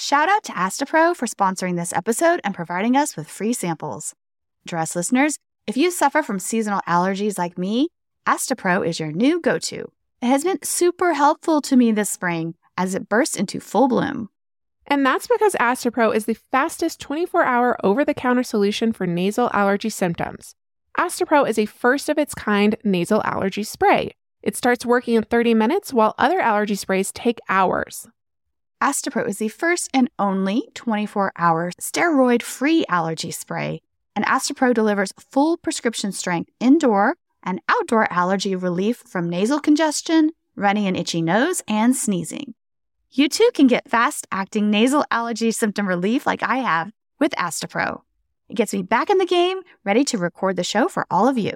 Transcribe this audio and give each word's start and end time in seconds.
Shout 0.00 0.28
out 0.28 0.44
to 0.44 0.52
Astepro 0.52 1.16
for 1.16 1.26
sponsoring 1.26 1.74
this 1.74 1.92
episode 1.92 2.40
and 2.44 2.54
providing 2.54 2.96
us 2.96 3.16
with 3.16 3.28
free 3.28 3.52
samples. 3.52 4.14
Dress 4.64 4.94
listeners, 4.94 5.38
if 5.66 5.76
you 5.76 5.90
suffer 5.90 6.22
from 6.22 6.38
seasonal 6.38 6.82
allergies 6.86 7.36
like 7.36 7.58
me, 7.58 7.88
Astepro 8.24 8.86
is 8.86 9.00
your 9.00 9.10
new 9.10 9.40
go 9.40 9.58
to. 9.58 9.90
It 10.22 10.26
has 10.26 10.44
been 10.44 10.62
super 10.62 11.14
helpful 11.14 11.60
to 11.62 11.74
me 11.74 11.90
this 11.90 12.10
spring 12.10 12.54
as 12.76 12.94
it 12.94 13.08
bursts 13.08 13.34
into 13.34 13.58
full 13.58 13.88
bloom. 13.88 14.28
And 14.86 15.04
that's 15.04 15.26
because 15.26 15.54
Astepro 15.54 16.14
is 16.14 16.26
the 16.26 16.38
fastest 16.52 17.00
24 17.00 17.42
hour 17.42 17.76
over 17.84 18.04
the 18.04 18.14
counter 18.14 18.44
solution 18.44 18.92
for 18.92 19.04
nasal 19.04 19.50
allergy 19.52 19.90
symptoms. 19.90 20.54
Astepro 20.96 21.48
is 21.48 21.58
a 21.58 21.66
first 21.66 22.08
of 22.08 22.18
its 22.18 22.36
kind 22.36 22.76
nasal 22.84 23.20
allergy 23.24 23.64
spray. 23.64 24.12
It 24.44 24.54
starts 24.54 24.86
working 24.86 25.16
in 25.16 25.24
30 25.24 25.54
minutes 25.54 25.92
while 25.92 26.14
other 26.18 26.38
allergy 26.38 26.76
sprays 26.76 27.10
take 27.10 27.40
hours. 27.48 28.06
Astepro 28.82 29.28
is 29.28 29.38
the 29.38 29.48
first 29.48 29.90
and 29.92 30.08
only 30.18 30.68
24 30.74 31.32
hour 31.36 31.72
steroid 31.80 32.42
free 32.42 32.84
allergy 32.88 33.32
spray, 33.32 33.82
and 34.14 34.24
Astepro 34.24 34.72
delivers 34.72 35.12
full 35.18 35.56
prescription 35.56 36.12
strength 36.12 36.50
indoor 36.60 37.16
and 37.42 37.60
outdoor 37.68 38.12
allergy 38.12 38.54
relief 38.54 38.98
from 38.98 39.28
nasal 39.28 39.58
congestion, 39.58 40.30
runny 40.54 40.86
and 40.86 40.96
itchy 40.96 41.20
nose, 41.22 41.60
and 41.66 41.96
sneezing. 41.96 42.54
You 43.10 43.28
too 43.28 43.50
can 43.52 43.66
get 43.66 43.90
fast 43.90 44.28
acting 44.30 44.70
nasal 44.70 45.04
allergy 45.10 45.50
symptom 45.50 45.88
relief 45.88 46.24
like 46.24 46.42
I 46.44 46.58
have 46.58 46.92
with 47.18 47.32
Astepro. 47.32 48.02
It 48.48 48.54
gets 48.54 48.72
me 48.72 48.82
back 48.82 49.10
in 49.10 49.18
the 49.18 49.26
game, 49.26 49.60
ready 49.84 50.04
to 50.04 50.18
record 50.18 50.54
the 50.54 50.64
show 50.64 50.86
for 50.86 51.04
all 51.10 51.26
of 51.26 51.36
you. 51.36 51.52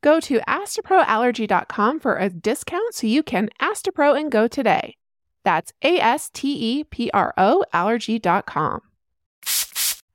Go 0.00 0.18
to 0.20 0.40
asteproallergy.com 0.40 2.00
for 2.00 2.16
a 2.16 2.28
discount 2.28 2.94
so 2.94 3.06
you 3.06 3.22
can 3.22 3.50
Astepro 3.60 4.18
and 4.18 4.32
go 4.32 4.48
today. 4.48 4.96
That's 5.44 5.72
A 5.82 5.98
S 5.98 6.30
T 6.30 6.48
E 6.52 6.84
P 6.84 7.10
R 7.12 7.32
O 7.36 7.64
allergy.com. 7.72 8.80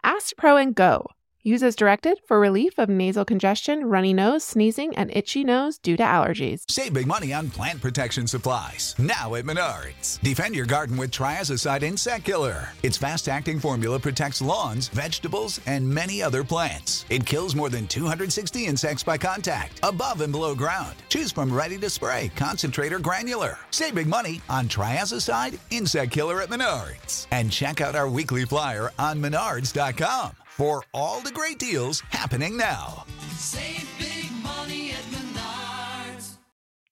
Astepro 0.05 0.61
and 0.61 0.75
go. 0.75 1.07
Use 1.45 1.61
as 1.61 1.75
directed 1.75 2.19
for 2.25 2.39
relief 2.39 2.77
of 2.77 2.87
nasal 2.87 3.25
congestion, 3.25 3.83
runny 3.83 4.13
nose, 4.13 4.45
sneezing, 4.45 4.95
and 4.95 5.11
itchy 5.13 5.43
nose 5.43 5.77
due 5.77 5.97
to 5.97 6.03
allergies. 6.03 6.63
Save 6.71 6.93
big 6.93 7.05
money 7.05 7.33
on 7.33 7.49
plant 7.49 7.81
protection 7.81 8.27
supplies. 8.27 8.95
Now 8.97 9.35
at 9.35 9.43
Menards. 9.43 10.21
Defend 10.21 10.55
your 10.55 10.65
garden 10.65 10.95
with 10.95 11.11
Triazicide 11.11 11.83
Insect 11.83 12.23
Killer. 12.23 12.69
Its 12.81 12.95
fast 12.95 13.27
acting 13.27 13.59
formula 13.59 13.99
protects 13.99 14.41
lawns, 14.41 14.87
vegetables, 14.87 15.59
and 15.65 15.85
many 15.85 16.21
other 16.23 16.45
plants. 16.45 17.05
It 17.09 17.25
kills 17.25 17.55
more 17.55 17.69
than 17.69 17.87
260 17.87 18.65
insects 18.65 19.03
by 19.03 19.17
contact, 19.17 19.81
above 19.83 20.21
and 20.21 20.31
below 20.31 20.55
ground. 20.55 20.95
Choose 21.09 21.33
from 21.33 21.53
ready 21.53 21.77
to 21.79 21.89
spray, 21.89 22.31
concentrate, 22.37 22.93
or 22.93 22.99
granular. 22.99 23.59
Save 23.69 23.95
big 23.95 24.07
money 24.07 24.41
on 24.49 24.69
Triazicide 24.69 25.59
Insect 25.71 26.13
Killer 26.13 26.41
at 26.41 26.47
Menards. 26.47 27.27
And 27.31 27.51
check 27.51 27.81
out 27.81 27.97
our 27.97 28.07
weekly 28.07 28.45
flyer 28.45 28.91
on 28.97 29.21
Menards.com 29.21 30.37
for 30.57 30.83
all 30.93 31.21
the 31.21 31.31
great 31.31 31.59
deals 31.59 32.01
happening 32.09 32.55
now. 32.57 33.05
Save 33.35 33.87
big 33.97 34.31
money 34.43 34.91
at 34.91 35.03
Menards. 35.11 36.37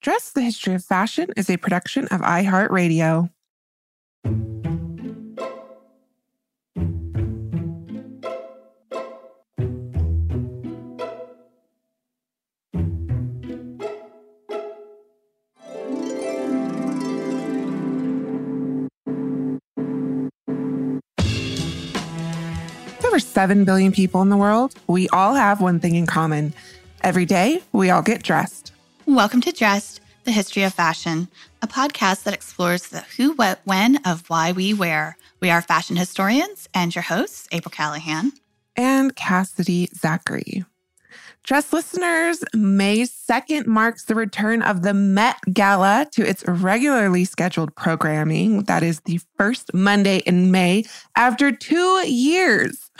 Dress 0.01 0.31
the 0.31 0.41
History 0.41 0.73
of 0.73 0.83
Fashion 0.83 1.29
is 1.37 1.49
a 1.49 1.57
production 1.57 2.05
of 2.05 2.21
iHeartRadio. 2.21 3.29
7 23.31 23.63
billion 23.63 23.91
people 23.91 24.21
in 24.21 24.29
the 24.29 24.37
world, 24.37 24.75
we 24.87 25.07
all 25.09 25.35
have 25.35 25.61
one 25.61 25.79
thing 25.79 25.95
in 25.95 26.05
common. 26.05 26.53
Every 27.01 27.25
day, 27.25 27.61
we 27.71 27.89
all 27.89 28.01
get 28.01 28.23
dressed. 28.23 28.73
Welcome 29.05 29.41
to 29.41 29.51
Dressed, 29.51 30.01
the 30.25 30.31
History 30.31 30.63
of 30.63 30.73
Fashion, 30.73 31.29
a 31.61 31.67
podcast 31.67 32.23
that 32.23 32.33
explores 32.33 32.89
the 32.89 33.05
who, 33.17 33.33
what, 33.33 33.61
when 33.63 33.97
of 34.05 34.29
why 34.29 34.51
we 34.51 34.73
wear. 34.73 35.17
We 35.39 35.49
are 35.49 35.61
fashion 35.61 35.95
historians 35.95 36.67
and 36.73 36.93
your 36.93 37.03
hosts, 37.03 37.47
April 37.51 37.71
Callahan 37.71 38.33
and 38.75 39.15
Cassidy 39.15 39.89
Zachary. 39.95 40.65
Dress 41.43 41.73
listeners, 41.73 42.43
May 42.53 43.01
2nd 43.01 43.65
marks 43.65 44.05
the 44.05 44.13
return 44.13 44.61
of 44.61 44.83
the 44.83 44.93
Met 44.93 45.37
Gala 45.51 46.07
to 46.11 46.27
its 46.27 46.45
regularly 46.47 47.25
scheduled 47.25 47.75
programming. 47.75 48.63
That 48.65 48.83
is 48.83 48.99
the 49.01 49.19
first 49.37 49.73
Monday 49.73 50.17
in 50.19 50.51
May 50.51 50.85
after 51.15 51.51
two 51.51 52.07
years 52.07 52.91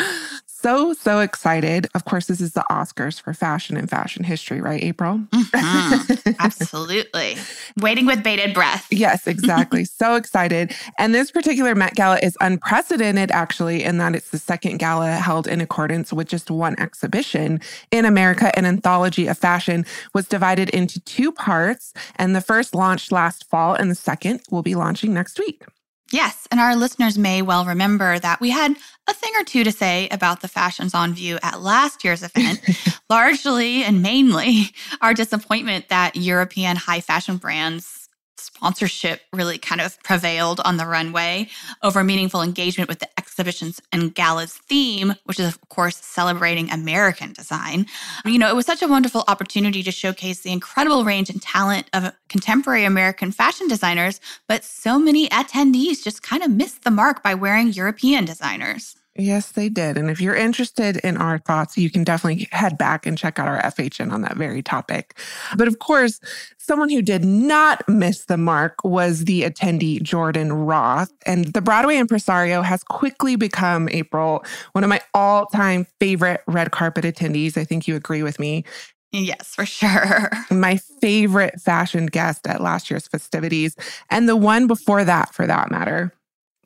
so, 0.62 0.94
so 0.94 1.20
excited. 1.20 1.88
Of 1.96 2.06
course, 2.06 2.28
this 2.28 2.40
is 2.42 2.54
the 2.54 2.64
Oscars 2.70 3.20
for 3.20 3.34
fashion 3.34 3.78
and 3.78 3.90
fashion 3.90 4.24
history, 4.24 4.62
right, 4.62 4.82
April? 4.84 5.20
Mm-hmm. 5.32 6.32
Absolutely. 6.40 7.38
Waiting 7.80 8.06
with 8.06 8.24
bated 8.24 8.54
breath. 8.54 8.88
yes, 8.92 9.28
exactly. 9.28 9.86
so 10.02 10.16
excited. 10.16 10.76
And 10.98 11.16
this 11.16 11.32
particular 11.32 11.76
Met 11.76 11.96
Gala 11.96 12.20
is 12.22 12.38
unprecedented, 12.42 13.32
actually, 13.32 13.84
in 13.84 13.98
that 13.98 14.16
it's 14.16 14.30
the 14.30 14.38
second 14.38 14.78
gala 14.78 15.12
held 15.14 15.48
in 15.48 15.62
accordance 15.62 16.14
with 16.14 16.28
just 16.28 16.52
one 16.52 16.80
exhibition. 16.80 17.60
In 17.92 18.06
America, 18.06 18.56
an 18.58 18.66
anthology 18.66 19.28
of 19.28 19.38
fashion 19.38 19.86
was 20.14 20.28
divided 20.28 20.70
into 20.70 21.00
two 21.02 21.32
parts, 21.32 21.94
and 22.16 22.36
the 22.36 22.42
first 22.42 22.76
launched 22.76 23.12
last 23.12 23.50
fall, 23.50 23.74
and 23.74 23.90
the 23.90 23.96
second 23.96 24.42
will 24.52 24.64
be 24.64 24.76
launching 24.76 25.14
next 25.14 25.40
week. 25.40 25.64
Yes, 26.12 26.48
and 26.52 26.60
our 26.60 26.76
listeners 26.76 27.18
may 27.18 27.42
well 27.42 27.66
remember 27.66 28.20
that 28.20 28.42
we 28.42 28.50
had 28.50 28.76
a 29.08 29.14
thing 29.14 29.32
or 29.40 29.44
two 29.44 29.64
to 29.64 29.72
say 29.72 30.10
about 30.10 30.42
the 30.42 30.48
fashions 30.48 30.94
on 30.94 31.14
view 31.14 31.40
at 31.42 31.62
last 31.62 32.04
year's 32.04 32.24
event, 32.24 32.62
largely 33.10 33.84
and 33.84 34.02
mainly 34.02 34.72
our 35.02 35.14
disappointment 35.14 35.88
that 35.90 36.16
European 36.16 36.76
high 36.76 37.00
fashion 37.00 37.38
brands 37.38 38.01
sponsorship 38.42 39.22
really 39.32 39.58
kind 39.58 39.82
of 39.82 40.02
prevailed 40.04 40.60
on 40.62 40.78
the 40.78 40.86
runway 40.86 41.48
over 41.84 42.04
meaningful 42.04 42.42
engagement 42.42 42.90
with 42.90 43.00
the 43.00 43.10
exhibitions 43.20 43.82
and 43.92 44.14
gala's 44.16 44.54
theme, 44.54 45.16
which 45.26 45.40
is, 45.40 45.48
of 45.48 45.70
course, 45.70 45.98
celebrating 45.98 46.70
American 46.72 47.34
design. 47.34 47.86
You 48.26 48.40
know, 48.40 48.50
it 48.50 48.56
was 48.56 48.66
such 48.66 48.82
a 48.82 48.88
wonderful 48.88 49.24
opportunity 49.28 49.84
to 49.84 49.92
showcase 49.92 50.42
the 50.42 50.52
incredible 50.52 51.06
range 51.06 51.30
and 51.30 51.42
talent 51.42 51.90
of 51.94 52.14
contemporary 52.30 52.86
American 52.86 53.32
fashion 53.32 53.68
designers, 53.68 54.20
but 54.48 54.64
so 54.64 55.00
many 55.00 55.28
attendees 55.30 56.04
just 56.04 56.24
kind 56.24 56.44
of 56.44 56.52
missed 56.52 56.84
the 56.84 56.92
mark 56.92 57.24
by 57.24 57.34
wearing 57.34 57.70
European 57.70 58.26
designers. 58.26 58.96
Yes, 59.18 59.52
they 59.52 59.68
did. 59.68 59.98
And 59.98 60.10
if 60.10 60.22
you're 60.22 60.36
interested 60.36 60.96
in 60.98 61.18
our 61.18 61.38
thoughts, 61.38 61.78
you 61.78 61.90
can 61.90 62.06
definitely 62.06 62.48
head 62.52 62.78
back 62.78 63.06
and 63.06 63.18
check 63.18 63.40
out 63.40 63.48
our 63.48 63.62
FHN 63.62 64.12
on 64.12 64.22
that 64.22 64.38
very 64.38 64.62
topic. 64.62 65.18
But 65.58 65.68
of 65.68 65.80
course, 65.80 66.22
someone 66.58 66.90
who 66.90 67.02
did 67.02 67.26
not 67.26 67.88
miss 67.90 68.26
the 68.26 68.38
mark 68.38 68.76
was 68.86 69.26
the 69.26 69.42
attendee 69.44 70.02
Jordan 70.02 70.54
Roth. 70.54 71.12
And 71.26 71.46
the 71.54 71.62
Broadway 71.62 71.98
impresario 71.98 72.62
has 72.62 72.84
quickly 72.84 73.36
become, 73.36 73.90
April, 73.92 74.46
one 74.72 74.86
of 74.86 74.90
my 74.90 75.02
all 75.14 75.46
time 75.48 75.88
favorite 76.00 76.42
red 76.48 76.72
carpet 76.72 77.04
attendees. 77.04 77.58
I 77.58 77.66
think 77.66 77.90
you 77.90 77.98
agree 77.98 78.24
with 78.24 78.40
me. 78.40 78.64
Yes, 79.12 79.54
for 79.54 79.66
sure. 79.66 80.30
My 80.52 80.78
favorite 81.02 81.60
fashion 81.60 82.06
guest 82.06 82.48
at 82.48 82.62
last 82.62 82.90
year's 82.90 83.10
festivities, 83.10 83.76
and 84.10 84.30
the 84.30 84.38
one 84.38 84.68
before 84.68 85.04
that, 85.04 85.34
for 85.34 85.46
that 85.46 85.70
matter. 85.70 86.14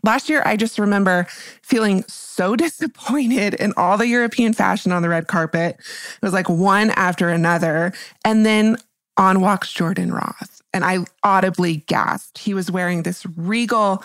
Last 0.06 0.30
year, 0.30 0.44
I 0.46 0.56
just 0.56 0.78
remember 0.78 1.26
feeling 1.64 2.04
so 2.08 2.56
disappointed 2.66 3.56
in 3.56 3.74
all 3.76 3.98
the 3.98 4.08
European 4.08 4.54
fashion 4.54 4.92
on 4.92 5.02
the 5.02 5.10
red 5.10 5.28
carpet. 5.28 5.78
It 5.80 6.22
was 6.22 6.34
like 6.34 6.48
one 6.48 6.92
after 6.92 7.30
another. 7.30 7.92
And 8.24 8.46
then 8.46 8.78
on 9.18 9.42
walks 9.42 9.74
Jordan 9.74 10.14
Roth. 10.14 10.62
And 10.74 10.86
I 10.86 11.00
audibly 11.24 11.78
gasped. 11.88 12.38
He 12.38 12.54
was 12.54 12.70
wearing 12.70 13.04
this 13.04 13.26
regal, 13.38 14.04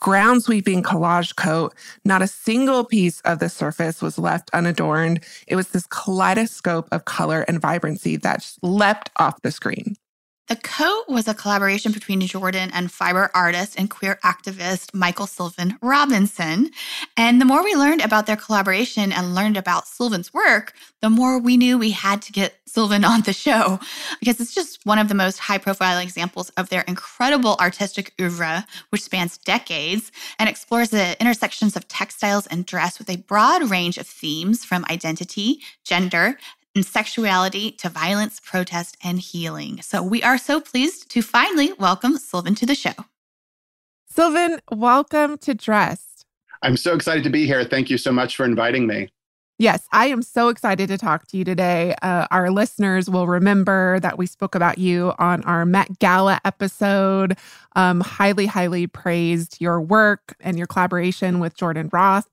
ground 0.00 0.42
sweeping 0.42 0.82
collage 0.82 1.34
coat. 1.34 1.74
Not 2.04 2.22
a 2.22 2.26
single 2.28 2.84
piece 2.84 3.20
of 3.22 3.38
the 3.38 3.48
surface 3.48 4.00
was 4.02 4.18
left 4.18 4.50
unadorned. 4.52 5.24
It 5.48 5.56
was 5.56 5.68
this 5.68 5.86
kaleidoscope 5.86 6.88
of 6.92 7.06
color 7.06 7.42
and 7.48 7.60
vibrancy 7.60 8.16
that 8.18 8.52
leapt 8.62 9.10
off 9.16 9.40
the 9.42 9.50
screen. 9.50 9.96
The 10.50 10.56
coat 10.56 11.04
was 11.06 11.28
a 11.28 11.34
collaboration 11.34 11.92
between 11.92 12.20
Jordan 12.22 12.72
and 12.74 12.90
fiber 12.90 13.30
artist 13.36 13.76
and 13.78 13.88
queer 13.88 14.18
activist 14.24 14.92
Michael 14.92 15.28
Sylvan 15.28 15.78
Robinson. 15.80 16.72
And 17.16 17.40
the 17.40 17.44
more 17.44 17.62
we 17.62 17.76
learned 17.76 18.00
about 18.00 18.26
their 18.26 18.34
collaboration 18.34 19.12
and 19.12 19.32
learned 19.32 19.56
about 19.56 19.86
Sylvan's 19.86 20.34
work, 20.34 20.72
the 21.02 21.08
more 21.08 21.38
we 21.38 21.56
knew 21.56 21.78
we 21.78 21.92
had 21.92 22.20
to 22.22 22.32
get 22.32 22.56
Sylvan 22.66 23.04
on 23.04 23.20
the 23.20 23.32
show 23.32 23.78
because 24.18 24.40
it's 24.40 24.52
just 24.52 24.84
one 24.84 24.98
of 24.98 25.08
the 25.08 25.14
most 25.14 25.38
high 25.38 25.58
profile 25.58 26.00
examples 26.00 26.50
of 26.50 26.68
their 26.68 26.82
incredible 26.88 27.56
artistic 27.60 28.12
oeuvre, 28.20 28.66
which 28.88 29.02
spans 29.02 29.38
decades 29.38 30.10
and 30.40 30.48
explores 30.48 30.90
the 30.90 31.16
intersections 31.20 31.76
of 31.76 31.86
textiles 31.86 32.48
and 32.48 32.66
dress 32.66 32.98
with 32.98 33.08
a 33.08 33.18
broad 33.18 33.70
range 33.70 33.98
of 33.98 34.06
themes 34.08 34.64
from 34.64 34.84
identity, 34.90 35.60
gender, 35.84 36.38
and 36.74 36.84
sexuality 36.84 37.72
to 37.72 37.88
violence, 37.88 38.40
protest, 38.40 38.96
and 39.02 39.18
healing. 39.18 39.82
So 39.82 40.02
we 40.02 40.22
are 40.22 40.38
so 40.38 40.60
pleased 40.60 41.10
to 41.10 41.22
finally 41.22 41.72
welcome 41.74 42.16
Sylvan 42.16 42.54
to 42.56 42.66
the 42.66 42.74
show. 42.74 42.94
Sylvan, 44.06 44.60
welcome 44.70 45.38
to 45.38 45.54
Dressed. 45.54 46.26
I'm 46.62 46.76
so 46.76 46.94
excited 46.94 47.24
to 47.24 47.30
be 47.30 47.46
here. 47.46 47.64
Thank 47.64 47.90
you 47.90 47.98
so 47.98 48.12
much 48.12 48.36
for 48.36 48.44
inviting 48.44 48.86
me. 48.86 49.08
Yes, 49.60 49.86
I 49.92 50.06
am 50.06 50.22
so 50.22 50.48
excited 50.48 50.88
to 50.88 50.96
talk 50.96 51.26
to 51.26 51.36
you 51.36 51.44
today. 51.44 51.94
Uh, 52.00 52.26
our 52.30 52.50
listeners 52.50 53.10
will 53.10 53.26
remember 53.26 54.00
that 54.00 54.16
we 54.16 54.24
spoke 54.24 54.54
about 54.54 54.78
you 54.78 55.12
on 55.18 55.42
our 55.44 55.66
Met 55.66 55.98
Gala 55.98 56.40
episode. 56.46 57.36
Um, 57.76 58.00
highly, 58.00 58.46
highly 58.46 58.86
praised 58.86 59.60
your 59.60 59.78
work 59.78 60.34
and 60.40 60.56
your 60.56 60.66
collaboration 60.66 61.40
with 61.40 61.58
Jordan 61.58 61.90
Roth. 61.92 62.26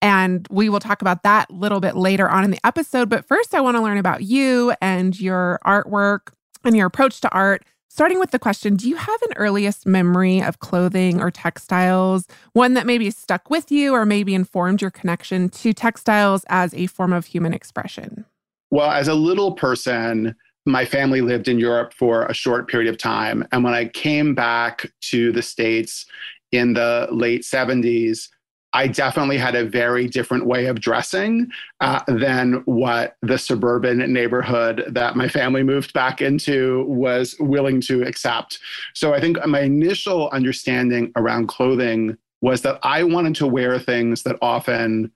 And 0.00 0.48
we 0.50 0.70
will 0.70 0.80
talk 0.80 1.02
about 1.02 1.22
that 1.22 1.50
a 1.50 1.52
little 1.52 1.80
bit 1.80 1.96
later 1.96 2.30
on 2.30 2.44
in 2.44 2.50
the 2.50 2.66
episode. 2.66 3.10
But 3.10 3.28
first, 3.28 3.54
I 3.54 3.60
want 3.60 3.76
to 3.76 3.82
learn 3.82 3.98
about 3.98 4.22
you 4.22 4.72
and 4.80 5.20
your 5.20 5.60
artwork 5.66 6.32
and 6.64 6.74
your 6.74 6.86
approach 6.86 7.20
to 7.20 7.30
art. 7.30 7.62
Starting 7.92 8.20
with 8.20 8.30
the 8.30 8.38
question 8.38 8.76
Do 8.76 8.88
you 8.88 8.94
have 8.94 9.20
an 9.22 9.32
earliest 9.34 9.84
memory 9.84 10.40
of 10.40 10.60
clothing 10.60 11.20
or 11.20 11.28
textiles? 11.28 12.28
One 12.52 12.74
that 12.74 12.86
maybe 12.86 13.10
stuck 13.10 13.50
with 13.50 13.72
you 13.72 13.94
or 13.94 14.06
maybe 14.06 14.32
informed 14.32 14.80
your 14.80 14.92
connection 14.92 15.48
to 15.48 15.72
textiles 15.72 16.44
as 16.48 16.72
a 16.72 16.86
form 16.86 17.12
of 17.12 17.26
human 17.26 17.52
expression? 17.52 18.24
Well, 18.70 18.92
as 18.92 19.08
a 19.08 19.14
little 19.14 19.52
person, 19.52 20.36
my 20.66 20.84
family 20.84 21.20
lived 21.20 21.48
in 21.48 21.58
Europe 21.58 21.92
for 21.92 22.26
a 22.26 22.32
short 22.32 22.68
period 22.68 22.88
of 22.88 22.96
time. 22.96 23.44
And 23.50 23.64
when 23.64 23.74
I 23.74 23.86
came 23.86 24.36
back 24.36 24.92
to 25.10 25.32
the 25.32 25.42
States 25.42 26.06
in 26.52 26.74
the 26.74 27.08
late 27.10 27.42
70s, 27.42 28.28
I 28.72 28.86
definitely 28.86 29.38
had 29.38 29.54
a 29.54 29.64
very 29.64 30.06
different 30.06 30.46
way 30.46 30.66
of 30.66 30.80
dressing 30.80 31.50
uh, 31.80 32.02
than 32.06 32.62
what 32.66 33.16
the 33.22 33.38
suburban 33.38 33.98
neighborhood 34.12 34.84
that 34.88 35.16
my 35.16 35.28
family 35.28 35.62
moved 35.62 35.92
back 35.92 36.22
into 36.22 36.84
was 36.84 37.34
willing 37.40 37.80
to 37.82 38.02
accept. 38.02 38.58
So 38.94 39.12
I 39.12 39.20
think 39.20 39.44
my 39.46 39.60
initial 39.60 40.28
understanding 40.30 41.12
around 41.16 41.48
clothing 41.48 42.16
was 42.42 42.62
that 42.62 42.78
I 42.82 43.02
wanted 43.02 43.34
to 43.36 43.46
wear 43.46 43.78
things 43.78 44.22
that 44.22 44.36
often 44.40 45.12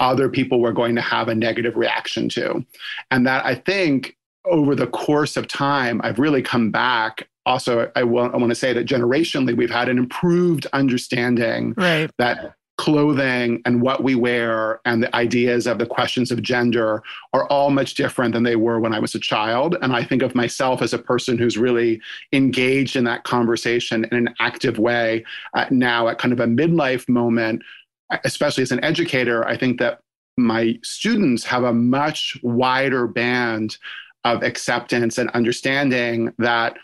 other 0.00 0.28
people 0.28 0.60
were 0.60 0.72
going 0.72 0.94
to 0.94 1.00
have 1.00 1.28
a 1.28 1.34
negative 1.34 1.76
reaction 1.76 2.28
to. 2.28 2.64
And 3.10 3.26
that 3.26 3.44
I 3.44 3.56
think 3.56 4.16
over 4.44 4.74
the 4.76 4.86
course 4.86 5.36
of 5.36 5.48
time, 5.48 6.00
I've 6.04 6.20
really 6.20 6.42
come 6.42 6.70
back 6.70 7.28
also 7.48 7.90
I 7.96 8.04
want, 8.04 8.34
I 8.34 8.36
want 8.36 8.50
to 8.50 8.54
say 8.54 8.72
that 8.74 8.86
generationally 8.86 9.56
we've 9.56 9.70
had 9.70 9.88
an 9.88 9.96
improved 9.98 10.66
understanding 10.74 11.74
right. 11.76 12.10
that 12.18 12.54
clothing 12.78 13.60
and 13.66 13.82
what 13.82 14.02
we 14.02 14.14
wear 14.14 14.80
and 14.84 15.02
the 15.02 15.14
ideas 15.14 15.66
of 15.66 15.78
the 15.78 15.86
questions 15.86 16.30
of 16.30 16.42
gender 16.42 17.02
are 17.32 17.46
all 17.48 17.70
much 17.70 17.94
different 17.94 18.32
than 18.32 18.44
they 18.44 18.56
were 18.56 18.80
when 18.80 18.94
I 18.94 19.00
was 19.00 19.14
a 19.14 19.18
child. 19.18 19.76
And 19.82 19.92
I 19.92 20.04
think 20.04 20.22
of 20.22 20.34
myself 20.34 20.80
as 20.80 20.94
a 20.94 20.98
person 20.98 21.36
who's 21.36 21.58
really 21.58 22.00
engaged 22.32 22.94
in 22.94 23.04
that 23.04 23.24
conversation 23.24 24.06
in 24.10 24.16
an 24.16 24.34
active 24.38 24.78
way 24.78 25.24
uh, 25.54 25.66
now 25.70 26.08
at 26.08 26.18
kind 26.18 26.32
of 26.32 26.40
a 26.40 26.46
midlife 26.46 27.08
moment, 27.08 27.62
especially 28.24 28.62
as 28.62 28.72
an 28.72 28.82
educator. 28.84 29.46
I 29.46 29.58
think 29.58 29.80
that 29.80 29.98
my 30.36 30.78
students 30.84 31.44
have 31.44 31.64
a 31.64 31.74
much 31.74 32.38
wider 32.44 33.08
band 33.08 33.76
of 34.24 34.44
acceptance 34.44 35.18
and 35.18 35.30
understanding 35.30 36.32
that 36.38 36.76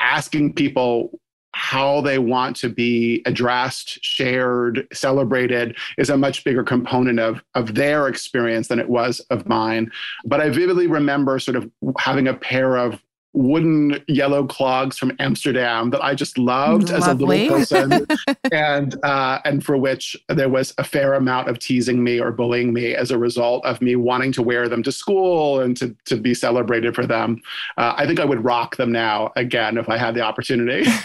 asking 0.00 0.54
people 0.54 1.20
how 1.52 2.00
they 2.00 2.18
want 2.18 2.56
to 2.56 2.68
be 2.68 3.22
addressed, 3.26 4.02
shared, 4.04 4.86
celebrated 4.92 5.76
is 5.98 6.10
a 6.10 6.16
much 6.16 6.44
bigger 6.44 6.62
component 6.62 7.18
of, 7.18 7.42
of 7.54 7.74
their 7.74 8.08
experience 8.08 8.68
than 8.68 8.78
it 8.78 8.88
was 8.88 9.20
of 9.30 9.48
mine. 9.48 9.90
But 10.24 10.40
I 10.40 10.50
vividly 10.50 10.86
remember 10.86 11.38
sort 11.38 11.56
of 11.56 11.70
having 11.98 12.28
a 12.28 12.34
pair 12.34 12.76
of 12.76 13.02
wooden 13.32 14.02
yellow 14.08 14.46
clogs 14.46 14.98
from 14.98 15.12
Amsterdam 15.18 15.90
that 15.90 16.02
I 16.02 16.14
just 16.14 16.36
loved 16.36 16.90
as 16.90 17.06
a 17.06 17.14
little 17.14 17.58
person, 17.58 18.06
and 18.52 19.04
uh, 19.04 19.40
and 19.44 19.64
for 19.64 19.76
which 19.76 20.16
there 20.28 20.48
was 20.48 20.74
a 20.78 20.84
fair 20.84 21.14
amount 21.14 21.48
of 21.48 21.58
teasing 21.58 22.02
me 22.02 22.20
or 22.20 22.32
bullying 22.32 22.72
me 22.72 22.94
as 22.94 23.10
a 23.10 23.18
result 23.18 23.64
of 23.64 23.80
me 23.80 23.96
wanting 23.96 24.32
to 24.32 24.42
wear 24.42 24.68
them 24.68 24.82
to 24.82 24.92
school 24.92 25.60
and 25.60 25.76
to 25.76 25.94
to 26.06 26.16
be 26.16 26.34
celebrated 26.34 26.94
for 26.94 27.06
them. 27.06 27.40
Uh, 27.76 27.94
I 27.96 28.06
think 28.06 28.20
I 28.20 28.24
would 28.24 28.44
rock 28.44 28.76
them 28.76 28.92
now 28.92 29.32
again 29.36 29.78
if 29.78 29.88
I 29.88 29.96
had 29.96 30.14
the 30.14 30.22
opportunity. 30.22 30.90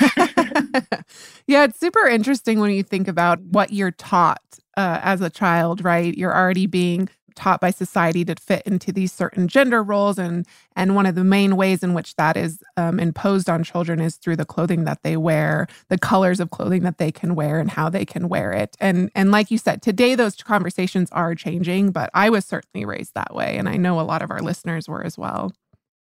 yeah, 1.48 1.64
it's 1.66 1.80
super 1.80 2.08
interesting 2.08 2.60
when 2.60 2.72
you 2.72 2.84
think 2.84 3.08
about 3.08 3.42
what 3.42 3.72
you're 3.72 3.92
taught 3.92 4.42
uh, 4.78 5.00
as 5.04 5.22
a 5.22 5.30
child, 5.30 5.84
right? 5.84 6.16
You're 6.18 6.36
already 6.36 6.66
being 6.66 7.10
taught 7.36 7.62
by 7.62 7.72
society 7.72 8.24
to 8.26 8.36
fit 8.36 8.64
into 8.66 8.92
these 8.92 9.12
certain 9.12 9.48
gender 9.48 9.84
roles 9.84 10.18
and 10.18 10.46
and 10.76 10.96
one 10.96 11.06
of 11.06 11.16
the 11.16 11.24
main 11.24 11.56
ways 11.56 11.84
in 11.84 11.94
which 11.94 12.16
that 12.16 12.36
is 12.38 12.64
um, 12.78 13.00
imposed 13.00 13.50
on 13.50 13.64
children 13.64 14.00
is 14.00 14.16
through 14.16 14.36
the 14.36 14.46
clothing 14.46 14.86
that 14.86 15.04
they 15.04 15.18
wear 15.18 15.68
the 15.90 15.98
colors 15.98 16.40
of 16.40 16.50
clothing 16.50 16.84
that 16.84 16.98
they 16.98 17.12
can 17.12 17.36
wear 17.36 17.60
and 17.60 17.72
how 17.72 17.90
they 17.90 18.06
can 18.06 18.30
wear 18.30 18.52
it 18.52 18.76
and 18.80 19.12
and 19.16 19.32
like 19.32 19.52
you 19.52 19.58
said 19.58 19.82
today 19.82 20.16
those 20.16 20.36
conversations 20.38 21.10
are 21.12 21.36
changing 21.36 21.92
but 21.92 22.10
i 22.14 22.30
was 22.30 22.46
certainly 22.46 22.86
raised 22.86 23.14
that 23.14 23.34
way 23.36 23.58
and 23.58 23.68
i 23.70 23.78
know 23.78 24.00
a 24.00 24.04
lot 24.04 24.22
of 24.22 24.32
our 24.32 24.42
listeners 24.42 24.88
were 24.88 25.04
as 25.04 25.18
well 25.18 25.52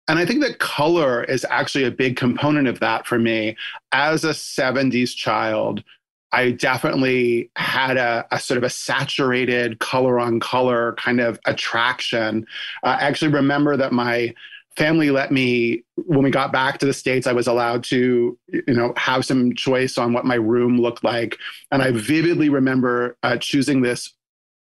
And 0.07 0.17
I 0.17 0.25
think 0.25 0.41
that 0.41 0.57
color 0.57 1.23
is 1.25 1.45
actually 1.51 1.83
a 1.83 1.91
big 1.91 2.17
component 2.17 2.67
of 2.67 2.79
that 2.79 3.05
for 3.05 3.19
me. 3.19 3.55
As 3.91 4.23
a 4.23 4.29
70s 4.31 5.15
child, 5.15 5.83
I 6.31 6.51
definitely 6.51 7.49
had 7.55 7.97
a, 7.97 8.25
a 8.31 8.39
sort 8.39 8.57
of 8.57 8.63
a 8.63 8.69
saturated 8.69 9.79
color 9.79 10.19
on 10.19 10.39
color 10.39 10.93
kind 10.93 11.19
of 11.19 11.39
attraction. 11.45 12.45
Uh, 12.83 12.97
I 12.99 13.07
actually 13.07 13.31
remember 13.31 13.77
that 13.77 13.91
my 13.91 14.33
family 14.75 15.09
let 15.09 15.31
me 15.31 15.83
when 15.95 16.23
we 16.23 16.31
got 16.31 16.53
back 16.53 16.77
to 16.77 16.85
the 16.85 16.93
states 16.93 17.27
i 17.27 17.33
was 17.33 17.47
allowed 17.47 17.83
to 17.83 18.37
you 18.47 18.73
know 18.73 18.93
have 18.95 19.25
some 19.25 19.53
choice 19.53 19.97
on 19.97 20.13
what 20.13 20.25
my 20.25 20.35
room 20.35 20.79
looked 20.79 21.03
like 21.03 21.37
and 21.71 21.81
i 21.81 21.91
vividly 21.91 22.47
remember 22.47 23.17
uh, 23.23 23.35
choosing 23.35 23.81
this 23.81 24.13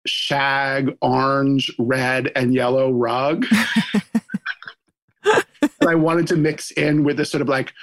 shag 0.06 0.96
orange 1.02 1.70
red 1.78 2.32
and 2.34 2.54
yellow 2.54 2.90
rug 2.90 3.44
that 5.24 5.44
i 5.86 5.94
wanted 5.94 6.26
to 6.26 6.36
mix 6.36 6.70
in 6.70 7.04
with 7.04 7.18
this 7.18 7.30
sort 7.30 7.42
of 7.42 7.48
like 7.48 7.74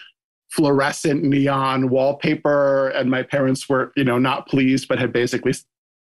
fluorescent 0.50 1.24
neon 1.24 1.90
wallpaper 1.90 2.90
and 2.90 3.12
my 3.12 3.22
parents 3.22 3.68
were 3.68 3.92
you 3.96 4.04
know 4.04 4.18
not 4.18 4.48
pleased 4.48 4.88
but 4.88 5.00
had 5.00 5.12
basically 5.12 5.54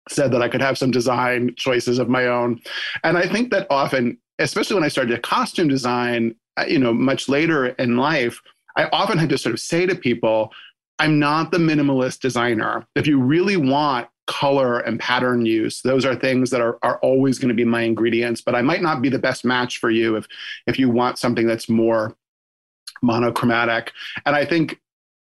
said 0.08 0.32
that 0.32 0.42
i 0.42 0.48
could 0.48 0.60
have 0.60 0.76
some 0.76 0.90
design 0.90 1.54
choices 1.56 1.98
of 1.98 2.08
my 2.08 2.26
own. 2.26 2.60
And 3.04 3.16
i 3.16 3.26
think 3.26 3.50
that 3.50 3.66
often 3.70 4.18
especially 4.38 4.74
when 4.74 4.84
i 4.84 4.88
started 4.88 5.22
costume 5.22 5.68
design 5.68 6.34
uh, 6.56 6.64
you 6.66 6.78
know 6.78 6.92
much 6.92 7.28
later 7.28 7.66
in 7.66 7.96
life 7.96 8.40
i 8.76 8.88
often 8.92 9.16
had 9.18 9.28
to 9.28 9.38
sort 9.38 9.54
of 9.54 9.60
say 9.60 9.86
to 9.86 9.94
people 9.94 10.52
i'm 10.98 11.18
not 11.18 11.50
the 11.50 11.58
minimalist 11.58 12.20
designer. 12.20 12.86
If 12.94 13.06
you 13.06 13.20
really 13.20 13.56
want 13.56 14.08
color 14.28 14.80
and 14.80 15.00
pattern 15.00 15.44
use 15.44 15.82
those 15.82 16.04
are 16.04 16.14
things 16.14 16.50
that 16.50 16.61
are, 16.61 16.78
are 16.82 16.99
always 16.99 17.38
going 17.38 17.49
to 17.49 17.54
be 17.54 17.64
my 17.64 17.82
ingredients 17.82 18.40
but 18.40 18.54
i 18.54 18.62
might 18.62 18.80
not 18.80 19.02
be 19.02 19.08
the 19.08 19.18
best 19.18 19.44
match 19.44 19.78
for 19.78 19.90
you 19.90 20.14
if 20.14 20.26
if 20.68 20.78
you 20.78 20.88
want 20.88 21.18
something 21.18 21.44
that's 21.44 21.68
more 21.68 22.16
monochromatic. 23.02 23.92
And 24.25 24.35
I 24.35 24.44
think, 24.44 24.80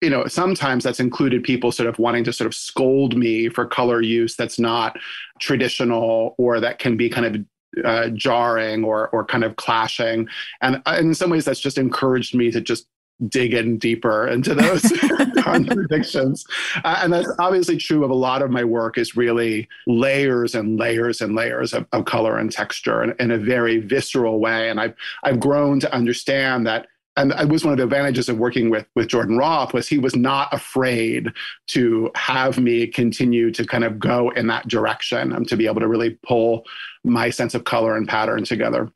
you 0.01 0.11
know, 0.11 0.27
sometimes 0.27 0.85
that's 0.85 1.01
included 1.01 1.43
people 1.43 1.73
sort 1.73 1.89
of 1.89 1.99
wanting 1.99 2.25
to 2.25 2.33
sort 2.33 2.47
of 2.47 2.55
scold 2.55 3.17
me 3.17 3.49
for 3.49 3.67
color 3.67 4.01
use 4.01 4.37
that's 4.37 4.59
not 4.59 4.99
traditional 5.41 6.35
or 6.39 6.61
that 6.61 6.79
can 6.79 6.97
be 6.97 7.09
kind 7.09 7.27
of 7.27 7.45
uh, 7.85 8.09
jarring 8.11 8.85
or 8.85 9.09
or 9.11 9.25
kind 9.25 9.45
of 9.45 9.57
clashing. 9.57 10.29
And 10.63 10.83
in 10.99 11.15
some 11.15 11.31
ways, 11.31 11.45
that's 11.45 11.61
just 11.61 11.79
encouraged 11.79 12.35
me 12.35 12.51
to 12.51 12.61
just 12.61 12.87
dig 13.27 13.53
in 13.53 13.79
deeper 13.79 14.29
into 14.29 14.55
those 14.55 14.83
contradictions. 15.39 16.45
Uh, 16.85 17.01
and 17.03 17.13
that's 17.13 17.29
obviously 17.39 17.77
true 17.77 18.05
of 18.05 18.11
a 18.11 18.15
lot 18.15 18.43
of 18.43 18.51
my 18.51 18.63
work 18.63 18.97
is 18.97 19.17
really 19.17 19.69
layers 19.89 20.55
and 20.55 20.79
layers 20.79 21.21
and 21.21 21.35
layers 21.35 21.73
of, 21.73 21.85
of 21.93 22.05
color 22.05 22.39
and 22.39 22.53
texture 22.53 23.03
in, 23.03 23.15
in 23.19 23.31
a 23.33 23.39
very 23.39 23.79
visceral 23.79 24.39
way. 24.39 24.71
And 24.71 24.81
I've 24.81 24.95
I've 25.25 25.41
grown 25.41 25.81
to 25.81 25.93
understand 25.93 26.67
that 26.67 26.87
and 27.19 27.33
it 27.33 27.49
was 27.49 27.65
one 27.65 27.73
of 27.73 27.79
the 27.79 27.85
advantages 27.85 28.29
of 28.29 28.39
working 28.39 28.71
with 28.71 28.87
with 28.95 29.09
Jordan 29.09 29.37
Roth 29.37 29.75
was 29.75 29.89
he 29.89 29.99
was 29.99 30.15
not 30.15 30.49
afraid 30.55 31.33
to 31.69 32.11
have 32.15 32.59
me 32.59 32.87
continue 32.87 33.51
to 33.51 33.67
kind 33.67 33.85
of 33.85 33.99
go 33.99 34.31
in 34.31 34.47
that 34.47 34.69
direction 34.69 35.33
and 35.33 35.47
to 35.49 35.57
be 35.57 35.67
able 35.67 35.81
to 35.81 35.89
really 35.89 36.19
pull 36.23 36.65
my 37.05 37.29
sense 37.29 37.55
of 37.55 37.65
color 37.65 37.97
and 37.97 38.07
pattern 38.07 38.45
together. 38.45 38.91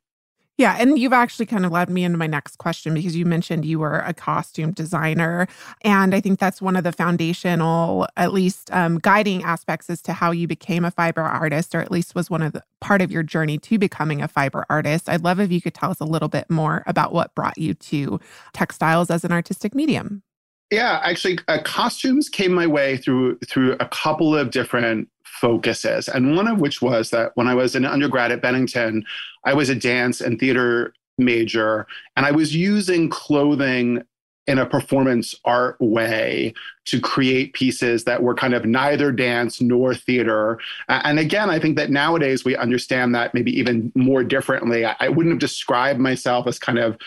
Yeah, 0.59 0.77
and 0.79 0.99
you've 0.99 1.15
actually 1.15 1.47
kind 1.47 1.65
of 1.65 1.73
led 1.73 1.89
me 1.89 2.05
into 2.05 2.19
my 2.19 2.27
next 2.27 2.59
question 2.59 2.93
because 2.93 3.17
you 3.17 3.25
mentioned 3.25 3.65
you 3.65 3.79
were 3.79 4.01
a 4.01 4.13
costume 4.13 4.73
designer. 4.73 5.49
And 5.83 6.15
I 6.15 6.21
think 6.21 6.39
that's 6.39 6.61
one 6.61 6.77
of 6.77 6.85
the 6.85 6.93
foundational, 6.93 8.07
at 8.19 8.35
least 8.35 8.71
um, 8.71 8.99
guiding 8.99 9.43
aspects 9.45 9.89
as 9.89 10.03
to 10.03 10.13
how 10.13 10.31
you 10.31 10.47
became 10.47 10.85
a 10.85 10.91
fiber 10.91 11.23
artist, 11.23 11.75
or 11.75 11.81
at 11.81 11.91
least 11.91 12.15
was 12.15 12.29
one 12.29 12.43
of 12.43 12.53
the 12.53 12.63
part 12.81 13.01
of 13.01 13.11
your 13.11 13.23
journey 13.23 13.57
to 13.59 13.79
becoming 13.79 14.21
a 14.21 14.29
fiber 14.29 14.67
artist. 14.69 15.09
I'd 15.09 15.25
love 15.25 15.41
if 15.41 15.51
you 15.51 15.63
could 15.63 15.75
tell 15.75 15.91
us 15.91 16.01
a 16.01 16.05
little 16.05 16.29
bit 16.29 16.51
more 16.51 16.83
about 16.87 17.15
what 17.15 17.35
brought 17.35 17.57
you 17.57 17.73
to 17.75 18.21
textiles 18.53 19.11
as 19.11 19.25
an 19.25 19.33
artistic 19.33 19.75
medium. 19.75 20.23
Yeah, 20.71 21.01
actually, 21.03 21.39
uh, 21.49 21.59
costumes 21.65 22.31
came 22.31 22.53
my 22.53 22.67
way 22.67 22.97
through 22.97 23.39
through 23.47 23.77
a 23.79 23.87
couple 23.89 24.35
of 24.35 24.51
different 24.51 25.09
focuses, 25.41 26.09
and 26.09 26.37
one 26.37 26.47
of 26.47 26.61
which 26.61 26.83
was 26.83 27.11
that 27.11 27.33
when 27.35 27.49
I 27.49 27.55
was 27.55 27.75
an 27.75 27.85
undergrad 27.85 28.33
at 28.33 28.43
Bennington, 28.43 29.05
I 29.45 29.55
was 29.55 29.69
a 29.69 29.75
dance 29.75 30.21
and 30.21 30.39
theater 30.39 30.95
major, 31.19 31.87
and 32.17 32.27
I 32.27 32.31
was 32.31 32.55
using 32.55 33.09
clothing 33.09 34.03
in 34.49 34.59
a 34.59 34.67
performance 34.67 35.37
art 35.45 35.77
way 35.81 36.53
to 36.85 37.01
create 37.01 37.53
pieces 37.53 38.03
that 38.05 38.23
were 38.23 38.35
kind 38.35 38.55
of 38.55 38.65
neither 38.65 39.13
dance 39.13 39.61
nor 39.61 39.95
theater. 39.95 40.59
And 40.89 41.21
again, 41.21 41.49
I 41.49 41.61
think 41.61 41.77
that 41.77 41.91
nowadays 41.91 42.45
we 42.45 42.57
understand 42.57 43.15
that 43.15 43.35
maybe 43.35 43.57
even 43.57 43.93
more 43.95 44.25
differently. 44.25 44.85
I 44.85 45.09
wouldn't 45.09 45.33
have 45.33 45.39
described 45.39 46.01
myself 46.01 46.49
as 46.49 46.59
kind 46.59 46.79
of 46.79 46.99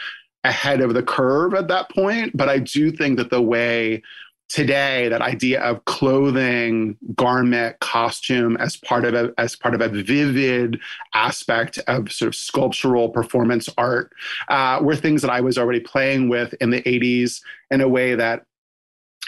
ahead 0.45 0.79
of 0.79 0.93
the 0.93 1.03
curve 1.03 1.53
at 1.55 1.67
that 1.67 1.89
point, 1.89 2.37
but 2.37 2.47
I 2.47 2.59
do 2.59 2.89
think 2.89 3.17
that 3.17 3.31
the 3.31 3.41
way 3.41 4.01
today 4.49 5.07
that 5.09 5.21
idea 5.21 5.59
of 5.61 5.83
clothing 5.85 6.95
garment 7.15 7.79
costume 7.79 8.55
as 8.57 8.77
part 8.77 9.03
of 9.03 9.13
a 9.13 9.33
as 9.39 9.55
part 9.55 9.73
of 9.73 9.81
a 9.81 9.89
vivid 9.89 10.79
aspect 11.13 11.79
of 11.87 12.11
sort 12.11 12.27
of 12.27 12.35
sculptural 12.35 13.09
performance 13.09 13.67
art 13.77 14.11
uh, 14.49 14.79
were 14.81 14.95
things 14.95 15.21
that 15.21 15.31
i 15.31 15.41
was 15.41 15.57
already 15.57 15.79
playing 15.79 16.29
with 16.29 16.53
in 16.61 16.69
the 16.69 16.81
80s 16.83 17.41
in 17.71 17.81
a 17.81 17.87
way 17.87 18.13
that 18.13 18.45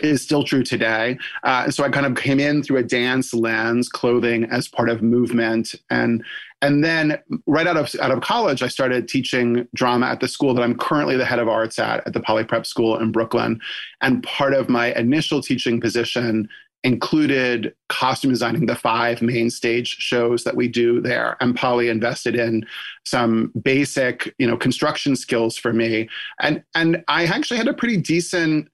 is 0.01 0.21
still 0.21 0.43
true 0.43 0.63
today. 0.63 1.17
Uh, 1.43 1.69
so 1.69 1.83
I 1.83 1.89
kind 1.89 2.05
of 2.05 2.15
came 2.15 2.39
in 2.39 2.63
through 2.63 2.77
a 2.77 2.83
dance 2.83 3.33
lens, 3.33 3.89
clothing 3.89 4.45
as 4.45 4.67
part 4.67 4.89
of 4.89 5.01
movement, 5.01 5.75
and 5.89 6.23
and 6.61 6.83
then 6.83 7.19
right 7.45 7.67
out 7.67 7.77
of 7.77 7.93
out 8.01 8.11
of 8.11 8.21
college, 8.21 8.63
I 8.63 8.67
started 8.67 9.07
teaching 9.07 9.67
drama 9.75 10.07
at 10.07 10.19
the 10.19 10.27
school 10.27 10.53
that 10.55 10.63
I'm 10.63 10.77
currently 10.77 11.15
the 11.15 11.25
head 11.25 11.39
of 11.39 11.47
arts 11.47 11.77
at 11.79 12.05
at 12.07 12.13
the 12.13 12.19
Poly 12.19 12.43
Prep 12.43 12.65
School 12.65 12.97
in 12.97 13.11
Brooklyn. 13.11 13.59
And 14.01 14.23
part 14.23 14.53
of 14.53 14.69
my 14.69 14.93
initial 14.93 15.41
teaching 15.41 15.79
position 15.79 16.49
included 16.83 17.73
costume 17.89 18.31
designing 18.31 18.65
the 18.65 18.75
five 18.75 19.21
main 19.21 19.49
stage 19.49 19.89
shows 19.89 20.43
that 20.43 20.55
we 20.55 20.67
do 20.67 21.01
there 21.01 21.35
and 21.41 21.55
Poly 21.55 21.89
invested 21.89 22.35
in 22.35 22.65
some 23.03 23.51
basic 23.61 24.33
you 24.37 24.47
know 24.47 24.55
construction 24.55 25.15
skills 25.15 25.57
for 25.57 25.73
me 25.73 26.07
and 26.39 26.63
and 26.75 27.03
i 27.07 27.25
actually 27.25 27.57
had 27.57 27.67
a 27.67 27.73
pretty 27.73 27.97
decent 27.97 28.69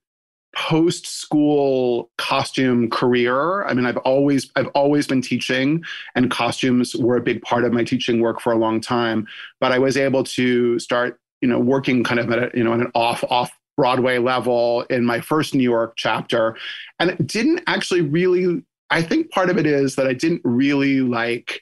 post 0.56 1.08
school 1.08 2.12
costume 2.18 2.90
career. 2.90 3.66
I 3.66 3.74
mean 3.74 3.86
i've 3.86 3.98
always 3.98 4.52
i've 4.56 4.68
always 4.68 5.08
been 5.08 5.22
teaching 5.22 5.84
and 6.16 6.30
costumes 6.30 6.96
were 6.96 7.18
a 7.18 7.22
big 7.22 7.42
part 7.42 7.64
of 7.64 7.74
my 7.74 7.84
teaching 7.84 8.22
work 8.22 8.40
for 8.40 8.54
a 8.54 8.58
long 8.58 8.80
time. 8.80 9.28
But 9.60 9.72
i 9.72 9.80
was 9.80 9.98
able 9.98 10.24
to 10.24 10.80
start 10.80 11.20
you 11.42 11.48
know 11.48 11.60
working 11.60 12.04
kind 12.04 12.20
of 12.20 12.32
at 12.32 12.40
a, 12.40 12.58
you 12.58 12.64
know 12.64 12.74
at 12.74 12.80
an 12.80 12.92
off 12.94 13.24
off 13.30 13.52
broadway 13.76 14.20
level 14.20 14.84
in 14.90 15.04
my 15.04 15.20
first 15.20 15.56
new 15.56 15.64
york 15.64 15.94
chapter. 15.96 16.56
And 17.00 17.10
it 17.10 17.26
didn't 17.26 17.62
actually 17.68 18.02
really 18.02 18.64
i 18.92 19.02
think 19.02 19.32
part 19.32 19.50
of 19.50 19.58
it 19.58 19.66
is 19.66 19.96
that 19.96 20.08
i 20.08 20.14
didn't 20.14 20.42
really 20.44 21.02
like 21.02 21.60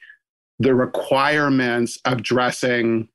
the 0.58 0.74
requirements 0.74 1.98
of 2.04 2.22
dressing 2.22 3.08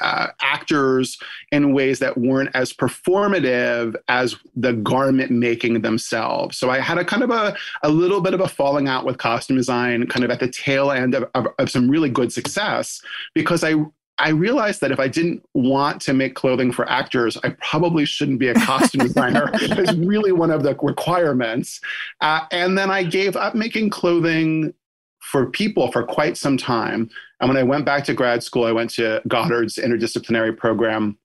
uh, 0.00 0.28
actors 0.40 1.18
in 1.50 1.72
ways 1.72 1.98
that 1.98 2.16
weren't 2.16 2.50
as 2.54 2.72
performative 2.72 3.94
as 4.08 4.36
the 4.56 4.72
garment 4.74 5.30
making 5.30 5.82
themselves. 5.82 6.58
So 6.58 6.70
I 6.70 6.80
had 6.80 6.98
a 6.98 7.04
kind 7.04 7.22
of 7.22 7.30
a, 7.30 7.56
a 7.82 7.88
little 7.88 8.20
bit 8.20 8.34
of 8.34 8.40
a 8.40 8.48
falling 8.48 8.88
out 8.88 9.04
with 9.04 9.18
costume 9.18 9.56
design 9.56 10.06
kind 10.06 10.24
of 10.24 10.30
at 10.30 10.40
the 10.40 10.48
tail 10.48 10.90
end 10.90 11.14
of, 11.14 11.28
of, 11.34 11.46
of 11.58 11.70
some 11.70 11.88
really 11.88 12.08
good 12.08 12.32
success 12.32 13.00
because 13.34 13.64
I 13.64 13.74
I 14.18 14.28
realized 14.28 14.80
that 14.82 14.92
if 14.92 15.00
I 15.00 15.08
didn't 15.08 15.44
want 15.54 16.00
to 16.02 16.12
make 16.12 16.34
clothing 16.34 16.70
for 16.70 16.88
actors, 16.88 17.36
I 17.42 17.56
probably 17.60 18.04
shouldn't 18.04 18.38
be 18.38 18.48
a 18.48 18.54
costume 18.54 19.00
designer. 19.06 19.50
it's 19.54 19.94
really 19.94 20.30
one 20.32 20.50
of 20.50 20.62
the 20.62 20.76
requirements. 20.80 21.80
Uh, 22.20 22.44
and 22.52 22.78
then 22.78 22.90
I 22.90 23.02
gave 23.02 23.36
up 23.36 23.54
making 23.54 23.90
clothing 23.90 24.74
for 25.22 25.46
people 25.46 25.90
for 25.92 26.02
quite 26.02 26.36
some 26.36 26.56
time. 26.56 27.08
And 27.40 27.48
when 27.48 27.56
I 27.56 27.62
went 27.62 27.84
back 27.84 28.04
to 28.04 28.14
grad 28.14 28.42
school, 28.42 28.64
I 28.64 28.72
went 28.72 28.90
to 28.90 29.22
Goddard's 29.28 29.76
interdisciplinary 29.76 30.56
program. 30.56 31.16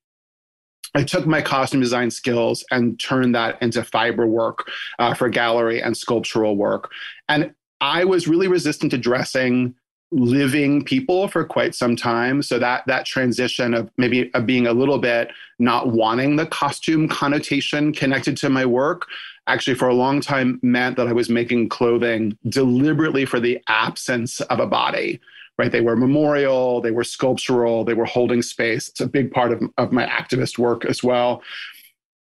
I 0.96 1.04
took 1.04 1.26
my 1.26 1.42
costume 1.42 1.82
design 1.82 2.12
skills 2.12 2.64
and 2.72 3.00
turned 3.00 3.36
that 3.36 3.62
into 3.62 3.84
fiber 3.84 4.26
work 4.26 4.70
uh, 5.00 5.14
for 5.14 5.30
gallery 5.30 5.82
and 5.82 5.98
sculptural 5.98 6.56
work. 6.56 6.92
And 7.28 7.54
I 7.82 8.06
was 8.06 8.28
really 8.28 8.48
resistant 8.48 8.92
to 8.92 8.98
dressing 8.98 9.76
living 10.12 10.86
people 10.86 11.28
for 11.28 11.44
quite 11.44 11.76
some 11.76 11.96
time 11.96 12.42
so 12.42 12.58
that 12.58 12.84
that 12.88 13.06
transition 13.06 13.74
of 13.74 13.90
maybe 13.98 14.34
of 14.34 14.46
being 14.46 14.68
a 14.68 14.72
little 14.72 15.00
bit 15.00 15.32
not 15.60 15.90
wanting 15.92 16.38
the 16.38 16.46
costume 16.46 17.10
connotation 17.10 17.92
connected 17.92 18.38
to 18.38 18.50
my 18.50 18.66
work 18.66 19.06
actually 19.48 19.76
for 19.76 19.88
a 19.88 19.94
long 19.94 20.22
time 20.22 20.60
meant 20.62 20.96
that 20.98 21.08
i 21.08 21.14
was 21.14 21.30
making 21.30 21.70
clothing 21.70 22.38
deliberately 22.50 23.26
for 23.26 23.40
the 23.40 23.60
absence 23.68 24.42
of 24.42 24.60
a 24.60 24.68
body 24.68 25.20
right 25.58 25.72
they 25.72 25.82
were 25.82 25.96
memorial 25.96 26.82
they 26.82 26.92
were 26.92 27.04
sculptural 27.04 27.84
they 27.84 27.94
were 27.94 28.06
holding 28.06 28.42
space 28.42 28.90
it's 28.90 29.02
a 29.02 29.08
big 29.08 29.32
part 29.32 29.52
of, 29.52 29.62
of 29.78 29.92
my 29.92 30.06
activist 30.06 30.58
work 30.58 30.86
as 30.86 31.04
well 31.04 31.42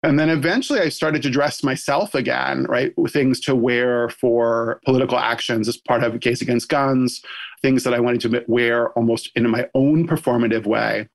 and 0.02 0.20
then 0.20 0.28
eventually 0.28 0.78
I 0.78 0.88
started 0.88 1.20
to 1.22 1.30
dress 1.30 1.64
myself 1.64 2.14
again, 2.14 2.64
right? 2.68 2.96
With 2.96 3.12
things 3.12 3.40
to 3.40 3.56
wear 3.56 4.08
for 4.08 4.80
political 4.84 5.18
actions 5.18 5.66
as 5.66 5.76
part 5.76 6.04
of 6.04 6.14
a 6.14 6.18
Gays 6.18 6.40
Against 6.40 6.68
Guns, 6.68 7.22
things 7.60 7.82
that 7.82 7.92
I 7.92 7.98
wanted 7.98 8.20
to 8.20 8.44
wear 8.46 8.90
almost 8.90 9.32
in 9.34 9.50
my 9.50 9.68
own 9.74 10.06
performative 10.06 10.64
way. 10.64 11.08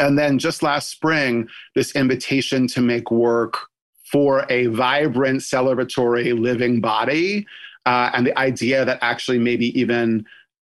And 0.00 0.18
then 0.18 0.40
just 0.40 0.64
last 0.64 0.88
spring, 0.88 1.48
this 1.76 1.94
invitation 1.94 2.66
to 2.68 2.80
make 2.80 3.12
work 3.12 3.68
for 4.12 4.44
a 4.50 4.66
vibrant, 4.66 5.40
celebratory 5.40 6.38
living 6.38 6.80
body. 6.80 7.46
Uh, 7.86 8.10
and 8.14 8.26
the 8.26 8.38
idea 8.38 8.84
that 8.84 8.98
actually 9.00 9.38
maybe 9.38 9.78
even 9.78 10.24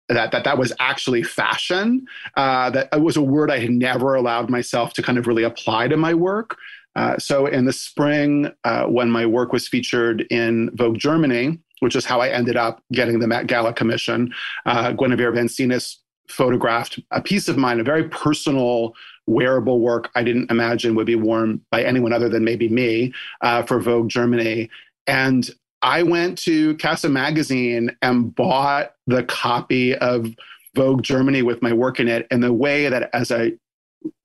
that 0.08 0.32
that 0.32 0.44
that 0.44 0.58
was 0.58 0.72
actually 0.78 1.22
fashion. 1.22 2.06
Uh, 2.36 2.70
that 2.70 2.88
it 2.92 3.00
was 3.00 3.16
a 3.16 3.22
word 3.22 3.50
I 3.50 3.58
had 3.58 3.70
never 3.70 4.14
allowed 4.14 4.50
myself 4.50 4.92
to 4.94 5.02
kind 5.02 5.18
of 5.18 5.26
really 5.26 5.44
apply 5.44 5.88
to 5.88 5.96
my 5.96 6.14
work. 6.14 6.56
Uh, 6.96 7.16
so 7.18 7.46
in 7.46 7.64
the 7.64 7.72
spring, 7.72 8.50
uh, 8.64 8.84
when 8.86 9.10
my 9.10 9.24
work 9.24 9.52
was 9.52 9.68
featured 9.68 10.22
in 10.30 10.70
Vogue 10.74 10.98
Germany, 10.98 11.58
which 11.78 11.94
is 11.94 12.04
how 12.04 12.20
I 12.20 12.28
ended 12.28 12.56
up 12.56 12.82
getting 12.92 13.20
the 13.20 13.28
Met 13.28 13.46
Gala 13.46 13.72
commission, 13.72 14.34
uh, 14.66 14.92
Guinevere 14.92 15.32
Van 15.32 15.46
Seenus 15.46 15.96
photographed 16.28 16.98
a 17.10 17.22
piece 17.22 17.48
of 17.48 17.56
mine, 17.56 17.80
a 17.80 17.84
very 17.84 18.08
personal 18.08 18.94
wearable 19.26 19.80
work 19.80 20.10
I 20.14 20.24
didn't 20.24 20.50
imagine 20.50 20.94
would 20.94 21.06
be 21.06 21.14
worn 21.14 21.64
by 21.70 21.82
anyone 21.82 22.12
other 22.12 22.28
than 22.28 22.44
maybe 22.44 22.68
me 22.68 23.12
uh, 23.42 23.62
for 23.62 23.80
Vogue 23.80 24.08
Germany. 24.08 24.70
And 25.06 25.48
I 25.82 26.02
went 26.02 26.38
to 26.38 26.76
Casa 26.76 27.08
Magazine 27.08 27.96
and 28.02 28.34
bought 28.34 28.92
the 29.06 29.22
copy 29.24 29.94
of 29.96 30.28
Vogue 30.74 31.02
Germany 31.02 31.42
with 31.42 31.62
my 31.62 31.72
work 31.72 31.98
in 31.98 32.08
it 32.08 32.26
And 32.30 32.42
the 32.42 32.52
way 32.52 32.88
that 32.88 33.10
as 33.12 33.30
a 33.30 33.52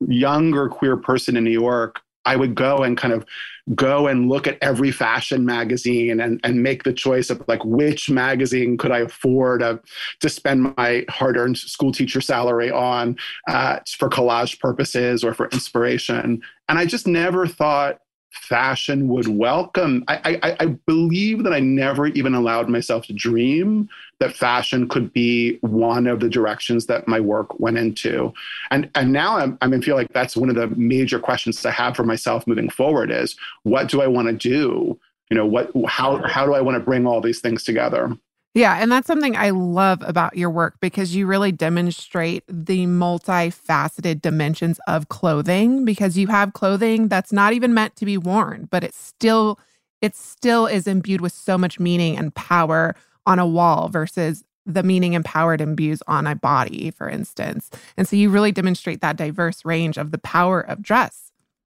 younger 0.07 0.69
queer 0.69 0.97
person 0.97 1.35
in 1.35 1.43
New 1.43 1.51
York, 1.51 2.01
I 2.25 2.35
would 2.35 2.55
go 2.55 2.83
and 2.83 2.97
kind 2.97 3.13
of 3.13 3.25
go 3.73 4.07
and 4.07 4.29
look 4.29 4.45
at 4.45 4.57
every 4.61 4.91
fashion 4.91 5.45
magazine 5.45 6.19
and, 6.19 6.39
and 6.43 6.61
make 6.61 6.83
the 6.83 6.93
choice 6.93 7.29
of 7.29 7.43
like 7.47 7.63
which 7.65 8.09
magazine 8.09 8.77
could 8.77 8.91
I 8.91 8.99
afford 8.99 9.61
to, 9.61 9.79
to 10.19 10.29
spend 10.29 10.75
my 10.77 11.05
hard 11.09 11.35
earned 11.35 11.57
school 11.57 11.91
teacher 11.91 12.21
salary 12.21 12.69
on 12.69 13.17
uh, 13.47 13.79
for 13.97 14.09
collage 14.09 14.59
purposes 14.59 15.23
or 15.23 15.33
for 15.33 15.47
inspiration. 15.49 16.41
And 16.69 16.77
I 16.77 16.85
just 16.85 17.07
never 17.07 17.47
thought 17.47 17.99
fashion 18.35 19.07
would 19.07 19.27
welcome. 19.27 20.03
I, 20.07 20.39
I, 20.43 20.57
I, 20.59 20.65
believe 20.65 21.43
that 21.43 21.53
I 21.53 21.59
never 21.59 22.07
even 22.07 22.35
allowed 22.35 22.69
myself 22.69 23.07
to 23.07 23.13
dream 23.13 23.89
that 24.19 24.35
fashion 24.35 24.87
could 24.87 25.11
be 25.13 25.57
one 25.61 26.05
of 26.05 26.19
the 26.19 26.29
directions 26.29 26.85
that 26.85 27.07
my 27.07 27.19
work 27.19 27.59
went 27.59 27.77
into. 27.77 28.33
And, 28.71 28.89
and 28.95 29.11
now 29.11 29.37
I'm, 29.37 29.57
I 29.61 29.67
mean, 29.67 29.81
feel 29.81 29.95
like 29.95 30.13
that's 30.13 30.37
one 30.37 30.49
of 30.49 30.55
the 30.55 30.67
major 30.67 31.19
questions 31.19 31.65
I 31.65 31.71
have 31.71 31.95
for 31.95 32.03
myself 32.03 32.45
moving 32.45 32.69
forward 32.69 33.09
is 33.09 33.35
what 33.63 33.89
do 33.89 34.01
I 34.01 34.07
want 34.07 34.27
to 34.27 34.33
do? 34.33 34.99
You 35.29 35.37
know, 35.37 35.45
what, 35.45 35.71
how, 35.87 36.21
how 36.27 36.45
do 36.45 36.53
I 36.53 36.61
want 36.61 36.75
to 36.75 36.83
bring 36.83 37.07
all 37.07 37.21
these 37.21 37.39
things 37.39 37.63
together? 37.63 38.15
Yeah, 38.55 38.77
and 38.81 38.91
that's 38.91 39.07
something 39.07 39.35
I 39.35 39.49
love 39.49 40.01
about 40.05 40.37
your 40.37 40.49
work 40.49 40.75
because 40.79 41.13
you 41.13 41.27
really 41.27 41.51
demonstrate 41.51 42.45
the 42.47 42.85
multifaceted 42.87 44.21
dimensions 44.21 44.79
of 44.87 45.09
clothing 45.09 45.83
because 45.85 46.17
you 46.17 46.27
have 46.27 46.53
clothing 46.53 47.09
that's 47.09 47.33
not 47.33 47.51
even 47.53 47.73
meant 47.73 47.97
to 47.97 48.05
be 48.05 48.17
worn, 48.17 48.69
but 48.71 48.83
it 48.83 48.95
still 48.95 49.59
it 50.01 50.15
still 50.15 50.67
is 50.67 50.87
imbued 50.87 51.21
with 51.21 51.33
so 51.33 51.57
much 51.57 51.79
meaning 51.79 52.17
and 52.17 52.33
power 52.35 52.95
on 53.25 53.39
a 53.39 53.47
wall 53.47 53.89
versus 53.89 54.43
the 54.65 54.83
meaning 54.83 55.15
and 55.15 55.25
power 55.25 55.53
it 55.53 55.61
imbues 55.61 56.01
on 56.07 56.25
a 56.27 56.35
body, 56.35 56.91
for 56.91 57.09
instance. 57.09 57.69
And 57.97 58.07
so 58.07 58.15
you 58.15 58.29
really 58.29 58.51
demonstrate 58.53 59.01
that 59.01 59.17
diverse 59.17 59.65
range 59.65 59.97
of 59.97 60.11
the 60.11 60.17
power 60.19 60.61
of 60.61 60.81
dress 60.81 61.24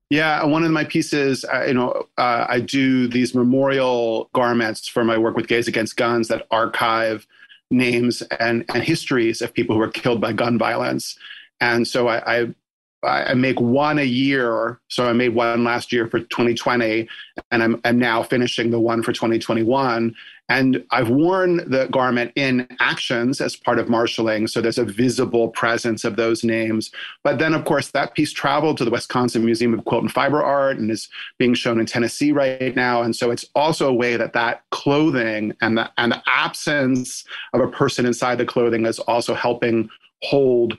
yeah, 0.10 0.44
one 0.44 0.64
of 0.64 0.72
my 0.72 0.84
pieces, 0.84 1.46
uh, 1.46 1.66
you 1.66 1.74
know, 1.74 2.08
uh, 2.18 2.46
I 2.50 2.60
do 2.60 3.08
these 3.08 3.36
memorial 3.36 4.30
garments 4.34 4.88
for 4.88 5.04
my 5.04 5.18
work 5.18 5.36
with 5.36 5.48
Gays 5.48 5.68
Against 5.68 5.98
Guns 5.98 6.30
that 6.30 6.48
archive 6.50 7.28
names 7.70 8.24
and, 8.40 8.66
and 8.74 8.84
histories 8.84 9.42
of 9.42 9.54
people 9.54 9.76
who 9.76 9.80
were 9.80 9.92
killed 9.92 10.20
by 10.20 10.34
gun 10.34 10.58
violence. 10.58 11.16
And 11.62 11.88
so 11.88 12.08
I, 12.08 12.40
I 12.42 12.48
I 13.04 13.34
make 13.34 13.60
one 13.62 13.98
a 13.98 14.04
year. 14.04 14.80
So 14.90 15.06
I 15.06 15.14
made 15.14 15.34
one 15.34 15.64
last 15.64 15.94
year 15.94 16.08
for 16.08 16.20
2020, 16.20 17.08
and 17.52 17.64
I'm, 17.64 17.80
I'm 17.86 17.98
now 17.98 18.24
finishing 18.24 18.72
the 18.72 18.80
one 18.80 19.04
for 19.04 19.14
2021. 19.14 20.14
And 20.50 20.84
I've 20.90 21.10
worn 21.10 21.58
the 21.70 21.88
garment 21.92 22.32
in 22.36 22.68
actions 22.80 23.40
as 23.40 23.56
part 23.56 23.78
of 23.78 23.88
marshaling. 23.88 24.48
So 24.48 24.62
there's 24.62 24.80
a 24.80 24.84
visible 24.84 25.50
presence 25.50 26.04
of 26.04 26.16
those 26.16 26.44
names. 26.44 26.92
But 27.24 27.38
then, 27.38 27.54
of 27.54 27.66
course, 27.66 27.92
that 27.92 28.16
piece 28.16 28.34
traveled 28.34 28.78
to 28.80 28.86
the 28.86 28.92
Wisconsin 28.92 29.46
Museum 29.46 29.76
of 29.76 29.86
Quilt 29.86 30.02
and 30.02 30.12
Fiber 30.12 30.44
Art 30.44 30.78
and 30.78 30.90
is 30.90 31.08
being 31.38 31.54
shown 31.54 31.80
in 31.80 31.86
Tennessee 31.86 32.32
right 32.32 32.76
now. 32.76 33.04
And 33.04 33.16
so 33.16 33.30
it's 33.30 33.46
also 33.54 33.88
a 33.88 33.94
way 33.94 34.18
that 34.18 34.34
that 34.34 34.64
clothing 34.72 35.54
and 35.62 35.78
the, 35.78 35.90
and 35.98 36.12
the 36.12 36.24
absence 36.26 37.24
of 37.54 37.62
a 37.62 37.68
person 37.68 38.08
inside 38.08 38.40
the 38.40 38.46
clothing 38.46 38.88
is 38.88 38.98
also 39.00 39.36
helping 39.36 39.88
hold 40.24 40.78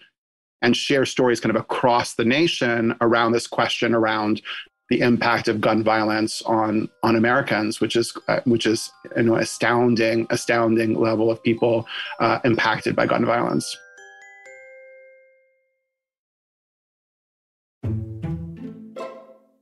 and 0.62 0.76
share 0.76 1.04
stories 1.04 1.40
kind 1.40 1.54
of 1.54 1.60
across 1.60 2.14
the 2.14 2.24
nation 2.24 2.94
around 3.00 3.32
this 3.32 3.46
question 3.46 3.94
around 3.94 4.42
the 4.90 5.00
impact 5.00 5.46
of 5.48 5.60
gun 5.60 5.82
violence 5.82 6.42
on 6.42 6.88
on 7.02 7.16
Americans, 7.16 7.80
which 7.80 7.96
is 7.96 8.12
uh, 8.28 8.40
which 8.44 8.66
is 8.66 8.92
you 9.16 9.22
know 9.22 9.36
astounding 9.36 10.26
astounding 10.30 10.94
level 10.94 11.30
of 11.30 11.42
people 11.42 11.86
uh, 12.18 12.40
impacted 12.44 12.96
by 12.96 13.06
gun 13.06 13.24
violence. 13.24 13.76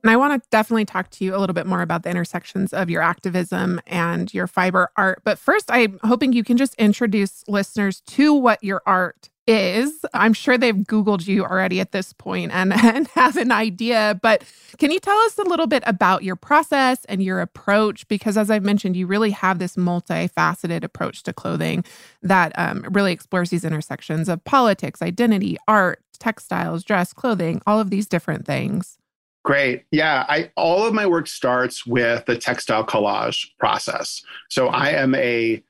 And 0.01 0.09
I 0.09 0.15
want 0.15 0.41
to 0.41 0.49
definitely 0.49 0.85
talk 0.85 1.09
to 1.11 1.25
you 1.25 1.35
a 1.35 1.37
little 1.37 1.53
bit 1.53 1.67
more 1.67 1.81
about 1.81 2.03
the 2.03 2.09
intersections 2.09 2.73
of 2.73 2.89
your 2.89 3.01
activism 3.01 3.81
and 3.85 4.33
your 4.33 4.47
fiber 4.47 4.91
art. 4.95 5.21
But 5.25 5.37
first, 5.37 5.69
I'm 5.69 5.99
hoping 6.03 6.31
you 6.31 6.43
can 6.43 6.57
just 6.57 6.73
introduce 6.75 7.43
listeners 7.47 8.01
to 8.07 8.33
what 8.33 8.63
your 8.63 8.81
art 8.85 9.29
is. 9.49 10.05
I'm 10.13 10.33
sure 10.33 10.57
they've 10.57 10.75
Googled 10.75 11.27
you 11.27 11.43
already 11.43 11.79
at 11.79 11.91
this 11.91 12.13
point 12.13 12.51
and, 12.53 12.71
and 12.83 13.07
have 13.09 13.35
an 13.35 13.51
idea, 13.51 14.19
but 14.21 14.43
can 14.77 14.91
you 14.91 14.99
tell 14.99 15.17
us 15.17 15.37
a 15.37 15.43
little 15.43 15.67
bit 15.67 15.83
about 15.85 16.23
your 16.23 16.35
process 16.35 17.03
and 17.05 17.21
your 17.21 17.41
approach? 17.41 18.07
Because 18.07 18.37
as 18.37 18.49
I've 18.49 18.63
mentioned, 18.63 18.95
you 18.95 19.07
really 19.07 19.31
have 19.31 19.59
this 19.59 19.75
multifaceted 19.75 20.83
approach 20.83 21.23
to 21.23 21.33
clothing 21.33 21.83
that 22.21 22.51
um, 22.57 22.85
really 22.91 23.11
explores 23.11 23.49
these 23.49 23.65
intersections 23.65 24.29
of 24.29 24.43
politics, 24.43 25.01
identity, 25.01 25.57
art, 25.67 26.01
textiles, 26.19 26.83
dress, 26.83 27.13
clothing, 27.13 27.61
all 27.65 27.79
of 27.79 27.89
these 27.89 28.07
different 28.07 28.45
things. 28.45 28.97
Great. 29.45 29.85
Yeah, 29.91 30.25
I 30.27 30.51
all 30.57 30.85
of 30.85 30.93
my 30.93 31.07
work 31.07 31.27
starts 31.27 31.85
with 31.85 32.25
the 32.25 32.37
textile 32.37 32.85
collage 32.85 33.47
process. 33.57 34.21
So 34.49 34.67
I 34.67 34.89
am 34.89 35.15
a 35.15 35.63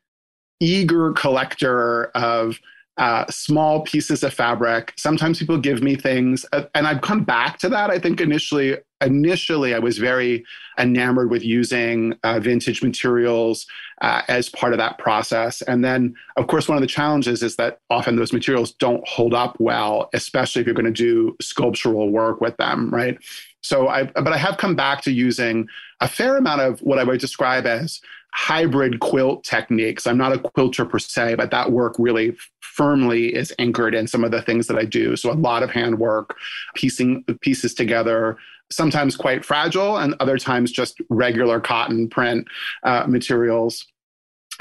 eager 0.59 1.13
collector 1.13 2.05
of 2.15 2.59
uh, 2.99 3.25
small 3.29 3.81
pieces 3.81 4.23
of 4.23 4.33
fabric. 4.33 4.93
Sometimes 4.97 5.39
people 5.39 5.57
give 5.57 5.81
me 5.81 5.95
things, 5.95 6.45
uh, 6.51 6.63
and 6.75 6.85
I've 6.85 7.01
come 7.01 7.23
back 7.23 7.57
to 7.59 7.69
that. 7.69 7.89
I 7.89 7.97
think 7.97 8.19
initially, 8.19 8.77
initially 9.01 9.73
I 9.73 9.79
was 9.79 9.97
very 9.97 10.43
enamored 10.77 11.31
with 11.31 11.41
using 11.41 12.15
uh, 12.23 12.41
vintage 12.41 12.83
materials 12.83 13.65
uh, 14.01 14.23
as 14.27 14.49
part 14.49 14.73
of 14.73 14.79
that 14.79 14.97
process. 14.97 15.61
And 15.61 15.83
then, 15.83 16.13
of 16.35 16.47
course, 16.47 16.67
one 16.67 16.77
of 16.77 16.81
the 16.81 16.87
challenges 16.87 17.41
is 17.41 17.55
that 17.55 17.79
often 17.89 18.17
those 18.17 18.33
materials 18.33 18.73
don't 18.73 19.07
hold 19.07 19.33
up 19.33 19.55
well, 19.59 20.09
especially 20.13 20.59
if 20.59 20.67
you're 20.67 20.75
going 20.75 20.85
to 20.85 20.91
do 20.91 21.37
sculptural 21.39 22.09
work 22.09 22.41
with 22.41 22.57
them, 22.57 22.89
right? 22.93 23.17
So 23.61 23.87
I, 23.87 24.03
but 24.03 24.33
I 24.33 24.37
have 24.37 24.57
come 24.57 24.75
back 24.75 25.01
to 25.03 25.11
using 25.11 25.69
a 26.01 26.07
fair 26.07 26.35
amount 26.35 26.61
of 26.61 26.81
what 26.81 26.99
I 26.99 27.05
would 27.05 27.21
describe 27.21 27.65
as 27.65 28.01
hybrid 28.33 28.99
quilt 28.99 29.43
techniques. 29.43 30.05
I'm 30.05 30.17
not 30.17 30.33
a 30.33 30.39
quilter 30.39 30.85
per 30.85 30.99
se, 30.99 31.35
but 31.35 31.51
that 31.51 31.71
work 31.71 31.95
really 31.97 32.37
firmly 32.79 33.35
is 33.35 33.53
anchored 33.59 33.93
in 33.93 34.07
some 34.07 34.23
of 34.23 34.31
the 34.31 34.41
things 34.41 34.67
that 34.67 34.77
I 34.77 34.85
do. 34.85 35.17
So 35.17 35.29
a 35.29 35.33
lot 35.33 35.63
of 35.63 35.69
handwork, 35.69 36.37
piecing 36.75 37.25
pieces 37.41 37.73
together, 37.73 38.37
sometimes 38.71 39.17
quite 39.17 39.43
fragile, 39.43 39.97
and 39.97 40.15
other 40.21 40.37
times 40.37 40.71
just 40.71 41.01
regular 41.09 41.59
cotton 41.59 42.07
print 42.07 42.47
uh, 42.83 43.03
materials. 43.05 43.85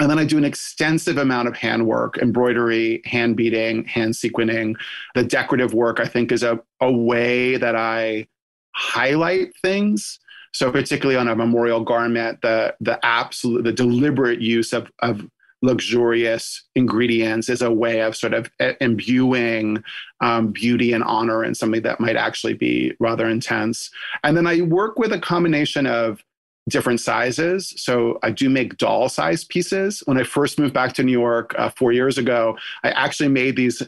And 0.01 0.11
then 0.11 0.19
I 0.19 0.25
do 0.25 0.37
an 0.37 0.43
extensive 0.43 1.17
amount 1.17 1.47
of 1.47 1.55
handwork, 1.55 2.17
embroidery, 2.17 3.01
hand 3.05 3.37
beading, 3.37 3.85
hand 3.85 4.15
sequining. 4.15 4.75
The 5.15 5.23
decorative 5.23 5.73
work, 5.73 6.01
I 6.01 6.05
think, 6.05 6.33
is 6.33 6.43
a, 6.43 6.59
a 6.81 6.91
way 6.91 7.55
that 7.55 7.77
I 7.77 8.27
highlight 8.75 9.53
things 9.61 10.19
so 10.51 10.71
particularly 10.71 11.15
on 11.15 11.27
a 11.27 11.35
memorial 11.35 11.83
garment, 11.83 12.41
the 12.41 12.73
the 12.79 12.99
absolute 13.05 13.63
the 13.63 13.71
deliberate 13.71 14.41
use 14.41 14.73
of 14.73 14.91
of 14.99 15.21
luxurious 15.61 16.63
ingredients 16.75 17.49
is 17.49 17.61
a 17.61 17.71
way 17.71 18.01
of 18.01 18.15
sort 18.15 18.33
of 18.33 18.49
imbuing 18.79 19.83
um, 20.21 20.51
beauty 20.51 20.93
and 20.93 21.03
honor 21.03 21.43
in 21.43 21.53
something 21.53 21.81
that 21.81 21.99
might 21.99 22.15
actually 22.15 22.53
be 22.53 22.93
rather 22.99 23.27
intense. 23.27 23.89
And 24.23 24.37
then 24.37 24.47
I 24.47 24.61
work 24.61 24.97
with 24.97 25.11
a 25.11 25.19
combination 25.19 25.85
of 25.85 26.23
different 26.69 26.99
sizes. 26.99 27.73
So 27.77 28.19
I 28.23 28.31
do 28.31 28.49
make 28.49 28.77
doll 28.77 29.09
size 29.09 29.43
pieces. 29.43 30.01
When 30.05 30.17
I 30.17 30.23
first 30.23 30.59
moved 30.59 30.73
back 30.73 30.93
to 30.93 31.03
New 31.03 31.11
York 31.11 31.55
uh, 31.57 31.69
four 31.71 31.91
years 31.91 32.17
ago, 32.17 32.57
I 32.83 32.91
actually 32.91 33.29
made 33.29 33.55
these 33.55 33.81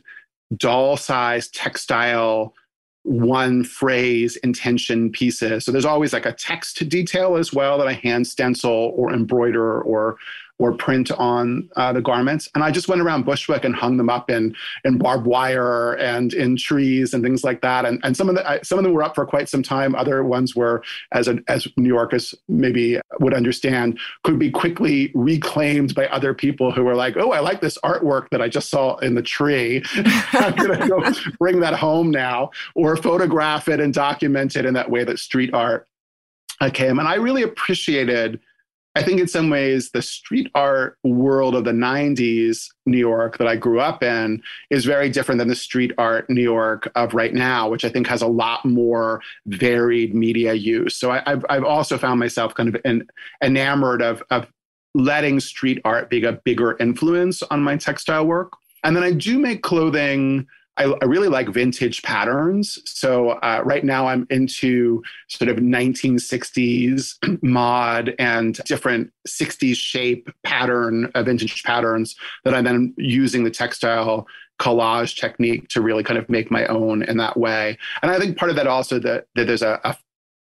doll 0.57 0.97
size 0.97 1.47
textile 1.49 2.53
one 3.03 3.63
phrase 3.63 4.35
intention 4.37 5.11
pieces. 5.11 5.65
So 5.65 5.71
there's 5.71 5.85
always 5.85 6.13
like 6.13 6.25
a 6.25 6.33
text 6.33 6.87
detail 6.87 7.35
as 7.35 7.51
well 7.51 7.77
that 7.77 7.87
I 7.87 7.93
hand 7.93 8.27
stencil 8.27 8.93
or 8.95 9.11
embroider 9.11 9.81
or 9.81 10.17
or 10.61 10.71
print 10.71 11.11
on 11.13 11.67
uh, 11.75 11.91
the 11.91 12.01
garments. 12.01 12.47
And 12.53 12.63
I 12.63 12.69
just 12.69 12.87
went 12.87 13.01
around 13.01 13.25
Bushwick 13.25 13.65
and 13.65 13.75
hung 13.75 13.97
them 13.97 14.11
up 14.11 14.29
in 14.29 14.55
in 14.85 14.99
barbed 14.99 15.25
wire 15.25 15.93
and 15.93 16.33
in 16.33 16.55
trees 16.55 17.15
and 17.15 17.23
things 17.23 17.43
like 17.43 17.61
that. 17.61 17.83
And 17.83 17.99
and 18.03 18.15
some 18.15 18.29
of 18.29 18.35
the 18.35 18.59
some 18.61 18.77
of 18.77 18.83
them 18.83 18.93
were 18.93 19.01
up 19.01 19.15
for 19.15 19.25
quite 19.25 19.49
some 19.49 19.63
time. 19.63 19.95
Other 19.95 20.23
ones 20.23 20.55
were, 20.55 20.83
as 21.13 21.27
a, 21.27 21.39
as 21.47 21.67
New 21.77 21.89
Yorkers 21.89 22.35
maybe 22.47 23.01
would 23.19 23.33
understand, 23.33 23.99
could 24.23 24.37
be 24.37 24.51
quickly 24.51 25.11
reclaimed 25.15 25.95
by 25.95 26.05
other 26.07 26.35
people 26.35 26.71
who 26.71 26.83
were 26.83 26.95
like, 26.95 27.17
"Oh, 27.17 27.31
I 27.31 27.39
like 27.39 27.61
this 27.61 27.79
artwork 27.83 28.29
that 28.29 28.41
I 28.41 28.47
just 28.47 28.69
saw 28.69 28.97
in 28.97 29.15
the 29.15 29.23
tree. 29.23 29.83
I'm 29.95 30.55
gonna 30.55 30.87
go 30.87 31.01
bring 31.39 31.59
that 31.61 31.73
home 31.73 32.11
now, 32.11 32.51
or 32.75 32.95
photograph 32.95 33.67
it 33.67 33.79
and 33.79 33.91
document 33.91 34.55
it 34.55 34.65
in 34.65 34.75
that 34.75 34.91
way 34.91 35.03
that 35.03 35.17
street 35.17 35.51
art." 35.55 35.87
came. 36.69 36.99
And 36.99 37.07
I 37.07 37.15
really 37.15 37.41
appreciated 37.41 38.39
I 38.95 39.03
think 39.03 39.21
in 39.21 39.27
some 39.27 39.49
ways 39.49 39.91
the 39.91 40.01
street 40.01 40.51
art 40.53 40.97
world 41.03 41.55
of 41.55 41.63
the 41.63 41.71
90s 41.71 42.67
New 42.85 42.97
York 42.97 43.37
that 43.37 43.47
I 43.47 43.55
grew 43.55 43.79
up 43.79 44.03
in 44.03 44.43
is 44.69 44.83
very 44.83 45.09
different 45.09 45.39
than 45.39 45.47
the 45.47 45.55
street 45.55 45.93
art 45.97 46.29
New 46.29 46.41
York 46.41 46.91
of 46.95 47.13
right 47.13 47.33
now, 47.33 47.69
which 47.69 47.85
I 47.85 47.89
think 47.89 48.07
has 48.07 48.21
a 48.21 48.27
lot 48.27 48.65
more 48.65 49.21
varied 49.45 50.13
media 50.13 50.53
use. 50.53 50.97
So 50.97 51.11
I, 51.11 51.23
have 51.25 51.45
I've 51.49 51.63
also 51.63 51.97
found 51.97 52.19
myself 52.19 52.53
kind 52.53 52.75
of 52.75 52.81
in, 52.83 53.07
enamored 53.41 54.01
of, 54.01 54.21
of 54.29 54.47
letting 54.93 55.39
street 55.39 55.79
art 55.85 56.09
be 56.09 56.23
a 56.25 56.33
bigger 56.33 56.75
influence 56.79 57.41
on 57.43 57.63
my 57.63 57.77
textile 57.77 58.25
work. 58.25 58.51
And 58.83 58.95
then 58.95 59.03
I 59.03 59.11
do 59.13 59.39
make 59.39 59.63
clothing 59.63 60.47
I, 60.77 60.85
I 60.85 61.05
really 61.05 61.27
like 61.27 61.49
vintage 61.49 62.01
patterns. 62.01 62.79
So 62.85 63.31
uh, 63.31 63.61
right 63.63 63.83
now 63.83 64.07
I'm 64.07 64.25
into 64.29 65.03
sort 65.27 65.49
of 65.49 65.57
1960s 65.57 67.39
mod 67.43 68.15
and 68.17 68.55
different 68.65 69.11
60s 69.27 69.75
shape 69.75 70.29
pattern, 70.43 71.11
uh, 71.13 71.23
vintage 71.23 71.63
patterns 71.63 72.15
that 72.45 72.53
I'm 72.53 72.63
then 72.63 72.93
using 72.97 73.43
the 73.43 73.51
textile 73.51 74.27
collage 74.59 75.19
technique 75.19 75.67
to 75.69 75.81
really 75.81 76.03
kind 76.03 76.19
of 76.19 76.29
make 76.29 76.51
my 76.51 76.65
own 76.67 77.03
in 77.03 77.17
that 77.17 77.35
way. 77.35 77.77
And 78.01 78.11
I 78.11 78.19
think 78.19 78.37
part 78.37 78.51
of 78.51 78.55
that 78.57 78.67
also 78.67 78.99
that, 78.99 79.25
that 79.35 79.47
there's 79.47 79.63
a, 79.63 79.79
a 79.83 79.95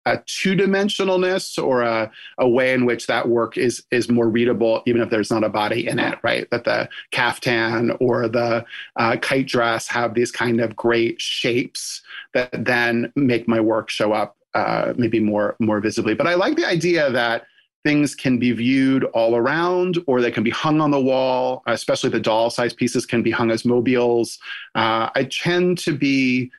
a 0.07 0.19
two-dimensionalness 0.27 1.63
or 1.63 1.83
a, 1.83 2.11
a 2.39 2.49
way 2.49 2.73
in 2.73 2.85
which 2.85 3.07
that 3.07 3.29
work 3.29 3.57
is 3.57 3.85
is 3.91 4.11
more 4.11 4.29
readable 4.29 4.83
even 4.87 5.01
if 5.01 5.11
there's 5.11 5.31
not 5.31 5.45
a 5.45 5.49
body 5.49 5.87
in 5.87 5.99
it 5.99 6.19
right? 6.23 6.49
That 6.51 6.65
the 6.65 6.89
caftan 7.11 7.93
or 8.01 8.29
the 8.29 8.65
uh, 8.97 9.17
kite 9.21 9.47
dress 9.47 9.89
have 9.89 10.15
these 10.15 10.31
kind 10.31 10.61
of 10.61 10.75
great 10.75 11.21
shapes 11.21 12.03
that 12.35 12.65
then 12.65 13.13
make 13.17 13.47
my 13.47 13.61
work 13.61 13.91
show 13.91 14.13
up 14.13 14.37
uh, 14.55 14.93
maybe 14.97 15.21
more 15.21 15.57
more 15.61 15.81
visibly. 15.81 16.15
But 16.15 16.27
i 16.27 16.35
like 16.35 16.57
the 16.57 16.67
idea 16.67 17.11
that 17.11 17.47
things 17.85 18.15
can 18.15 18.39
be 18.39 18.53
viewed 18.53 19.05
all 19.07 19.35
around 19.35 19.99
or 20.07 20.21
they 20.21 20.31
can 20.31 20.45
be 20.45 20.51
hung 20.51 20.81
on 20.81 20.93
the 20.93 21.01
wall 21.01 21.65
especially 21.67 22.11
the 22.11 22.21
doll 22.21 22.49
size 22.49 22.73
pieces 22.73 23.05
can 23.05 23.23
be 23.23 23.31
hung 23.31 23.51
as 23.51 23.65
mobiles. 23.65 24.39
Uh, 24.75 25.11
i 25.15 25.25
tend 25.31 25.79
to 25.79 25.97
be 25.97 26.51